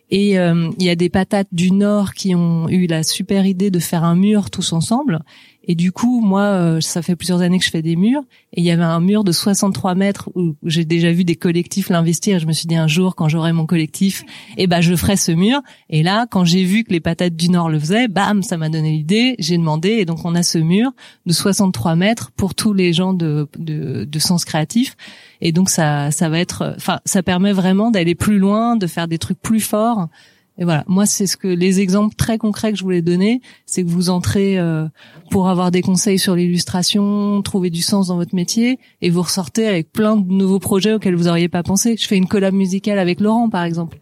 Et 0.10 0.34
il 0.34 0.84
y 0.84 0.89
a 0.89 0.96
des 0.96 1.10
patates 1.10 1.48
du 1.52 1.72
Nord 1.72 2.13
qui 2.13 2.36
ont 2.36 2.67
eu 2.69 2.86
la 2.86 3.04
super 3.04 3.46
idée 3.46 3.72
de 3.72 3.80
faire 3.80 4.04
un 4.04 4.15
mur 4.15 4.52
tous 4.52 4.74
ensemble. 4.74 5.22
Et 5.65 5.76
du 5.76 5.91
coup, 5.91 6.19
moi, 6.19 6.41
euh, 6.41 6.82
ça 6.82 7.02
fait 7.02 7.15
plusieurs 7.15 7.41
années 7.41 7.58
que 7.58 7.65
je 7.65 7.69
fais 7.69 7.82
des 7.82 7.95
murs. 7.95 8.23
Et 8.54 8.62
il 8.62 8.65
y 8.65 8.71
avait 8.71 8.84
un 8.84 8.99
mur 8.99 9.23
de 9.23 9.32
63 9.32 9.95
mètres 9.95 10.30
où 10.36 10.56
j'ai 10.63 10.84
déjà 10.84 11.12
vu 11.12 11.23
des 11.23 11.36
collectifs 11.36 11.89
l'investir. 11.89 12.39
Je 12.39 12.45
me 12.45 12.52
suis 12.52 12.67
dit 12.67 12.76
un 12.76 12.88
jour, 12.88 13.15
quand 13.15 13.30
j'aurai 13.30 13.54
mon 13.54 13.65
collectif, 13.65 14.23
eh 14.58 14.67
ben, 14.67 14.82
je 14.82 14.95
ferai 14.95 15.15
ce 15.15 15.32
mur. 15.32 15.62
Et 15.89 16.04
là, 16.04 16.28
quand 16.30 16.43
j'ai 16.43 16.65
vu 16.65 16.84
que 16.84 16.91
les 16.91 16.99
patates 16.99 17.36
du 17.36 17.49
Nord 17.49 17.69
le 17.69 17.80
faisaient, 17.80 18.08
bam, 18.10 18.43
ça 18.43 18.58
m'a 18.58 18.69
donné 18.69 18.91
l'idée. 18.91 19.36
J'ai 19.39 19.58
demandé. 19.58 19.89
Et 19.89 20.06
donc, 20.06 20.26
on 20.26 20.36
a 20.36 20.43
ce 20.43 20.58
mur 20.58 20.91
de 21.26 21.34
63 21.34 21.95
mètres 21.95 22.32
pour 22.32 22.56
tous 22.56 22.73
les 22.73 22.91
gens 22.91 23.13
de, 23.13 23.47
de, 23.58 24.04
de 24.04 24.19
sens 24.19 24.43
créatif. 24.43 24.97
Et 25.39 25.54
donc, 25.54 25.69
ça, 25.69 26.12
ça 26.12 26.28
va 26.28 26.39
être, 26.39 26.73
enfin, 26.76 26.99
ça 27.06 27.23
permet 27.23 27.54
vraiment 27.54 27.89
d'aller 27.89 28.15
plus 28.15 28.38
loin, 28.38 28.76
de 28.76 28.88
faire 28.88 29.08
des 29.08 29.17
trucs 29.17 29.41
plus 29.41 29.62
forts. 29.62 30.10
Et 30.58 30.66
voilà, 30.66 30.84
moi 30.88 31.06
c'est 31.06 31.26
ce 31.26 31.36
que 31.36 31.48
les 31.48 31.80
exemples 31.80 32.16
très 32.16 32.38
concrets 32.38 32.72
que 32.72 32.78
je 32.78 32.84
voulais 32.84 33.02
donner, 33.02 33.42
c'est 33.66 33.84
que 33.84 33.89
vous 33.89 34.10
entrez 34.10 34.60
euh, 34.60 34.88
pour 35.32 35.50
avoir 35.50 35.72
des 35.72 35.82
conseils 35.82 36.20
sur 36.20 36.36
l'illustration, 36.36 37.42
trouver 37.42 37.72
du 37.72 37.82
sens 37.82 38.08
dans 38.08 38.18
votre 38.18 38.36
métier, 38.36 38.78
et 39.02 39.10
vous 39.10 39.24
ressortez 39.24 39.68
avec 39.68 39.92
plein 39.92 40.16
de 40.16 40.32
nouveaux 40.32 40.60
projets 40.60 40.94
auxquels 40.94 41.16
vous 41.16 41.24
n'auriez 41.24 41.50
pas 41.50 41.63
pensé. 41.63 41.96
Je 41.98 42.08
fais 42.08 42.18
une 42.18 42.28
collab 42.28 42.54
musicale 42.54 43.00
avec 43.00 43.20
Laurent 43.20 43.50
par 43.50 43.63
exemple. 43.63 43.98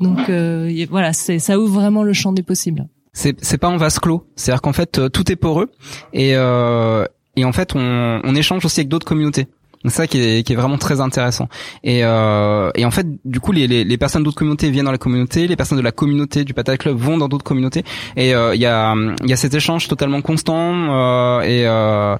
Donc 0.00 0.28
euh, 0.28 0.86
voilà, 0.90 1.12
c'est 1.14 1.38
ça 1.38 1.58
ouvre 1.58 1.80
vraiment 1.80 2.02
le 2.02 2.12
champ 2.12 2.32
des 2.32 2.42
possibles. 2.42 2.86
C'est 3.14 3.42
c'est 3.42 3.58
pas 3.58 3.68
en 3.68 3.78
vase 3.78 3.98
clos, 3.98 4.26
c'est-à-dire 4.36 4.60
qu'en 4.60 4.74
fait 4.74 4.98
euh, 4.98 5.08
tout 5.08 5.32
est 5.32 5.36
poreux 5.36 5.70
et 6.12 6.32
et 6.32 7.44
en 7.44 7.52
fait 7.52 7.74
on, 7.74 8.20
on 8.22 8.34
échange 8.34 8.64
aussi 8.64 8.80
avec 8.80 8.88
d'autres 8.88 9.06
communautés. 9.06 9.46
Ça 9.86 10.06
qui 10.06 10.20
est, 10.20 10.42
qui 10.42 10.52
est 10.52 10.56
vraiment 10.56 10.78
très 10.78 11.00
intéressant. 11.00 11.48
Et, 11.84 12.00
euh, 12.02 12.70
et 12.74 12.84
en 12.84 12.90
fait, 12.90 13.06
du 13.24 13.40
coup, 13.40 13.52
les, 13.52 13.66
les, 13.66 13.84
les 13.84 13.98
personnes 13.98 14.24
d'autres 14.24 14.36
communautés 14.36 14.70
viennent 14.70 14.86
dans 14.86 14.92
la 14.92 14.98
communauté, 14.98 15.46
les 15.46 15.56
personnes 15.56 15.78
de 15.78 15.82
la 15.82 15.92
communauté 15.92 16.44
du 16.44 16.52
Patate 16.52 16.78
Club 16.78 16.96
vont 16.96 17.16
dans 17.16 17.28
d'autres 17.28 17.44
communautés. 17.44 17.84
Et 18.16 18.34
euh, 18.34 18.54
il 18.54 18.60
y, 18.60 18.66
a, 18.66 18.94
y 19.24 19.32
a 19.32 19.36
cet 19.36 19.54
échange 19.54 19.86
totalement 19.88 20.20
constant 20.20 20.56
euh, 20.56 21.40
et, 21.42 21.66
euh, 21.66 22.16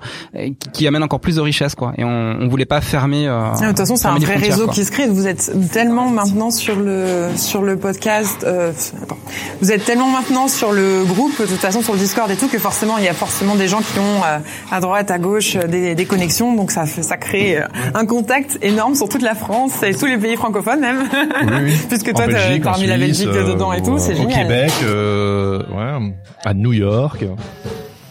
qui 0.72 0.86
amène 0.86 1.02
encore 1.02 1.20
plus 1.20 1.36
de 1.36 1.40
richesse, 1.40 1.74
quoi. 1.74 1.92
Et 1.98 2.04
on, 2.04 2.36
on 2.40 2.48
voulait 2.48 2.64
pas 2.64 2.80
fermer. 2.80 3.26
Euh, 3.26 3.50
de 3.60 3.66
toute 3.66 3.76
façon, 3.76 3.96
c'est 3.96 4.06
un 4.08 4.18
vrai 4.18 4.36
réseau 4.36 4.68
qui 4.68 4.84
se 4.84 4.92
crée. 4.92 5.08
Vous 5.08 5.26
êtes 5.26 5.50
tellement 5.72 6.08
maintenant 6.10 6.50
sur 6.50 6.76
le 6.76 7.28
sur 7.36 7.62
le 7.62 7.76
podcast. 7.76 8.44
Euh, 8.44 8.72
vous 9.60 9.72
êtes 9.72 9.84
tellement 9.84 10.10
maintenant 10.10 10.48
sur 10.48 10.72
le 10.72 11.04
groupe, 11.04 11.40
de 11.40 11.46
toute 11.46 11.56
façon 11.56 11.82
sur 11.82 11.94
le 11.94 11.98
Discord 11.98 12.30
et 12.30 12.36
tout, 12.36 12.48
que 12.48 12.58
forcément, 12.58 12.98
il 12.98 13.04
y 13.04 13.08
a 13.08 13.14
forcément 13.14 13.56
des 13.56 13.68
gens 13.68 13.80
qui 13.80 13.98
ont 13.98 14.22
euh, 14.24 14.38
à 14.70 14.80
droite, 14.80 15.10
à 15.10 15.18
gauche 15.18 15.56
des, 15.56 15.94
des 15.94 16.04
connexions. 16.04 16.54
Donc 16.54 16.70
ça 16.70 16.86
ça 16.86 17.16
crée 17.16 17.47
un 17.94 18.06
contact 18.06 18.58
énorme 18.62 18.94
sur 18.94 19.08
toute 19.08 19.22
la 19.22 19.34
France 19.34 19.82
et 19.82 19.94
tous 19.94 20.06
les 20.06 20.18
pays 20.18 20.36
francophones 20.36 20.80
même. 20.80 21.08
Puisque 21.88 22.12
toi, 22.12 22.26
Belgique, 22.26 22.62
parmi 22.62 22.86
la 22.86 22.98
Belgique 22.98 23.28
dedans 23.28 23.72
et 23.72 23.82
tout, 23.82 23.98
c'est 23.98 24.14
génial. 24.14 24.46
Au 24.46 24.48
Québec, 24.48 24.72
euh, 24.84 25.62
ouais, 25.70 26.12
à 26.44 26.54
New 26.54 26.72
York 26.72 27.24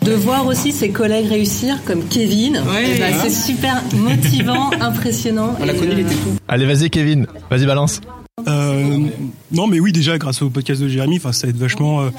de 0.08 0.14
voir 0.14 0.46
aussi 0.46 0.72
ses 0.72 0.90
collègues 0.90 1.28
réussir 1.28 1.84
comme 1.86 2.08
Kevin. 2.08 2.62
Eh 2.80 2.98
ben, 2.98 3.14
c'est 3.22 3.30
super 3.30 3.84
motivant, 3.94 4.70
impressionnant. 4.80 5.54
On 5.60 5.66
l'a 5.66 5.74
connu, 5.74 5.92
il 5.92 6.00
était 6.00 6.16
fou. 6.16 6.30
Allez, 6.48 6.66
vas-y 6.66 6.90
Kevin, 6.90 7.28
vas-y 7.52 7.66
balance. 7.66 8.00
Euh, 8.46 9.00
non, 9.52 9.66
mais 9.66 9.80
oui, 9.80 9.92
déjà 9.92 10.20
grâce 10.20 10.44
au 10.44 10.52
podcast 10.52 10.80
de 10.80 10.88
Jérémy, 10.88 11.18
enfin, 11.18 11.32
ça 11.32 11.48
aide 11.48 11.58
vachement 11.58 12.02
euh, 12.02 12.10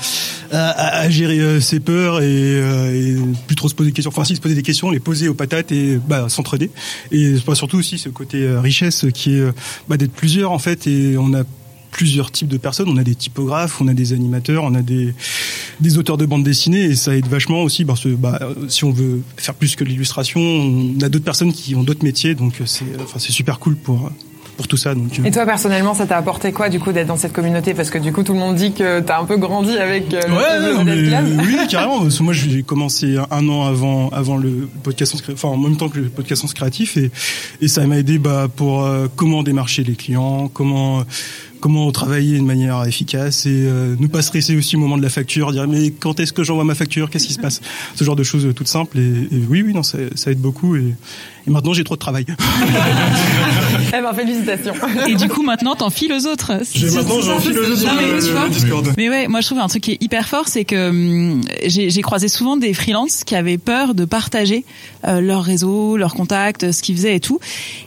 à, 0.51 0.99
à, 0.99 1.11
gérer 1.11 1.39
euh, 1.39 1.61
ses 1.61 1.79
peurs 1.79 2.21
et, 2.21 2.25
euh, 2.27 2.93
et, 2.93 3.17
plus 3.47 3.55
trop 3.55 3.69
se 3.69 3.75
poser 3.77 3.91
des 3.91 3.95
questions. 3.95 4.11
Enfin, 4.11 4.25
si 4.25 4.35
se 4.35 4.41
poser 4.41 4.57
des 4.57 4.65
questions, 4.65 4.91
les 4.91 4.99
poser 4.99 5.29
aux 5.29 5.35
patates 5.35 5.71
et 5.71 6.01
bah, 6.09 6.29
s'entraider. 6.29 6.73
Et 7.13 7.37
surtout 7.55 7.79
aussi 7.79 7.99
ce 7.99 8.09
côté 8.09 8.49
richesse 8.59 9.07
qui 9.15 9.37
est 9.37 9.45
bah, 9.89 9.97
d'être 9.97 10.13
plusieurs 10.13 10.51
en 10.51 10.59
fait, 10.59 10.89
et 10.89 11.17
on 11.17 11.35
a 11.35 11.45
plusieurs 11.93 12.33
types 12.33 12.49
de 12.49 12.59
personnes. 12.59 12.89
On 12.89 12.97
a 12.97 13.05
des 13.05 13.15
typographes, 13.15 13.81
on 13.81 13.87
a 13.87 13.95
des 13.95 14.13
animateurs, 14.13 14.65
on 14.65 14.75
a 14.75 14.83
des, 14.83 15.15
des 15.81 15.99
auteurs 15.99 16.17
de 16.17 16.27
bande 16.27 16.43
dessinée 16.43 16.81
et 16.81 16.97
ça 16.97 17.17
aide 17.17 17.29
vachement 17.29 17.63
aussi 17.63 17.85
parce 17.85 18.03
que 18.03 18.09
bah, 18.09 18.41
si 18.69 18.83
on 18.85 18.91
veut 18.91 19.23
faire 19.37 19.55
plus 19.55 19.77
que 19.77 19.85
l'illustration, 19.85 20.41
on 20.41 21.01
a 21.01 21.09
d'autres 21.09 21.25
personnes 21.25 21.53
qui 21.53 21.77
ont 21.77 21.85
d'autres 21.85 22.05
métiers, 22.05 22.35
donc 22.35 22.61
c'est 22.67 22.85
enfin, 23.01 23.21
c'est 23.21 23.33
super 23.33 23.61
cool 23.61 23.77
pour 23.77 24.11
pour 24.59 24.67
tout 24.67 24.77
ça. 24.77 24.95
Donc, 24.95 25.19
euh. 25.19 25.25
Et 25.25 25.31
toi 25.31 25.47
personnellement, 25.47 25.95
ça 25.95 26.05
t'a 26.05 26.17
apporté 26.17 26.53
quoi 26.53 26.69
du 26.69 26.81
coup 26.81 26.91
d'être 26.91 27.07
dans 27.07 27.17
cette 27.17 27.33
communauté? 27.33 27.75
Parce 27.75 27.91
que 27.91 27.99
du 27.99 28.13
coup, 28.13 28.25
tout 28.25 28.33
le 28.33 28.41
monde 28.41 28.57
dit 28.57 28.73
que 28.73 28.99
t'as 28.99 29.21
un 29.21 29.25
peu 29.25 29.37
grandi 29.37 29.79
avec 29.79 30.13
euh, 30.13 30.21
le 30.27 30.75
ouais, 30.75 31.45
Oui, 31.47 31.57
carrément. 31.71 32.01
Parce 32.01 32.19
que 32.19 32.23
moi, 32.25 32.33
j'ai 32.33 32.65
commencé 32.65 33.17
un 33.31 33.49
an 33.49 33.65
avant 33.65 34.09
avant 34.09 34.37
le 34.37 34.69
podcast, 34.83 35.23
enfin 35.33 35.49
en 35.49 35.57
même 35.57 35.77
temps 35.77 35.89
que 35.89 36.01
le 36.01 36.09
podcast 36.09 36.45
créatif, 36.53 36.97
et 36.97 37.13
et 37.63 37.69
ça 37.69 37.87
m'a 37.87 37.99
aidé 37.99 38.19
bah, 38.19 38.49
pour 38.55 38.85
euh, 38.85 39.07
comment 39.15 39.45
démarcher 39.45 39.85
les 39.85 39.95
clients, 39.95 40.49
comment 40.53 41.05
comment 41.61 41.91
travailler 41.93 42.39
de 42.39 42.45
manière 42.45 42.85
efficace 42.85 43.47
et 43.47 43.51
euh, 43.51 43.97
ne 43.99 44.07
pas 44.07 44.23
stresser 44.23 44.57
aussi 44.57 44.77
au 44.77 44.79
moment 44.79 44.97
de 44.97 45.03
la 45.03 45.09
facture, 45.09 45.53
dire 45.53 45.67
mais 45.67 45.91
quand 45.91 46.21
est-ce 46.21 46.33
que 46.33 46.43
j'envoie 46.43 46.65
ma 46.65 46.75
facture, 46.75 47.11
qu'est-ce 47.11 47.27
qui 47.27 47.33
se 47.33 47.41
passe, 47.41 47.61
ce 47.95 48.05
genre 48.05 48.17
de 48.17 48.23
choses 48.23 48.47
toutes 48.55 48.69
simples 48.69 48.99
et, 48.99 49.29
oui 49.49 49.63
oui 49.63 49.75
non 49.75 49.83
ça, 49.83 49.99
ça 50.15 50.31
aide 50.31 50.41
beaucoup 50.41 50.77
et, 50.77 50.95
et 51.47 51.51
maintenant 51.51 51.73
j'ai 51.73 51.85
trop 51.85 51.95
de 51.95 52.01
travail. 52.01 52.27
eh 53.89 53.91
ben 53.91 54.13
félicitations. 54.13 54.75
Et 55.07 55.15
du 55.15 55.29
coup 55.29 55.43
maintenant 55.43 55.75
t'en 55.75 55.91
files 55.91 56.13
aux 56.13 56.27
autres. 56.27 56.53
Maintenant 56.53 57.21
j'en 57.23 57.39
file 57.41 57.59
aux 57.59 57.71
autres 57.71 57.95
mais, 57.97 58.51
Discord. 58.51 58.93
Mais 58.97 59.09
ouais 59.09 59.29
moi 59.29 59.41
je 59.41 59.47
trouve 59.47 59.59
un 59.59 59.69
truc 59.69 59.85
qui 59.85 59.93
est 59.93 60.03
hyper 60.03 60.29
fort 60.29 60.49
c'est 60.49 60.65
que 60.65 60.91
hum, 60.91 61.41
j'ai 61.65 62.03
croisé 62.03 62.29
souvent 62.29 62.57
des 62.57 62.75
freelances 62.75 63.25
qui 63.25 63.35
avaient 63.35 63.59
peur 63.59 63.95
de 63.95 64.05
partager 64.05 64.65
euh, 65.07 65.21
leur 65.21 65.43
réseau, 65.43 65.97
leurs 65.97 66.15
contacts, 66.15 66.73
ce 66.73 66.83
qu'ils 66.83 66.97
faisaient 66.97 67.17
et 67.17 67.21
tout 67.21 67.41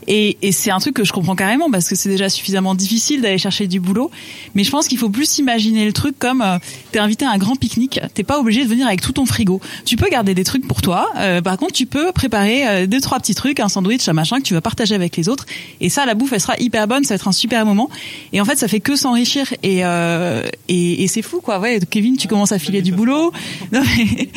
et, 0.08 0.38
et 0.42 0.52
c'est 0.52 0.72
un 0.72 0.80
truc 0.80 0.96
que 0.96 1.04
je 1.04 1.14
comprends 1.14 1.36
carrément 1.36 1.70
parce 1.70 1.88
que 1.88 1.96
c'est 1.96 2.10
déjà 2.10 2.30
suffisamment 2.30 2.74
difficile 2.74 3.22
d'aller 3.22 3.38
chercher 3.38 3.52
chercher 3.52 3.68
du 3.68 3.80
boulot. 3.80 4.10
Mais 4.56 4.64
je 4.64 4.72
pense 4.72 4.88
qu'il 4.88 4.98
faut 4.98 5.10
plus 5.10 5.38
imaginer 5.38 5.86
le 5.86 5.94
truc 5.94 6.18
comme 6.18 6.42
euh, 6.42 6.58
t'es 6.92 7.00
invité 7.00 7.26
à 7.26 7.32
un 7.32 7.38
grand 7.38 7.56
pique-nique. 7.56 8.00
T'es 8.14 8.24
pas 8.24 8.40
obligé 8.40 8.64
de 8.64 8.70
venir 8.70 8.88
avec 8.88 9.02
tout 9.02 9.12
ton 9.12 9.26
frigo. 9.26 9.60
Tu 9.86 9.98
peux 9.98 10.10
garder 10.10 10.34
des 10.34 10.46
trucs 10.46 10.66
pour 10.68 10.82
toi. 10.82 11.10
Euh, 11.18 11.42
par 11.42 11.58
contre, 11.58 11.74
tu 11.74 11.86
peux 11.86 12.12
préparer 12.14 12.68
euh, 12.68 12.88
deux 12.88 13.02
trois 13.02 13.20
petits 13.20 13.36
trucs, 13.36 13.51
un 13.60 13.68
sandwich, 13.70 14.08
un 14.08 14.14
machin 14.14 14.38
que 14.38 14.44
tu 14.44 14.54
vas 14.54 14.62
partager 14.62 14.96
avec 14.96 15.18
les 15.18 15.28
autres. 15.30 15.46
Et 15.82 15.90
ça, 15.90 16.06
la 16.06 16.14
bouffe, 16.14 16.34
elle 16.34 16.40
sera 16.42 16.56
hyper 16.60 16.88
bonne. 16.88 17.04
Ça 17.04 17.10
va 17.14 17.16
être 17.16 17.28
un 17.28 17.32
super 17.32 17.66
moment. 17.66 17.90
Et 18.34 18.40
en 18.42 18.46
fait, 18.46 18.58
ça 18.58 18.68
fait 18.68 18.80
que 18.80 18.96
s'enrichir. 18.96 19.54
Et 19.64 19.84
euh, 19.86 20.44
et, 20.68 21.04
et 21.04 21.08
c'est 21.08 21.22
fou 21.22 21.42
quoi. 21.42 21.60
Ouais, 21.60 21.80
Kevin, 21.90 22.18
tu 22.18 22.28
commences 22.28 22.52
à 22.52 22.60
filer 22.60 22.82
du 22.82 22.92
boulot. 22.92 23.32
Non, 23.72 23.82
mais- 23.98 24.30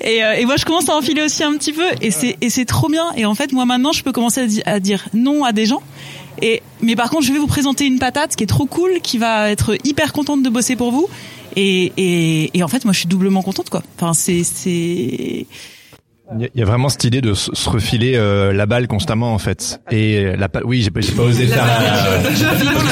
et, 0.00 0.24
euh, 0.24 0.32
et 0.34 0.44
moi, 0.46 0.56
je 0.56 0.64
commence 0.64 0.88
à 0.88 0.96
enfiler 0.96 1.22
aussi 1.22 1.42
un 1.44 1.52
petit 1.56 1.72
peu. 1.72 1.84
Et 2.00 2.10
c'est 2.10 2.36
et 2.40 2.50
c'est 2.50 2.64
trop 2.64 2.88
bien. 2.88 3.12
Et 3.16 3.24
en 3.26 3.34
fait, 3.34 3.52
moi 3.52 3.64
maintenant, 3.64 3.92
je 3.92 4.02
peux 4.02 4.12
commencer 4.12 4.40
à, 4.42 4.46
di- 4.46 4.62
à 4.66 4.80
dire 4.80 5.06
non 5.14 5.44
à 5.44 5.52
des 5.52 5.66
gens. 5.66 5.82
Et 6.40 6.62
mais 6.80 6.96
par 6.96 7.10
contre, 7.10 7.24
je 7.26 7.32
vais 7.32 7.38
vous 7.38 7.46
présenter 7.46 7.86
une 7.86 7.98
patate 7.98 8.34
qui 8.36 8.42
est 8.44 8.46
trop 8.46 8.66
cool, 8.66 9.00
qui 9.02 9.18
va 9.18 9.50
être 9.50 9.76
hyper 9.84 10.12
contente 10.12 10.42
de 10.42 10.48
bosser 10.48 10.76
pour 10.76 10.90
vous. 10.90 11.08
Et, 11.54 11.92
et, 11.98 12.50
et 12.58 12.62
en 12.62 12.68
fait, 12.68 12.84
moi, 12.84 12.92
je 12.94 13.00
suis 13.00 13.08
doublement 13.08 13.42
contente, 13.42 13.68
quoi. 13.68 13.82
Enfin, 13.96 14.14
c'est 14.14 14.42
c'est 14.42 15.46
Il 16.38 16.48
y 16.54 16.62
a- 16.62 16.64
vraiment 16.64 16.88
cette 16.88 17.04
idée 17.04 17.20
de 17.20 17.34
se 17.34 17.68
refiler 17.68 18.14
euh, 18.16 18.52
la 18.52 18.64
balle 18.66 18.86
constamment 18.88 19.34
en 19.34 19.38
fait. 19.38 19.80
Et 19.90 20.34
la 20.36 20.48
oui, 20.64 20.82
j'ai 20.82 20.90
pas, 20.90 21.00
pas 21.16 21.22
osé 21.22 21.46
faire 21.46 21.64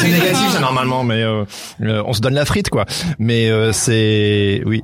c'est 0.00 0.08
négatif 0.10 0.50
ça, 0.52 0.60
normalement, 0.60 1.04
mais 1.04 1.22
euh, 1.22 1.44
on 1.80 2.12
se 2.12 2.20
donne 2.20 2.34
la 2.34 2.44
frite 2.44 2.68
quoi. 2.70 2.84
Mais 3.18 3.48
euh, 3.50 3.72
c'est 3.72 4.62
oui. 4.66 4.82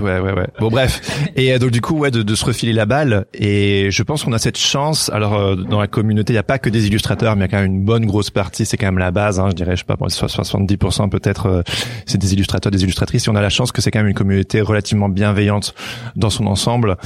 Ouais, 0.00 0.18
ouais, 0.20 0.32
ouais. 0.32 0.46
Bon, 0.58 0.68
bref. 0.70 1.00
Et 1.36 1.52
euh, 1.52 1.58
donc 1.58 1.70
du 1.70 1.80
coup, 1.82 1.98
ouais, 1.98 2.10
de, 2.10 2.22
de 2.22 2.34
se 2.34 2.44
refiler 2.46 2.72
la 2.72 2.86
balle. 2.86 3.26
Et 3.34 3.90
je 3.90 4.02
pense 4.02 4.24
qu'on 4.24 4.32
a 4.32 4.38
cette 4.38 4.56
chance. 4.56 5.10
Alors, 5.12 5.34
euh, 5.34 5.54
dans 5.54 5.78
la 5.80 5.86
communauté, 5.86 6.32
il 6.32 6.36
n'y 6.36 6.40
a 6.40 6.42
pas 6.44 6.58
que 6.58 6.70
des 6.70 6.86
illustrateurs, 6.86 7.36
mais 7.36 7.44
il 7.44 7.50
y 7.50 7.54
a 7.54 7.56
quand 7.58 7.62
même 7.62 7.72
une 7.74 7.84
bonne 7.84 8.06
grosse 8.06 8.30
partie. 8.30 8.64
C'est 8.64 8.76
quand 8.78 8.86
même 8.86 8.98
la 8.98 9.10
base. 9.10 9.38
Hein, 9.38 9.48
je 9.50 9.54
dirais, 9.54 9.72
je 9.72 9.80
sais 9.80 9.84
pas, 9.84 9.96
bon, 9.96 10.08
so- 10.08 10.26
70% 10.28 11.10
peut-être, 11.10 11.46
euh, 11.46 11.62
c'est 12.06 12.16
des 12.18 12.32
illustrateurs, 12.32 12.70
des 12.72 12.82
illustratrices. 12.82 13.26
Et 13.26 13.30
on 13.30 13.36
a 13.36 13.42
la 13.42 13.50
chance 13.50 13.70
que 13.70 13.82
c'est 13.82 13.90
quand 13.90 13.98
même 14.00 14.08
une 14.08 14.14
communauté 14.14 14.60
relativement 14.62 15.10
bienveillante 15.10 15.74
dans 16.16 16.30
son 16.30 16.46
ensemble. 16.46 16.96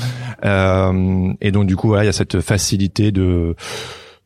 Euh, 0.45 1.33
et 1.41 1.51
donc 1.51 1.67
du 1.67 1.75
coup, 1.77 1.89
voilà, 1.89 2.05
il 2.05 2.07
y 2.07 2.11
a 2.11 2.13
cette 2.13 2.41
facilité 2.41 3.11
de 3.11 3.57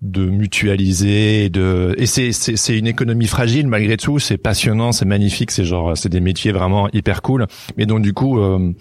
de 0.03 0.25
mutualiser 0.25 1.51
de 1.51 1.95
et 1.99 2.07
c'est 2.07 2.33
c'est 2.33 2.57
c'est 2.57 2.79
une 2.79 2.87
économie 2.87 3.27
fragile 3.27 3.67
malgré 3.67 3.97
tout. 3.97 4.19
C'est 4.19 4.39
passionnant 4.39 4.93
c'est 4.93 5.05
magnifique 5.05 5.51
c'est 5.51 5.65
genre 5.65 5.97
c'est 5.97 6.09
des 6.09 6.21
métiers 6.21 6.53
vraiment 6.53 6.89
hyper 6.93 7.21
cool. 7.21 7.47
Mais 7.77 7.85
donc 7.85 8.01
du 8.01 8.15
coup 8.15 8.39
euh, 8.39 8.73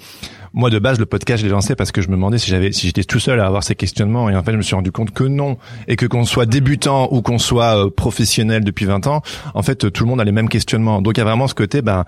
moi 0.54 0.70
de 0.70 0.80
base 0.80 0.98
le 0.98 1.06
podcast 1.06 1.42
je 1.42 1.48
l'ai 1.48 1.52
lancé 1.52 1.76
parce 1.76 1.92
que 1.92 2.02
je 2.02 2.08
me 2.08 2.14
demandais 2.14 2.38
si 2.38 2.50
j'avais 2.50 2.72
si 2.72 2.88
j'étais 2.88 3.04
tout 3.04 3.20
seul 3.20 3.42
à 3.42 3.46
avoir 3.46 3.64
ces 3.64 3.76
questionnements. 3.76 4.30
Et 4.30 4.36
en 4.36 4.44
fait 4.44 4.54
je 4.54 4.58
me 4.58 4.62
suis 4.62 4.76
rendu 4.76 4.92
compte 4.92 5.12
que 5.12 5.26
non. 5.26 5.58
Et 5.88 5.98
que 5.98 6.06
qu'on 6.06 6.24
soit 6.24 6.46
débutant 6.46 7.10
ou 7.12 7.22
qu'on 7.22 7.38
soit 7.40 7.86
euh, 7.86 7.90
professionnel 7.90 8.64
depuis 8.64 8.86
20 8.86 9.08
ans 9.08 9.22
en 9.54 9.62
fait 9.62 9.92
tout 9.92 10.04
le 10.04 10.10
monde 10.10 10.22
a 10.22 10.24
les 10.24 10.32
mêmes 10.32 10.50
questionnements. 10.50 11.02
Donc 11.02 11.18
il 11.18 11.20
y 11.20 11.22
a 11.22 11.26
vraiment 11.26 11.48
ce 11.48 11.56
côté 11.56 11.82
ben 11.82 12.06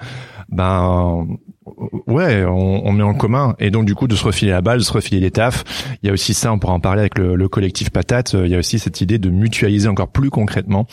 ben 0.50 1.28
ouais 2.08 2.44
on, 2.46 2.88
on 2.88 2.92
met 2.92 3.04
en 3.04 3.14
commun. 3.14 3.56
Et 3.60 3.72
donc 3.72 3.86
du 3.86 3.96
coup 3.96 4.08
de 4.08 4.16
se 4.16 4.24
refiler 4.24 4.52
la 4.52 4.62
balle 4.62 4.80
de 4.80 4.84
se 4.84 4.94
refiler 4.94 5.20
les 5.20 5.32
tafs 5.32 5.64
il 6.04 6.08
y 6.08 6.10
a 6.10 6.14
aussi 6.14 6.34
ça 6.34 6.52
on 6.52 6.60
pourra 6.60 6.74
en 6.74 6.80
parler 6.80 7.02
avec 7.02 7.18
le, 7.18 7.36
le 7.36 7.50
collectif 7.50 7.90
patate 7.90 8.36
euh, 8.36 8.46
il 8.46 8.52
y 8.52 8.56
a 8.56 8.60
aussi 8.60 8.80
cette 8.80 9.02
idée 9.02 9.20
de 9.20 9.30
mutualiser 9.30 9.88
encore 9.88 10.10
plus 10.10 10.30
concrètement. 10.30 10.88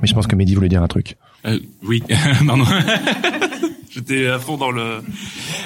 Mais 0.00 0.08
je 0.08 0.14
pense 0.14 0.26
que 0.26 0.34
Mehdi 0.34 0.54
voulait 0.54 0.68
dire 0.68 0.82
un 0.82 0.88
truc. 0.88 1.16
Euh, 1.46 1.58
oui, 1.86 2.02
pardon. 2.46 2.64
J'étais 3.94 4.26
à 4.26 4.40
fond 4.40 4.56
dans 4.56 4.72
le. 4.72 5.02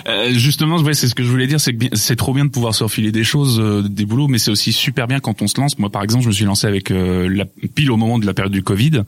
Euh, 0.06 0.32
justement, 0.32 0.76
ouais, 0.76 0.92
c'est 0.92 1.08
ce 1.08 1.14
que 1.14 1.22
je 1.22 1.30
voulais 1.30 1.46
dire, 1.46 1.58
c'est 1.60 1.72
que 1.72 1.96
c'est 1.96 2.16
trop 2.16 2.34
bien 2.34 2.44
de 2.44 2.50
pouvoir 2.50 2.74
se 2.74 2.84
refiler 2.84 3.10
des 3.10 3.24
choses, 3.24 3.58
euh, 3.58 3.82
des 3.82 4.04
boulots, 4.04 4.28
mais 4.28 4.36
c'est 4.36 4.50
aussi 4.50 4.70
super 4.72 5.06
bien 5.06 5.18
quand 5.18 5.40
on 5.40 5.46
se 5.46 5.58
lance. 5.58 5.78
Moi, 5.78 5.88
par 5.88 6.02
exemple, 6.02 6.24
je 6.24 6.28
me 6.28 6.32
suis 6.34 6.44
lancé 6.44 6.66
avec 6.66 6.90
euh, 6.90 7.26
la, 7.26 7.46
pile 7.74 7.90
au 7.90 7.96
moment 7.96 8.18
de 8.18 8.26
la 8.26 8.34
période 8.34 8.52
du 8.52 8.62
Covid. 8.62 9.02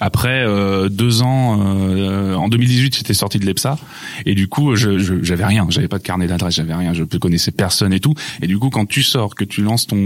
Après 0.00 0.44
euh, 0.44 0.88
deux 0.88 1.22
ans, 1.22 1.60
euh, 1.62 2.34
en 2.34 2.48
2018, 2.48 2.96
j'étais 2.96 3.14
sorti 3.14 3.38
de 3.38 3.46
l'EPSA, 3.46 3.78
et 4.26 4.34
du 4.34 4.48
coup, 4.48 4.74
je 4.74 4.98
j'avais 5.22 5.46
rien, 5.46 5.66
j'avais 5.68 5.88
pas 5.88 5.98
de 5.98 6.02
carnet 6.02 6.26
d'adresse, 6.26 6.56
j'avais 6.56 6.74
rien, 6.74 6.94
je 6.94 7.04
connaissais 7.04 7.52
personne 7.52 7.92
et 7.92 8.00
tout. 8.00 8.14
Et 8.42 8.48
du 8.48 8.58
coup, 8.58 8.70
quand 8.70 8.86
tu 8.86 9.04
sors, 9.04 9.36
que 9.36 9.44
tu 9.44 9.62
lances 9.62 9.86
ton 9.86 9.96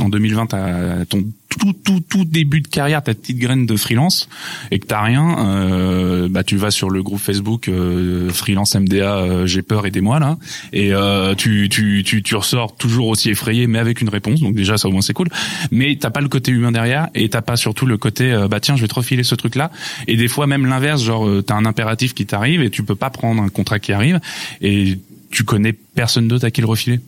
en 0.00 0.10
2020 0.10 0.52
à 0.52 1.06
ton 1.06 1.24
tout 1.48 1.72
tout 1.72 2.00
tout 2.00 2.24
début 2.24 2.60
de 2.60 2.68
carrière, 2.68 3.02
ta 3.02 3.14
petite 3.14 3.38
graine 3.38 3.66
de 3.66 3.76
freelance, 3.76 4.28
et 4.70 4.78
que 4.78 4.86
t'as 4.86 5.02
rien, 5.02 5.36
euh, 5.38 6.28
bah 6.28 6.44
tu 6.44 6.56
vas 6.56 6.70
sur 6.70 6.90
le 6.90 7.02
groupe 7.02 7.20
Facebook 7.20 7.68
euh, 7.68 8.30
freelance 8.30 8.74
MDA, 8.74 9.16
euh, 9.16 9.46
j'ai 9.46 9.62
peur 9.62 9.86
aidez-moi 9.86 10.18
là, 10.18 10.38
et 10.72 10.92
euh, 10.92 11.34
tu, 11.34 11.68
tu 11.68 12.02
tu 12.04 12.22
tu 12.22 12.34
ressors 12.34 12.76
toujours 12.76 13.08
aussi 13.08 13.30
effrayé, 13.30 13.66
mais 13.66 13.78
avec 13.78 14.00
une 14.00 14.08
réponse. 14.08 14.40
Donc 14.40 14.54
déjà 14.54 14.76
ça 14.76 14.88
au 14.88 14.92
moins 14.92 15.02
c'est 15.02 15.12
cool. 15.12 15.28
Mais 15.70 15.96
t'as 16.00 16.10
pas 16.10 16.20
le 16.20 16.28
côté 16.28 16.50
humain 16.50 16.72
derrière, 16.72 17.08
et 17.14 17.28
t'as 17.28 17.42
pas 17.42 17.56
surtout 17.56 17.86
le 17.86 17.96
côté 17.96 18.32
euh, 18.32 18.48
bah 18.48 18.60
tiens 18.60 18.76
je 18.76 18.82
vais 18.82 18.88
te 18.88 18.94
refiler 18.94 19.22
ce 19.22 19.34
truc 19.34 19.54
là. 19.54 19.70
Et 20.06 20.16
des 20.16 20.28
fois 20.28 20.46
même 20.46 20.66
l'inverse, 20.66 21.02
genre 21.02 21.26
euh, 21.26 21.42
t'as 21.42 21.54
un 21.54 21.64
impératif 21.64 22.14
qui 22.14 22.26
t'arrive 22.26 22.62
et 22.62 22.70
tu 22.70 22.82
peux 22.82 22.96
pas 22.96 23.10
prendre 23.10 23.42
un 23.42 23.48
contrat 23.48 23.78
qui 23.78 23.92
arrive, 23.92 24.20
et 24.60 24.98
tu 25.30 25.44
connais 25.44 25.72
personne 25.72 26.28
d'autre 26.28 26.44
à 26.44 26.50
qui 26.50 26.60
le 26.60 26.66
refiler. 26.66 27.00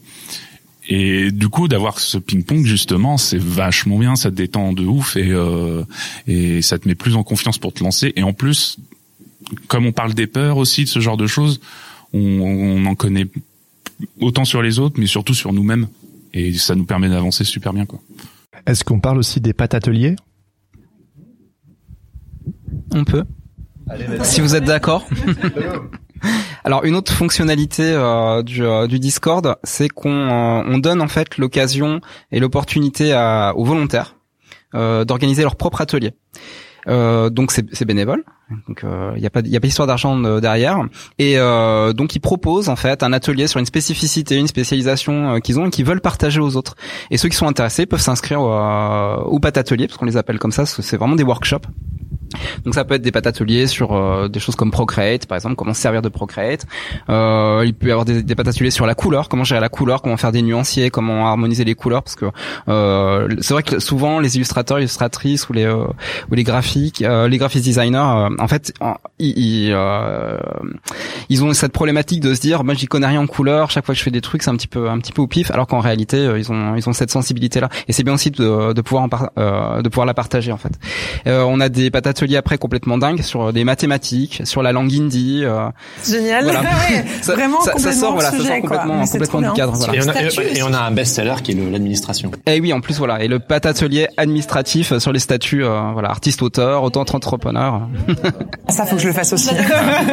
Et 0.88 1.30
du 1.30 1.48
coup, 1.48 1.68
d'avoir 1.68 2.00
ce 2.00 2.16
ping-pong 2.16 2.64
justement, 2.64 3.18
c'est 3.18 3.38
vachement 3.38 3.98
bien, 3.98 4.16
ça 4.16 4.30
te 4.30 4.36
détend 4.36 4.72
de 4.72 4.84
ouf 4.84 5.16
et 5.16 5.30
euh, 5.30 5.84
et 6.26 6.62
ça 6.62 6.78
te 6.78 6.88
met 6.88 6.94
plus 6.94 7.14
en 7.14 7.22
confiance 7.22 7.58
pour 7.58 7.74
te 7.74 7.84
lancer. 7.84 8.12
Et 8.16 8.22
en 8.22 8.32
plus, 8.32 8.78
comme 9.66 9.84
on 9.84 9.92
parle 9.92 10.14
des 10.14 10.26
peurs 10.26 10.56
aussi 10.56 10.84
de 10.84 10.88
ce 10.88 11.00
genre 11.00 11.18
de 11.18 11.26
choses, 11.26 11.60
on, 12.14 12.20
on 12.20 12.86
en 12.86 12.94
connaît 12.94 13.26
autant 14.20 14.46
sur 14.46 14.62
les 14.62 14.78
autres, 14.78 14.98
mais 14.98 15.06
surtout 15.06 15.34
sur 15.34 15.52
nous-mêmes. 15.52 15.88
Et 16.32 16.54
ça 16.54 16.74
nous 16.74 16.84
permet 16.84 17.08
d'avancer 17.08 17.44
super 17.44 17.72
bien, 17.72 17.84
quoi. 17.86 18.00
est-ce 18.66 18.84
qu'on 18.84 19.00
parle 19.00 19.18
aussi 19.18 19.40
des 19.40 19.52
pâtes 19.52 19.74
ateliers? 19.74 20.16
On 22.92 23.04
peut. 23.04 23.24
Si 24.22 24.40
vous 24.40 24.54
êtes 24.54 24.64
d'accord. 24.64 25.06
Alors 26.64 26.84
une 26.84 26.96
autre 26.96 27.12
fonctionnalité 27.12 27.82
euh, 27.82 28.42
du, 28.42 28.64
euh, 28.64 28.86
du 28.86 28.98
Discord, 28.98 29.56
c'est 29.64 29.88
qu'on 29.88 30.10
euh, 30.10 30.62
on 30.66 30.78
donne 30.78 31.00
en 31.00 31.08
fait 31.08 31.38
l'occasion 31.38 32.00
et 32.30 32.40
l'opportunité 32.40 33.14
aux 33.54 33.64
volontaires 33.64 34.16
d'organiser 34.74 35.42
leur 35.42 35.56
propre 35.56 35.80
atelier. 35.80 36.12
Donc 36.86 37.52
c'est 37.52 37.84
bénévole, 37.84 38.24
donc 38.66 38.82
il 38.84 39.20
n'y 39.20 39.26
a 39.26 39.30
pas 39.30 39.40
y 39.40 39.56
a 39.56 39.60
pas 39.60 39.66
d'histoire 39.66 39.86
d'argent 39.86 40.18
derrière. 40.40 40.78
Et 41.18 41.36
donc 41.94 42.14
ils 42.14 42.20
proposent 42.20 42.68
en 42.68 42.76
fait 42.76 43.02
un 43.02 43.12
atelier 43.12 43.46
sur 43.46 43.60
une 43.60 43.66
spécificité, 43.66 44.36
une 44.36 44.46
spécialisation 44.46 45.40
qu'ils 45.40 45.58
ont 45.58 45.66
et 45.66 45.70
qu'ils 45.70 45.86
veulent 45.86 46.02
partager 46.02 46.40
aux 46.40 46.56
autres. 46.56 46.74
Et 47.10 47.16
ceux 47.16 47.28
qui 47.30 47.36
sont 47.36 47.46
intéressés 47.46 47.86
peuvent 47.86 48.00
s'inscrire 48.00 48.42
au, 48.42 49.24
au 49.24 49.38
Pat 49.40 49.56
Atelier 49.56 49.86
parce 49.86 49.98
qu'on 49.98 50.06
les 50.06 50.18
appelle 50.18 50.38
comme 50.38 50.52
ça, 50.52 50.66
c'est 50.66 50.96
vraiment 50.96 51.16
des 51.16 51.24
workshops. 51.24 51.66
Donc 52.64 52.74
ça 52.74 52.84
peut 52.84 52.94
être 52.94 53.02
des 53.02 53.12
pâtes 53.12 53.26
ateliers 53.26 53.66
sur 53.66 53.94
euh, 53.94 54.28
des 54.28 54.40
choses 54.40 54.56
comme 54.56 54.70
Procreate, 54.70 55.26
par 55.26 55.36
exemple, 55.36 55.56
comment 55.56 55.74
se 55.74 55.80
servir 55.80 56.02
de 56.02 56.08
Procreate. 56.08 56.66
Euh, 57.08 57.62
il 57.64 57.74
peut 57.74 57.88
y 57.88 57.90
avoir 57.90 58.04
des, 58.04 58.22
des 58.22 58.34
pâtes 58.34 58.48
ateliers 58.48 58.70
sur 58.70 58.86
la 58.86 58.94
couleur, 58.94 59.28
comment 59.28 59.44
gérer 59.44 59.60
la 59.60 59.68
couleur, 59.68 60.02
comment 60.02 60.16
faire 60.16 60.32
des 60.32 60.42
nuanciers, 60.42 60.90
comment 60.90 61.26
harmoniser 61.28 61.64
les 61.64 61.74
couleurs, 61.74 62.02
parce 62.02 62.16
que 62.16 62.26
euh, 62.68 63.28
c'est 63.40 63.54
vrai 63.54 63.62
que 63.62 63.78
souvent 63.78 64.20
les 64.20 64.36
illustrateurs, 64.36 64.78
illustratrices 64.78 65.48
ou 65.48 65.52
les 65.52 65.64
euh, 65.64 65.84
ou 66.30 66.34
les 66.34 66.44
graphiques, 66.44 67.02
euh, 67.02 67.28
les 67.28 67.38
graphic 67.38 67.62
designers, 67.62 67.98
euh, 67.98 68.28
en 68.38 68.48
fait, 68.48 68.72
ils 69.18 69.74
ils, 71.28 71.44
ont 71.44 71.52
cette 71.52 71.72
problématique 71.72 72.20
de 72.20 72.34
se 72.34 72.40
dire, 72.40 72.64
moi 72.64 72.74
j'y 72.74 72.86
connais 72.86 73.06
rien 73.06 73.20
en 73.20 73.26
couleur, 73.26 73.70
chaque 73.70 73.84
fois 73.86 73.94
que 73.94 73.98
je 73.98 74.04
fais 74.04 74.10
des 74.10 74.20
trucs, 74.20 74.42
c'est 74.42 74.50
un 74.50 74.56
petit 74.56 74.68
peu 74.68 74.88
un 74.88 74.98
petit 74.98 75.12
peu 75.12 75.22
au 75.22 75.26
pif, 75.26 75.50
alors 75.50 75.66
qu'en 75.66 75.80
réalité 75.80 76.30
ils 76.36 76.52
ont 76.52 76.74
ils 76.76 76.88
ont 76.88 76.92
cette 76.92 77.10
sensibilité 77.10 77.60
là, 77.60 77.68
et 77.88 77.92
c'est 77.92 78.04
bien 78.04 78.14
aussi 78.14 78.30
de, 78.30 78.72
de 78.72 78.80
pouvoir 78.80 79.04
en 79.04 79.08
par- 79.08 79.30
de 79.36 79.88
pouvoir 79.88 80.06
la 80.06 80.14
partager 80.14 80.52
en 80.52 80.58
fait. 80.58 80.72
On 81.26 81.60
a 81.60 81.68
des 81.68 81.90
ateliers 82.28 82.36
après 82.36 82.58
complètement 82.58 82.98
dingues 82.98 83.22
sur 83.22 83.52
des 83.52 83.64
mathématiques, 83.64 84.42
sur 84.44 84.62
la 84.62 84.72
langue 84.72 84.92
hindi. 84.92 85.40
euh, 85.44 85.68
Génial. 86.06 86.44
Voilà. 86.44 86.60
Ouais, 86.88 87.04
ça, 87.22 87.34
Vraiment 87.34 87.60
ça, 87.60 87.72
ça 87.72 87.72
complètement 87.72 88.00
sort, 88.00 88.12
voilà, 88.14 88.28
hors 88.28 88.34
ça 88.36 88.44
sort 88.44 88.60
complètement, 88.60 89.40
du 89.40 89.56
cadre. 89.56 89.72
Voilà. 89.76 89.94
et 89.94 90.00
on, 90.02 90.08
a, 90.08 90.12
Statut 90.30 90.58
et 90.58 90.62
on 90.62 90.72
a 90.72 90.78
un 90.78 90.90
best-seller 90.90 91.34
qui 91.42 91.52
est 91.52 91.70
l'administration 91.70 92.30
Et 92.46 92.60
oui, 92.60 92.72
en 92.72 92.80
plus 92.80 92.98
voilà, 92.98 93.22
et 93.22 93.28
le 93.28 93.38
pâte 93.38 93.66
atelier 93.66 94.06
administratif 94.16 94.92
euh, 94.92 94.98
sur 95.00 95.12
les 95.12 95.18
statuts, 95.18 95.64
euh, 95.64 95.90
voilà, 95.92 96.10
artiste-auteur, 96.10 96.82
auteur-entrepreneur. 96.82 97.88
Ça, 98.68 98.84
faut 98.86 98.96
que 98.96 99.02
je 99.02 99.08
le 99.08 99.12
fasse 99.14 99.32
aussi. 99.32 99.50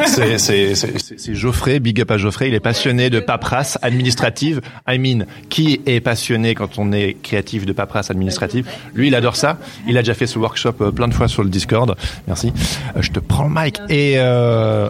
c'est 0.06 0.38
c'est 0.38 0.74
c'est 0.74 0.98
c'est- 0.98 1.18
c'est 1.18 1.34
Geoffrey 1.34 1.78
big 1.80 2.00
up 2.00 2.10
à 2.10 2.18
Geoffrey 2.18 2.48
il 2.48 2.54
est 2.54 2.60
passionné 2.60 3.10
de 3.10 3.20
paperasse 3.20 3.78
administrative 3.82 4.60
I 4.88 4.98
mean 4.98 5.26
qui 5.48 5.80
est 5.86 6.00
passionné 6.00 6.54
quand 6.54 6.78
on 6.78 6.92
est 6.92 7.16
créatif 7.22 7.66
de 7.66 7.72
paperasse 7.72 8.10
administrative? 8.10 8.66
Lui 8.94 9.08
il 9.08 9.14
adore 9.14 9.36
ça 9.36 9.58
il 9.86 9.96
a 9.98 10.02
déjà 10.02 10.14
fait 10.14 10.26
ce 10.26 10.38
workshop 10.38 10.74
euh, 10.80 10.90
plein 10.90 11.08
de 11.08 11.14
fois 11.14 11.28
sur 11.28 11.42
le 11.42 11.48
Discord 11.50 11.95
merci 12.26 12.52
Euh, 12.96 13.02
je 13.02 13.10
te 13.10 13.20
prends 13.20 13.44
le 13.48 13.54
mic 13.54 13.80
et 13.88 14.14
euh, 14.16 14.88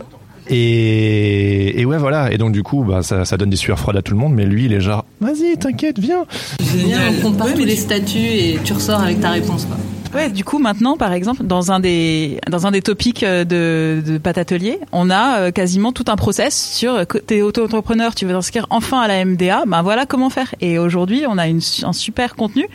et, 0.48 1.80
et 1.80 1.84
ouais 1.84 1.98
voilà 1.98 2.32
et 2.32 2.38
donc 2.38 2.52
du 2.52 2.62
coup 2.62 2.84
bah 2.84 3.02
ça, 3.02 3.24
ça 3.24 3.36
donne 3.36 3.50
des 3.50 3.56
sueurs 3.56 3.78
froides 3.78 3.96
à 3.96 4.02
tout 4.02 4.12
le 4.12 4.18
monde 4.18 4.32
mais 4.34 4.44
lui 4.46 4.66
il 4.66 4.72
est 4.72 4.80
genre 4.80 5.04
vas-y 5.20 5.56
t'inquiète 5.58 5.98
viens 5.98 6.24
Viens, 6.60 7.00
on 7.18 7.22
compare 7.22 7.52
tous 7.54 7.64
les 7.64 7.76
statuts 7.76 8.18
et 8.18 8.58
tu 8.62 8.72
ressors 8.72 9.00
avec 9.00 9.20
ta 9.20 9.30
réponse. 9.30 9.64
Quoi. 9.66 9.76
Ouais, 10.14 10.30
du 10.30 10.44
coup 10.44 10.58
maintenant 10.58 10.96
par 10.96 11.12
exemple 11.12 11.42
dans 11.44 11.72
un 11.72 11.80
des 11.80 12.38
dans 12.48 12.66
un 12.66 12.70
des 12.70 12.80
topics 12.82 13.22
euh, 13.22 13.44
de 13.44 14.02
de 14.08 14.18
Pat 14.18 14.38
Atelier, 14.38 14.78
on 14.92 15.10
a 15.10 15.38
euh, 15.40 15.50
quasiment 15.50 15.92
tout 15.92 16.04
un 16.08 16.16
process 16.16 16.54
sur 16.74 17.04
t'es 17.06 17.42
auto-entrepreneur, 17.42 18.14
tu 18.14 18.24
veux 18.24 18.32
t'inscrire 18.32 18.66
enfin 18.70 19.00
à 19.00 19.08
la 19.08 19.24
MDA, 19.24 19.64
ben 19.66 19.82
voilà 19.82 20.06
comment 20.06 20.30
faire. 20.30 20.54
Et 20.60 20.78
aujourd'hui, 20.78 21.24
on 21.28 21.38
a 21.38 21.48
une, 21.48 21.60
un 21.82 21.92
super 21.92 22.36
contenu 22.36 22.66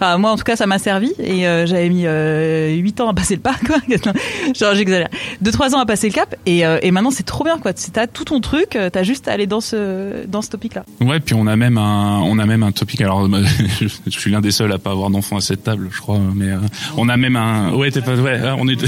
Enfin, 0.00 0.16
moi, 0.16 0.30
en 0.30 0.36
tout 0.36 0.44
cas, 0.44 0.56
ça 0.56 0.66
m'a 0.66 0.78
servi 0.78 1.12
et 1.18 1.46
euh, 1.46 1.66
j'avais 1.66 1.90
mis 1.90 2.06
euh, 2.06 2.74
8 2.74 3.02
ans 3.02 3.10
à 3.10 3.14
passer 3.14 3.34
le 3.34 3.42
pas, 3.42 3.54
quoi. 3.66 3.76
Genre, 4.58 4.74
j'exagère. 4.74 5.08
2-3 5.44 5.74
ans 5.74 5.78
à 5.78 5.84
passer 5.84 6.08
le 6.08 6.14
cap 6.14 6.34
et, 6.46 6.64
euh, 6.64 6.78
et 6.80 6.90
maintenant, 6.90 7.10
c'est 7.10 7.24
trop 7.24 7.44
bien, 7.44 7.58
quoi. 7.58 7.74
T'as 7.74 8.06
tout 8.06 8.24
ton 8.24 8.40
truc, 8.40 8.76
euh, 8.76 8.88
t'as 8.88 9.02
juste 9.02 9.28
à 9.28 9.32
aller 9.32 9.46
dans 9.46 9.60
ce 9.60 10.26
dans 10.26 10.40
ce 10.40 10.48
topic-là. 10.48 10.86
Ouais, 11.02 11.20
puis 11.20 11.34
on 11.34 11.46
a 11.46 11.54
même 11.54 11.76
un, 11.76 12.20
on 12.20 12.38
a 12.38 12.46
même 12.46 12.62
un 12.62 12.72
topic. 12.72 13.02
Alors, 13.02 13.28
je 13.80 14.18
suis 14.18 14.30
l'un 14.30 14.40
des 14.40 14.52
seuls 14.52 14.72
à 14.72 14.78
pas 14.78 14.92
avoir 14.92 15.10
d'enfant 15.10 15.36
à 15.36 15.42
cette 15.42 15.64
table, 15.64 15.88
je 15.90 16.00
crois. 16.00 16.18
Mais 16.34 16.46
euh, 16.50 16.60
on 16.96 17.10
a 17.10 17.18
même 17.18 17.36
un. 17.36 17.74
Ouais, 17.74 17.90
t'es 17.90 18.00
pas. 18.00 18.14
Ouais, 18.16 18.40
on 18.58 18.68
est. 18.68 18.82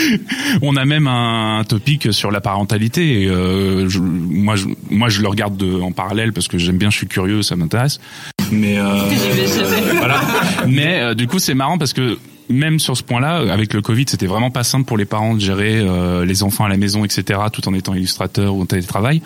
on 0.62 0.76
a 0.76 0.84
même 0.84 1.06
un 1.06 1.64
topic 1.64 2.12
sur 2.12 2.30
la 2.30 2.40
parentalité. 2.40 3.22
Et, 3.22 3.28
euh, 3.28 3.88
je, 3.88 3.98
moi, 3.98 4.56
je, 4.56 4.66
moi, 4.90 5.08
je 5.08 5.22
le 5.22 5.28
regarde 5.28 5.56
de, 5.56 5.80
en 5.80 5.92
parallèle 5.92 6.32
parce 6.32 6.48
que 6.48 6.58
j'aime 6.58 6.78
bien, 6.78 6.90
je 6.90 6.96
suis 6.96 7.06
curieux, 7.08 7.42
ça 7.42 7.56
m'intéresse. 7.56 8.00
Mais 8.50 8.78
euh, 8.78 8.84
voilà. 9.96 10.20
Mais 10.66 11.00
euh, 11.00 11.14
du 11.14 11.26
coup, 11.26 11.38
c'est 11.38 11.54
marrant 11.54 11.78
parce 11.78 11.92
que 11.92 12.18
même 12.48 12.78
sur 12.78 12.96
ce 12.96 13.02
point-là, 13.02 13.52
avec 13.52 13.72
le 13.72 13.80
Covid, 13.80 14.06
c'était 14.08 14.26
vraiment 14.26 14.50
pas 14.50 14.64
simple 14.64 14.84
pour 14.84 14.96
les 14.96 15.04
parents 15.04 15.34
de 15.34 15.40
gérer 15.40 15.78
euh, 15.78 16.24
les 16.24 16.42
enfants 16.42 16.64
à 16.64 16.68
la 16.68 16.76
maison, 16.76 17.04
etc., 17.04 17.40
tout 17.52 17.66
en 17.68 17.74
étant 17.74 17.94
illustrateur 17.94 18.54
ou 18.54 18.62
en 18.62 18.66
télétravail. 18.66 19.22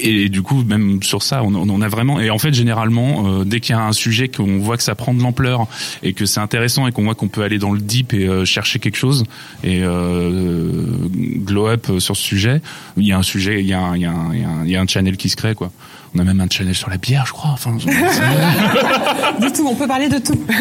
Et 0.00 0.28
du 0.28 0.42
coup, 0.42 0.64
même 0.64 1.02
sur 1.02 1.22
ça, 1.22 1.42
on, 1.44 1.54
on 1.54 1.80
a 1.80 1.88
vraiment. 1.88 2.20
Et 2.20 2.30
en 2.30 2.38
fait, 2.38 2.52
généralement, 2.52 3.26
euh, 3.26 3.44
dès 3.44 3.60
qu'il 3.60 3.74
y 3.74 3.78
a 3.78 3.82
un 3.82 3.92
sujet 3.92 4.28
qu'on 4.28 4.58
voit 4.58 4.76
que 4.76 4.82
ça 4.82 4.94
prend 4.94 5.14
de 5.14 5.22
l'ampleur 5.22 5.66
et 6.02 6.12
que 6.12 6.26
c'est 6.26 6.40
intéressant 6.40 6.86
et 6.86 6.92
qu'on 6.92 7.04
voit 7.04 7.14
qu'on 7.14 7.28
peut 7.28 7.42
aller 7.42 7.58
dans 7.58 7.70
le 7.72 7.80
deep 7.80 8.12
et 8.12 8.26
euh, 8.26 8.44
chercher 8.44 8.80
quelque 8.80 8.96
chose 8.96 9.24
et 9.62 9.80
euh, 9.82 10.82
glow 11.12 11.68
up 11.68 11.86
sur 11.98 12.16
ce 12.16 12.22
sujet, 12.22 12.60
il 12.96 13.06
y 13.06 13.12
a 13.12 13.18
un 13.18 13.22
sujet, 13.22 13.60
il 13.60 13.66
y 13.66 13.72
a 13.72 13.80
un, 13.80 13.96
il 13.96 14.02
y 14.02 14.06
a 14.06 14.10
un, 14.10 14.34
il 14.34 14.40
y 14.40 14.44
a 14.44 14.48
un, 14.48 14.64
il 14.64 14.70
y 14.70 14.76
a 14.76 14.80
un 14.80 14.86
channel 14.86 15.16
qui 15.16 15.28
se 15.28 15.36
crée, 15.36 15.54
quoi. 15.54 15.70
On 16.16 16.20
a 16.20 16.24
même 16.24 16.40
un 16.40 16.48
channel 16.48 16.74
sur 16.74 16.90
la 16.90 16.96
bière, 16.96 17.24
je 17.26 17.32
crois. 17.32 17.50
Enfin, 17.50 17.76
Du 19.40 19.52
tout, 19.52 19.66
on 19.68 19.74
peut 19.74 19.88
parler 19.88 20.08
de 20.08 20.18
tout. 20.18 20.40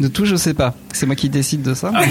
De 0.00 0.08
tout, 0.08 0.26
je 0.26 0.36
sais 0.36 0.52
pas. 0.52 0.74
C'est 0.92 1.06
moi 1.06 1.14
qui 1.14 1.30
décide 1.30 1.62
de 1.62 1.72
ça. 1.72 1.90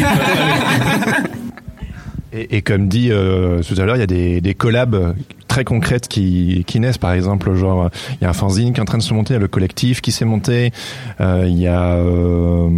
Et, 2.34 2.58
et 2.58 2.62
comme 2.62 2.90
dit 2.90 3.12
euh, 3.12 3.62
tout 3.62 3.80
à 3.80 3.86
l'heure, 3.86 3.96
il 3.96 4.00
y 4.00 4.04
a 4.04 4.08
des, 4.08 4.42
des 4.42 4.54
collabs 4.54 5.16
très 5.56 5.64
concrètes 5.64 6.10
qui, 6.10 6.66
qui 6.68 6.82
naissent. 6.82 6.98
Par 6.98 7.14
exemple, 7.14 7.54
genre, 7.54 7.90
il 8.16 8.24
y 8.24 8.26
a 8.26 8.30
un 8.30 8.34
fanzine 8.34 8.74
qui 8.74 8.80
est 8.80 8.82
en 8.82 8.86
train 8.86 8.98
de 8.98 9.04
se 9.04 9.14
monter, 9.14 9.34
il 9.34 9.36
y 9.36 9.38
a 9.38 9.40
le 9.40 9.48
collectif 9.48 10.02
qui 10.02 10.12
s'est 10.12 10.26
monté. 10.26 10.74
Euh, 11.22 11.46
il 11.48 11.58
y 11.58 11.68
a, 11.68 11.94
euh, 11.94 12.70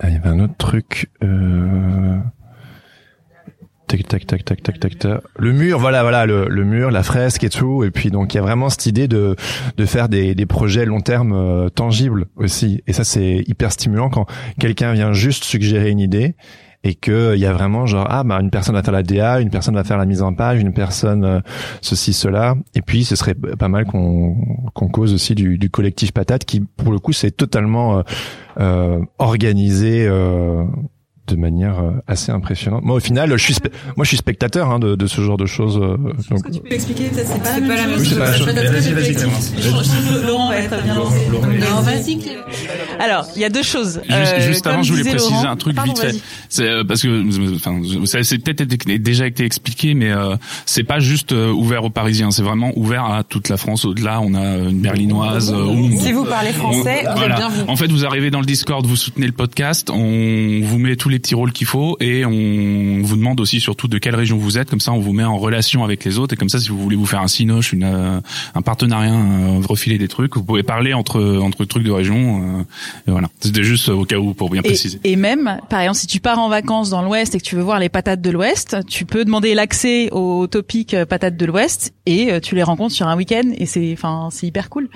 ah, 0.00 0.08
il 0.08 0.14
y 0.14 0.16
avait 0.16 0.30
un 0.30 0.40
autre 0.40 0.56
truc. 0.56 1.10
Euh, 1.22 2.16
Tac, 3.88 4.06
tac, 4.06 4.26
tac, 4.26 4.44
tac, 4.44 4.62
tac, 4.62 4.80
tac, 4.80 4.98
tac. 4.98 5.22
Le 5.38 5.52
mur, 5.52 5.78
voilà, 5.78 6.02
voilà, 6.02 6.26
le, 6.26 6.46
le 6.48 6.64
mur, 6.64 6.90
la 6.90 7.02
fresque 7.02 7.44
et 7.44 7.48
tout. 7.48 7.84
Et 7.84 7.90
puis 7.90 8.10
donc 8.10 8.34
il 8.34 8.36
y 8.36 8.40
a 8.40 8.42
vraiment 8.42 8.68
cette 8.68 8.84
idée 8.84 9.08
de 9.08 9.34
de 9.78 9.86
faire 9.86 10.10
des, 10.10 10.34
des 10.34 10.44
projets 10.44 10.84
long 10.84 11.00
terme 11.00 11.32
euh, 11.32 11.70
tangibles 11.70 12.26
aussi. 12.36 12.82
Et 12.86 12.92
ça 12.92 13.04
c'est 13.04 13.44
hyper 13.46 13.72
stimulant 13.72 14.10
quand 14.10 14.26
quelqu'un 14.60 14.92
vient 14.92 15.14
juste 15.14 15.44
suggérer 15.44 15.88
une 15.88 16.00
idée 16.00 16.36
et 16.84 16.94
que 16.94 17.34
il 17.34 17.40
y 17.40 17.46
a 17.46 17.52
vraiment 17.52 17.86
genre 17.86 18.06
ah 18.08 18.22
bah 18.22 18.38
une 18.40 18.50
personne 18.50 18.74
va 18.74 18.82
faire 18.82 18.92
la 18.92 19.02
DA, 19.02 19.40
une 19.40 19.50
personne 19.50 19.74
va 19.74 19.84
faire 19.84 19.98
la 19.98 20.06
mise 20.06 20.22
en 20.22 20.32
page, 20.32 20.60
une 20.60 20.72
personne 20.72 21.24
euh, 21.24 21.40
ceci 21.80 22.12
cela. 22.12 22.54
Et 22.74 22.82
puis 22.82 23.04
ce 23.04 23.16
serait 23.16 23.34
pas 23.34 23.68
mal 23.68 23.84
qu'on 23.84 24.36
qu'on 24.74 24.88
cause 24.88 25.12
aussi 25.12 25.34
du, 25.34 25.58
collectif 25.70 26.12
patate 26.12 26.44
qui 26.44 26.60
pour 26.60 26.92
le 26.92 26.98
coup 26.98 27.12
c'est 27.12 27.32
totalement 27.32 27.98
euh, 27.98 28.02
euh, 28.60 29.00
organisé. 29.18 30.08
De 31.28 31.36
manière 31.36 31.78
euh, 31.80 31.90
assez 32.06 32.32
impressionnante. 32.32 32.84
Moi, 32.84 32.96
au 32.96 33.00
final, 33.00 33.30
je 33.36 33.42
suis 33.42 33.54
spe- 33.54 33.70
moi, 33.96 34.04
je 34.04 34.08
suis 34.08 34.16
spectateur 34.16 34.70
hein, 34.70 34.78
de, 34.78 34.94
de 34.96 35.06
ce 35.06 35.20
genre 35.20 35.36
de 35.36 35.46
choses. 35.46 35.78
euh, 35.78 35.96
donc- 36.30 36.50
Tu 36.50 36.60
peux 36.60 36.72
expliquer 36.74 37.04
peut-être 37.08 37.28
c'est 37.28 37.42
pas, 37.42 37.60
la 37.60 37.86
même 37.86 37.98
chose. 37.98 38.14
Vas-y, 38.14 40.26
Laurent 40.26 40.48
va 40.48 40.56
être 40.58 40.82
bien 40.82 40.94
lancé. 40.94 41.18
Vas-y, 41.82 42.18
Clément. 42.18 42.42
Alors, 43.00 43.26
il 43.36 43.42
y 43.42 43.44
a 43.44 43.48
deux 43.48 43.62
choses. 43.62 44.00
Juste, 44.08 44.12
Euh, 44.12 44.40
juste 44.40 44.66
avant, 44.66 44.82
je 44.82 44.92
voulais 44.92 45.04
préciser 45.08 45.32
Laurent- 45.34 45.48
un 45.50 45.56
truc 45.56 45.76
Pardon, 45.76 45.92
vite 45.92 46.02
fait. 46.02 46.16
C'est 46.48 46.68
euh, 46.68 46.84
parce 46.84 47.02
que, 47.02 47.54
enfin, 47.56 47.80
ça 48.06 48.22
c'est 48.24 48.38
peut-être 48.38 48.62
déjà 49.00 49.26
été 49.26 49.44
expliqué, 49.44 49.94
mais 49.94 50.10
euh, 50.10 50.36
c'est 50.66 50.82
pas 50.84 50.98
juste 50.98 51.32
euh, 51.32 51.50
ouvert 51.52 51.84
aux 51.84 51.90
Parisiens, 51.90 52.30
c'est 52.30 52.42
vraiment 52.42 52.72
ouvert 52.76 53.04
à 53.04 53.22
toute 53.22 53.48
la 53.48 53.56
France. 53.56 53.84
Au-delà, 53.84 54.20
on 54.20 54.34
a 54.34 54.56
une 54.56 54.80
Berlinoise. 54.80 55.52
euh, 55.52 55.64
où- 55.64 56.00
Si 56.00 56.12
vous 56.12 56.24
parlez 56.24 56.52
français, 56.52 57.04
on- 57.06 57.12
vous 57.12 57.18
voilà. 57.18 57.34
êtes 57.34 57.40
bienvenue. 57.40 57.70
En 57.70 57.76
fait, 57.76 57.86
vous 57.90 58.04
arrivez 58.04 58.30
dans 58.30 58.40
le 58.40 58.46
Discord, 58.46 58.84
vous 58.86 58.96
soutenez 58.96 59.26
le 59.26 59.32
podcast, 59.32 59.90
on 59.90 60.60
vous 60.62 60.78
met 60.78 60.96
tous 60.96 61.08
les 61.08 61.17
petits 61.18 61.34
rôles 61.34 61.52
qu'il 61.52 61.66
faut 61.66 61.96
et 62.00 62.24
on 62.24 63.02
vous 63.02 63.16
demande 63.16 63.40
aussi 63.40 63.60
surtout 63.60 63.88
de 63.88 63.98
quelle 63.98 64.14
région 64.16 64.36
vous 64.36 64.58
êtes. 64.58 64.70
Comme 64.70 64.80
ça, 64.80 64.92
on 64.92 64.98
vous 65.00 65.12
met 65.12 65.24
en 65.24 65.38
relation 65.38 65.84
avec 65.84 66.04
les 66.04 66.18
autres 66.18 66.34
et 66.34 66.36
comme 66.36 66.48
ça, 66.48 66.58
si 66.58 66.68
vous 66.68 66.78
voulez 66.78 66.96
vous 66.96 67.06
faire 67.06 67.20
un 67.20 67.28
cinoche, 67.28 67.72
une, 67.72 67.84
euh, 67.84 68.20
un 68.54 68.62
partenariat, 68.62 69.12
euh, 69.12 69.60
refiler 69.68 69.98
des 69.98 70.08
trucs, 70.08 70.36
vous 70.36 70.44
pouvez 70.44 70.62
parler 70.62 70.92
entre 70.94 71.20
entre 71.42 71.64
trucs 71.64 71.84
de 71.84 71.90
région. 71.90 72.58
euh, 72.58 72.62
et 73.06 73.10
voilà. 73.10 73.28
C'était 73.40 73.62
juste 73.64 73.88
au 73.88 74.04
cas 74.04 74.16
où 74.18 74.34
pour 74.34 74.50
bien 74.50 74.62
Et, 74.62 74.68
préciser. 74.68 75.00
et 75.04 75.16
même, 75.16 75.58
par 75.68 75.80
exemple, 75.80 75.98
si 75.98 76.06
tu 76.06 76.20
pars 76.20 76.38
en 76.38 76.48
vacances 76.48 76.90
dans 76.90 77.02
l'Ouest 77.02 77.34
et 77.34 77.38
que 77.38 77.44
tu 77.44 77.56
veux 77.56 77.62
voir 77.62 77.78
les 77.78 77.88
patates 77.88 78.20
de 78.20 78.30
l'Ouest, 78.30 78.76
tu 78.88 79.04
peux 79.04 79.24
demander 79.24 79.54
l'accès 79.54 80.10
au 80.12 80.46
topic 80.46 80.96
patates 81.08 81.36
de 81.36 81.46
l'Ouest 81.46 81.92
et 82.06 82.40
tu 82.40 82.54
les 82.54 82.62
rencontres 82.62 82.94
sur 82.94 83.06
un 83.08 83.16
week-end 83.16 83.50
et 83.56 83.66
c'est, 83.66 83.92
enfin, 83.92 84.28
c'est 84.30 84.46
hyper 84.46 84.68
cool. 84.70 84.88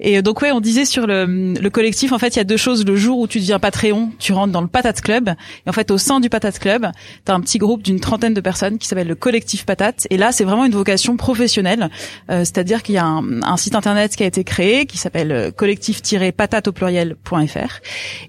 Et 0.00 0.20
donc 0.22 0.42
ouais, 0.42 0.52
on 0.52 0.60
disait 0.60 0.84
sur 0.84 1.06
le, 1.06 1.54
le 1.54 1.70
collectif, 1.70 2.12
en 2.12 2.18
fait, 2.18 2.34
il 2.34 2.38
y 2.38 2.40
a 2.40 2.44
deux 2.44 2.56
choses. 2.56 2.84
Le 2.84 2.96
jour 2.96 3.18
où 3.18 3.26
tu 3.26 3.38
deviens 3.38 3.58
Patreon, 3.58 4.10
tu 4.18 4.32
rentres 4.32 4.52
dans 4.52 4.60
le 4.60 4.66
Patate 4.66 5.00
Club. 5.00 5.30
Et 5.66 5.70
en 5.70 5.72
fait, 5.72 5.90
au 5.90 5.98
sein 5.98 6.20
du 6.20 6.28
Patate 6.28 6.58
Club, 6.58 6.88
tu 7.24 7.32
as 7.32 7.34
un 7.34 7.40
petit 7.40 7.58
groupe 7.58 7.82
d'une 7.82 8.00
trentaine 8.00 8.34
de 8.34 8.40
personnes 8.40 8.78
qui 8.78 8.88
s'appelle 8.88 9.08
le 9.08 9.14
collectif 9.14 9.64
Patate. 9.64 10.06
Et 10.10 10.16
là, 10.16 10.32
c'est 10.32 10.44
vraiment 10.44 10.64
une 10.64 10.72
vocation 10.72 11.16
professionnelle. 11.16 11.90
Euh, 12.30 12.40
C'est-à-dire 12.40 12.82
qu'il 12.82 12.94
y 12.94 12.98
a 12.98 13.04
un, 13.04 13.42
un 13.42 13.56
site 13.56 13.74
internet 13.74 14.16
qui 14.16 14.22
a 14.22 14.26
été 14.26 14.44
créé 14.44 14.86
qui 14.86 14.98
s'appelle 14.98 15.32
euh, 15.32 15.50
collectif-patate 15.50 16.68
au 16.68 16.72
pluriel.fr. 16.72 17.80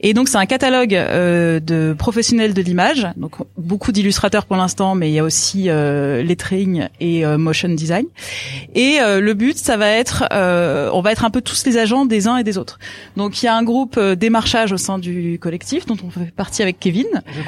Et 0.02 0.14
donc, 0.14 0.30
c'est 0.30 0.38
un 0.38 0.46
catalogue 0.46 0.96
euh, 0.96 1.60
de 1.60 1.96
professionnels 1.98 2.54
de 2.54 2.62
l'image. 2.62 3.08
Donc, 3.18 3.36
beaucoup 3.58 3.92
d'illustrateurs 3.92 4.46
pour 4.46 4.58
l'instant, 4.58 4.96
mais 4.96 5.10
il 5.10 5.14
y 5.14 5.20
a 5.20 5.24
aussi 5.24 5.70
euh, 5.70 6.22
lettering 6.24 6.88
et 7.00 7.26
euh, 7.26 7.38
motion 7.38 7.70
design. 7.70 8.06
Et 8.76 9.00
euh, 9.02 9.20
le 9.20 9.34
but, 9.34 9.58
ça 9.58 9.78
va 9.78 9.90
être, 9.90 10.26
on 10.32 11.02
va 11.02 11.12
être 11.12 11.26
un 11.26 11.30
peu 11.30 11.42
tous 11.54 11.66
les 11.66 11.78
agents 11.78 12.06
des 12.06 12.28
uns 12.28 12.38
et 12.38 12.44
des 12.44 12.58
autres. 12.58 12.80
Donc 13.18 13.42
il 13.42 13.46
y 13.46 13.50
a 13.50 13.56
un 13.56 13.64
groupe 13.64 13.96
euh, 13.98 14.16
démarchage 14.16 14.72
au 14.72 14.78
sein 14.78 14.98
du 14.98 15.38
collectif 15.40 15.86
dont 15.86 15.98
on 16.04 16.10
fait 16.10 16.32
partie 16.32 16.62
avec 16.62 16.80
Kevin. 16.80 17.06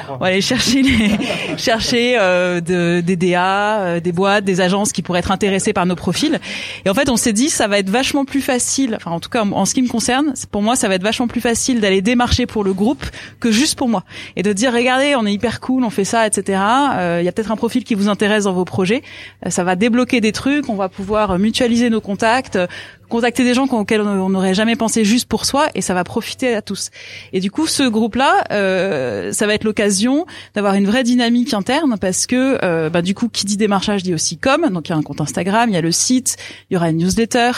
On 0.08 0.16
va 0.18 0.26
aller 0.26 0.40
chercher 0.40 0.82
les, 0.82 1.10
chercher 1.56 2.16
euh, 2.18 2.60
de, 2.60 3.00
des 3.00 3.16
DA, 3.16 3.80
euh, 3.80 4.00
des 4.00 4.12
boîtes, 4.12 4.44
des 4.44 4.60
agences 4.60 4.92
qui 4.92 5.02
pourraient 5.02 5.18
être 5.20 5.32
intéressées 5.32 5.72
par 5.72 5.86
nos 5.86 5.96
profils. 5.96 6.38
Et 6.84 6.90
en 6.90 6.94
fait, 6.94 7.08
on 7.08 7.16
s'est 7.16 7.32
dit 7.32 7.50
ça 7.50 7.66
va 7.66 7.78
être 7.78 7.90
vachement 7.90 8.24
plus 8.24 8.40
facile. 8.40 8.94
Enfin, 8.96 9.10
en 9.10 9.20
tout 9.20 9.30
cas, 9.30 9.44
en, 9.44 9.64
ce 9.64 9.74
qui 9.74 9.82
me 9.82 9.88
concerne, 9.88 10.34
pour 10.50 10.62
moi, 10.62 10.76
ça 10.76 10.88
va 10.88 10.94
être 10.94 11.02
vachement 11.02 11.28
plus 11.28 11.40
facile 11.40 11.80
d'aller 11.80 12.02
démarcher 12.02 12.46
pour 12.46 12.64
le 12.64 12.72
groupe 12.72 13.04
que 13.40 13.50
juste 13.50 13.76
pour 13.76 13.88
moi 13.88 14.04
et 14.36 14.42
de 14.42 14.52
dire 14.52 14.72
regardez, 14.72 15.14
on 15.16 15.26
est 15.26 15.32
hyper 15.32 15.60
cool, 15.60 15.84
on 15.84 15.90
fait 15.90 16.04
ça, 16.04 16.26
etc. 16.26 16.60
Euh, 16.96 17.18
Il 17.20 17.24
y 17.24 17.28
a 17.28 17.32
peut-être 17.32 17.50
un 17.50 17.56
profil 17.56 17.84
qui 17.84 17.94
vous 17.94 18.08
intéresse 18.08 18.44
dans 18.44 18.52
vos 18.52 18.64
projets. 18.64 19.02
Euh, 19.44 19.50
ça 19.50 19.64
va 19.64 19.76
débloquer 19.76 20.20
des 20.20 20.32
trucs. 20.32 20.68
On 20.68 20.76
va 20.76 20.88
pouvoir 20.88 21.32
euh, 21.32 21.38
mutualiser 21.38 21.90
nos 21.90 22.00
contacts, 22.00 22.56
euh, 22.56 22.66
contacter 23.08 23.44
des 23.44 23.54
gens 23.54 23.66
auxquels 23.66 24.00
on 24.00 24.30
n'aurait 24.30 24.54
jamais 24.54 24.76
pensé 24.76 25.04
juste 25.04 25.28
pour 25.28 25.44
soi, 25.44 25.68
et 25.74 25.80
ça 25.80 25.94
va 25.94 26.04
profiter 26.04 26.54
à 26.54 26.62
tous. 26.62 26.90
Et 27.32 27.40
du 27.40 27.50
coup, 27.50 27.66
ce 27.66 27.82
groupe-là, 27.82 28.44
euh, 28.52 29.32
ça 29.32 29.46
va 29.46 29.54
être 29.54 29.64
l'occasion 29.64 30.26
d'avoir 30.54 30.74
une 30.74 30.86
vraie 30.86 31.04
dynamique 31.04 31.54
interne 31.54 31.96
parce 32.00 32.26
que, 32.26 32.58
euh, 32.62 32.90
bah, 32.90 33.02
du 33.02 33.14
coup, 33.14 33.28
qui 33.28 33.46
dit 33.46 33.56
démarchage 33.56 34.02
dit 34.02 34.14
aussi 34.14 34.36
com. 34.36 34.68
Donc, 34.70 34.88
il 34.88 34.92
y 34.92 34.94
a 34.94 34.96
un 34.96 35.02
compte 35.02 35.20
Instagram, 35.20 35.70
il 35.70 35.74
y 35.74 35.76
a 35.76 35.80
le 35.80 35.92
site, 35.92 36.36
il 36.70 36.74
y 36.74 36.76
aura 36.76 36.90
une 36.90 36.98
newsletter, 36.98 37.52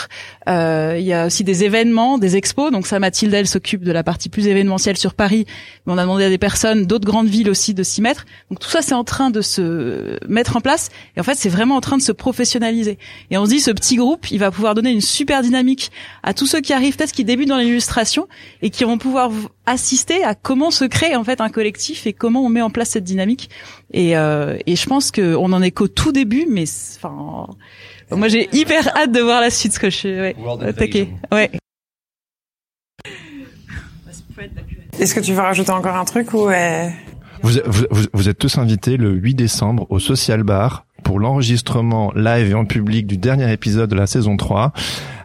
euh, 0.48 0.96
il 0.98 1.04
y 1.04 1.12
a 1.12 1.26
aussi 1.26 1.44
des 1.44 1.64
événements, 1.64 2.18
des 2.18 2.36
expos. 2.36 2.70
Donc, 2.70 2.86
ça, 2.86 2.98
Mathilde, 2.98 3.34
elle 3.34 3.46
s'occupe 3.46 3.84
de 3.84 3.92
la 3.92 4.02
partie 4.02 4.28
plus 4.28 4.46
événementielle 4.46 4.96
sur 4.96 5.14
Paris, 5.14 5.46
mais 5.86 5.92
on 5.92 5.98
a 5.98 6.02
demandé 6.02 6.24
à 6.24 6.28
des 6.28 6.38
personnes 6.38 6.86
d'autres 6.86 7.06
grandes 7.06 7.28
villes 7.28 7.50
aussi 7.50 7.74
de 7.74 7.82
s'y 7.82 8.02
mettre. 8.02 8.24
Donc, 8.50 8.60
tout 8.60 8.70
ça, 8.70 8.82
c'est 8.82 8.94
en 8.94 9.04
train 9.04 9.30
de 9.30 9.40
se 9.40 10.18
mettre 10.28 10.56
en 10.56 10.60
place. 10.60 10.90
Et 11.16 11.20
en 11.20 11.24
fait, 11.24 11.34
c'est 11.34 11.48
vraiment 11.48 11.76
en 11.76 11.80
train 11.80 11.96
de 11.96 12.02
se 12.02 12.12
professionnaliser. 12.12 12.98
Et 13.30 13.38
on 13.38 13.44
se 13.44 13.50
dit, 13.50 13.60
ce 13.60 13.70
petit 13.70 13.96
groupe, 13.96 14.30
il 14.30 14.38
va 14.38 14.50
pouvoir 14.50 14.74
donner 14.74 14.90
une 14.90 15.00
super 15.00 15.37
dynamique 15.42 15.90
à 16.22 16.34
tous 16.34 16.46
ceux 16.46 16.60
qui 16.60 16.72
arrivent, 16.72 16.96
peut-être 16.96 17.12
qui 17.12 17.24
débutent 17.24 17.48
dans 17.48 17.58
l'illustration 17.58 18.26
et 18.62 18.70
qui 18.70 18.84
vont 18.84 18.98
pouvoir 18.98 19.30
assister 19.66 20.22
à 20.24 20.34
comment 20.34 20.70
se 20.70 20.84
crée 20.84 21.14
en 21.16 21.24
fait 21.24 21.40
un 21.40 21.48
collectif 21.50 22.06
et 22.06 22.12
comment 22.12 22.44
on 22.44 22.48
met 22.48 22.62
en 22.62 22.70
place 22.70 22.90
cette 22.90 23.04
dynamique. 23.04 23.50
Et, 23.92 24.16
euh, 24.16 24.56
et 24.66 24.76
je 24.76 24.86
pense 24.86 25.10
que 25.10 25.34
on 25.36 25.52
en 25.52 25.62
est 25.62 25.70
qu'au 25.70 25.88
tout 25.88 26.12
début, 26.12 26.46
mais 26.48 26.64
enfin, 26.96 27.46
moi 28.10 28.28
j'ai 28.28 28.48
hyper 28.52 28.88
hâte 28.96 29.12
de 29.12 29.20
voir 29.20 29.40
la 29.40 29.50
suite, 29.50 29.72
ce 29.74 29.80
que 29.80 29.90
je 29.90 29.96
suis 29.96 30.08
ouais, 30.20 30.36
attaqué. 30.62 31.08
Ouais. 31.32 31.50
Est-ce 34.98 35.14
que 35.14 35.20
tu 35.20 35.32
veux 35.32 35.40
rajouter 35.40 35.70
encore 35.70 35.96
un 35.96 36.04
truc 36.04 36.32
ou 36.34 36.48
euh, 36.48 36.88
vous, 37.42 37.52
vous- 37.66 38.06
vous 38.12 38.28
êtes 38.28 38.38
tous 38.38 38.58
invités 38.58 38.96
le 38.96 39.10
8 39.12 39.34
décembre 39.34 39.86
au 39.90 39.98
Social 39.98 40.42
Bar 40.42 40.86
pour 41.04 41.20
l'enregistrement 41.20 42.12
live 42.14 42.50
et 42.50 42.54
en 42.54 42.64
public 42.64 43.06
du 43.06 43.16
dernier 43.16 43.52
épisode 43.52 43.88
de 43.90 43.94
la 43.94 44.06
saison 44.06 44.36
3 44.36 44.72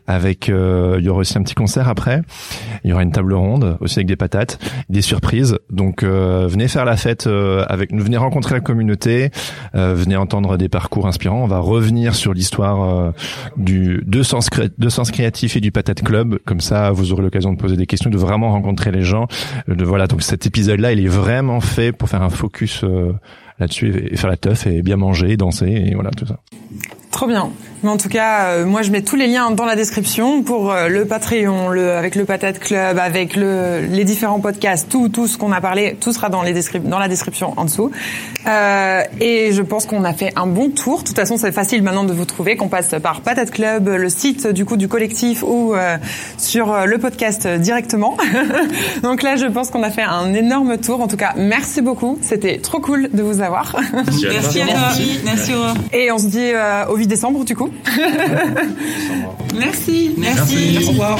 avec 0.07 0.49
euh, 0.49 0.97
il 0.99 1.05
y 1.05 1.09
aura 1.09 1.19
aussi 1.19 1.37
un 1.37 1.43
petit 1.43 1.55
concert 1.55 1.87
après. 1.87 2.21
Il 2.83 2.89
y 2.89 2.93
aura 2.93 3.03
une 3.03 3.11
table 3.11 3.33
ronde 3.33 3.77
aussi 3.79 3.99
avec 3.99 4.07
des 4.07 4.15
patates, 4.15 4.59
des 4.89 5.01
surprises. 5.01 5.57
Donc 5.69 6.03
euh, 6.03 6.47
venez 6.49 6.67
faire 6.67 6.85
la 6.85 6.97
fête 6.97 7.27
euh, 7.27 7.65
avec 7.69 7.91
nous, 7.91 8.03
venez 8.03 8.17
rencontrer 8.17 8.55
la 8.55 8.61
communauté, 8.61 9.31
venez 9.73 10.15
entendre 10.15 10.57
des 10.57 10.69
parcours 10.69 11.07
inspirants. 11.07 11.43
On 11.43 11.47
va 11.47 11.59
revenir 11.59 12.15
sur 12.15 12.33
l'histoire 12.33 13.13
du 13.57 14.03
de 14.05 14.23
sens, 14.23 14.49
sens 14.89 15.11
créatif 15.11 15.55
et 15.55 15.61
du 15.61 15.71
patate 15.71 16.01
club. 16.03 16.39
Comme 16.45 16.61
ça, 16.61 16.91
vous 16.91 17.11
aurez 17.11 17.23
l'occasion 17.23 17.53
de 17.53 17.57
poser 17.57 17.77
des 17.77 17.85
questions, 17.85 18.09
de 18.09 18.17
vraiment 18.17 18.51
rencontrer 18.51 18.91
les 18.91 19.01
gens. 19.01 19.27
De, 19.67 19.83
voilà, 19.83 20.07
donc 20.07 20.21
cet 20.21 20.45
épisode-là, 20.45 20.93
il 20.93 21.03
est 21.03 21.09
vraiment 21.09 21.61
fait 21.61 21.91
pour 21.91 22.09
faire 22.09 22.21
un 22.21 22.29
focus 22.29 22.83
là-dessus 23.59 24.09
et 24.11 24.17
faire 24.17 24.29
la 24.29 24.37
teuf 24.37 24.67
et 24.67 24.81
bien 24.81 24.97
manger, 24.97 25.37
danser 25.37 25.67
et 25.67 25.93
voilà 25.95 26.11
tout 26.11 26.25
ça. 26.25 26.39
Trop 27.11 27.27
bien. 27.27 27.49
Mais 27.83 27.89
en 27.89 27.97
tout 27.97 28.07
cas, 28.07 28.45
euh, 28.45 28.65
moi 28.65 28.81
je 28.81 28.91
mets 28.91 29.01
tous 29.01 29.17
les 29.17 29.27
liens 29.27 29.51
dans 29.51 29.65
la 29.65 29.75
description 29.75 30.41
pour 30.41 30.71
euh, 30.71 30.87
le 30.87 31.05
Patreon, 31.05 31.67
le 31.67 31.91
avec 31.91 32.15
le 32.15 32.23
Patate 32.23 32.59
Club, 32.59 32.97
avec 32.97 33.35
le 33.35 33.81
les 33.81 34.05
différents 34.05 34.39
podcasts, 34.39 34.87
tout 34.89 35.09
tout 35.09 35.27
ce 35.27 35.37
qu'on 35.37 35.51
a 35.51 35.59
parlé, 35.59 35.97
tout 35.99 36.13
sera 36.13 36.29
dans 36.29 36.41
les 36.43 36.53
dans 36.85 36.99
la 36.99 37.09
description 37.09 37.53
en 37.57 37.65
dessous. 37.65 37.91
Euh, 38.47 39.01
et 39.19 39.51
je 39.51 39.61
pense 39.61 39.85
qu'on 39.85 40.05
a 40.05 40.13
fait 40.13 40.31
un 40.37 40.47
bon 40.47 40.69
tour. 40.69 40.99
De 40.99 41.07
toute 41.07 41.15
façon, 41.17 41.35
c'est 41.35 41.51
facile 41.51 41.83
maintenant 41.83 42.05
de 42.05 42.13
vous 42.13 42.23
trouver, 42.23 42.55
qu'on 42.55 42.69
passe 42.69 42.95
par 43.03 43.19
Patate 43.19 43.51
Club, 43.51 43.89
le 43.89 44.09
site 44.09 44.47
du 44.47 44.63
coup 44.63 44.77
du 44.77 44.87
collectif 44.87 45.43
ou 45.43 45.73
euh, 45.73 45.97
sur 46.37 46.85
le 46.85 46.97
podcast 46.97 47.47
directement. 47.47 48.17
Donc 49.03 49.23
là, 49.23 49.35
je 49.35 49.45
pense 49.45 49.69
qu'on 49.71 49.83
a 49.83 49.89
fait 49.89 50.03
un 50.03 50.33
énorme 50.33 50.77
tour. 50.77 51.01
En 51.01 51.07
tout 51.07 51.17
cas, 51.17 51.33
merci 51.35 51.81
beaucoup. 51.81 52.17
C'était 52.21 52.59
trop 52.59 52.79
cool 52.79 53.09
de 53.11 53.21
vous 53.21 53.41
avoir. 53.41 53.75
Merci, 53.93 54.25
merci 54.29 54.61
à 54.61 54.65
Merci. 54.65 55.19
merci. 55.25 55.51
Et 55.91 56.11
on 56.11 56.17
se 56.17 56.27
dit 56.27 56.51
au 56.89 56.95
8 56.95 57.07
décembre 57.07 57.43
du 57.43 57.55
coup. 57.55 57.72
Merci. 59.55 60.15
Merci. 60.17 60.77
Au 60.83 60.89
revoir. 60.89 61.19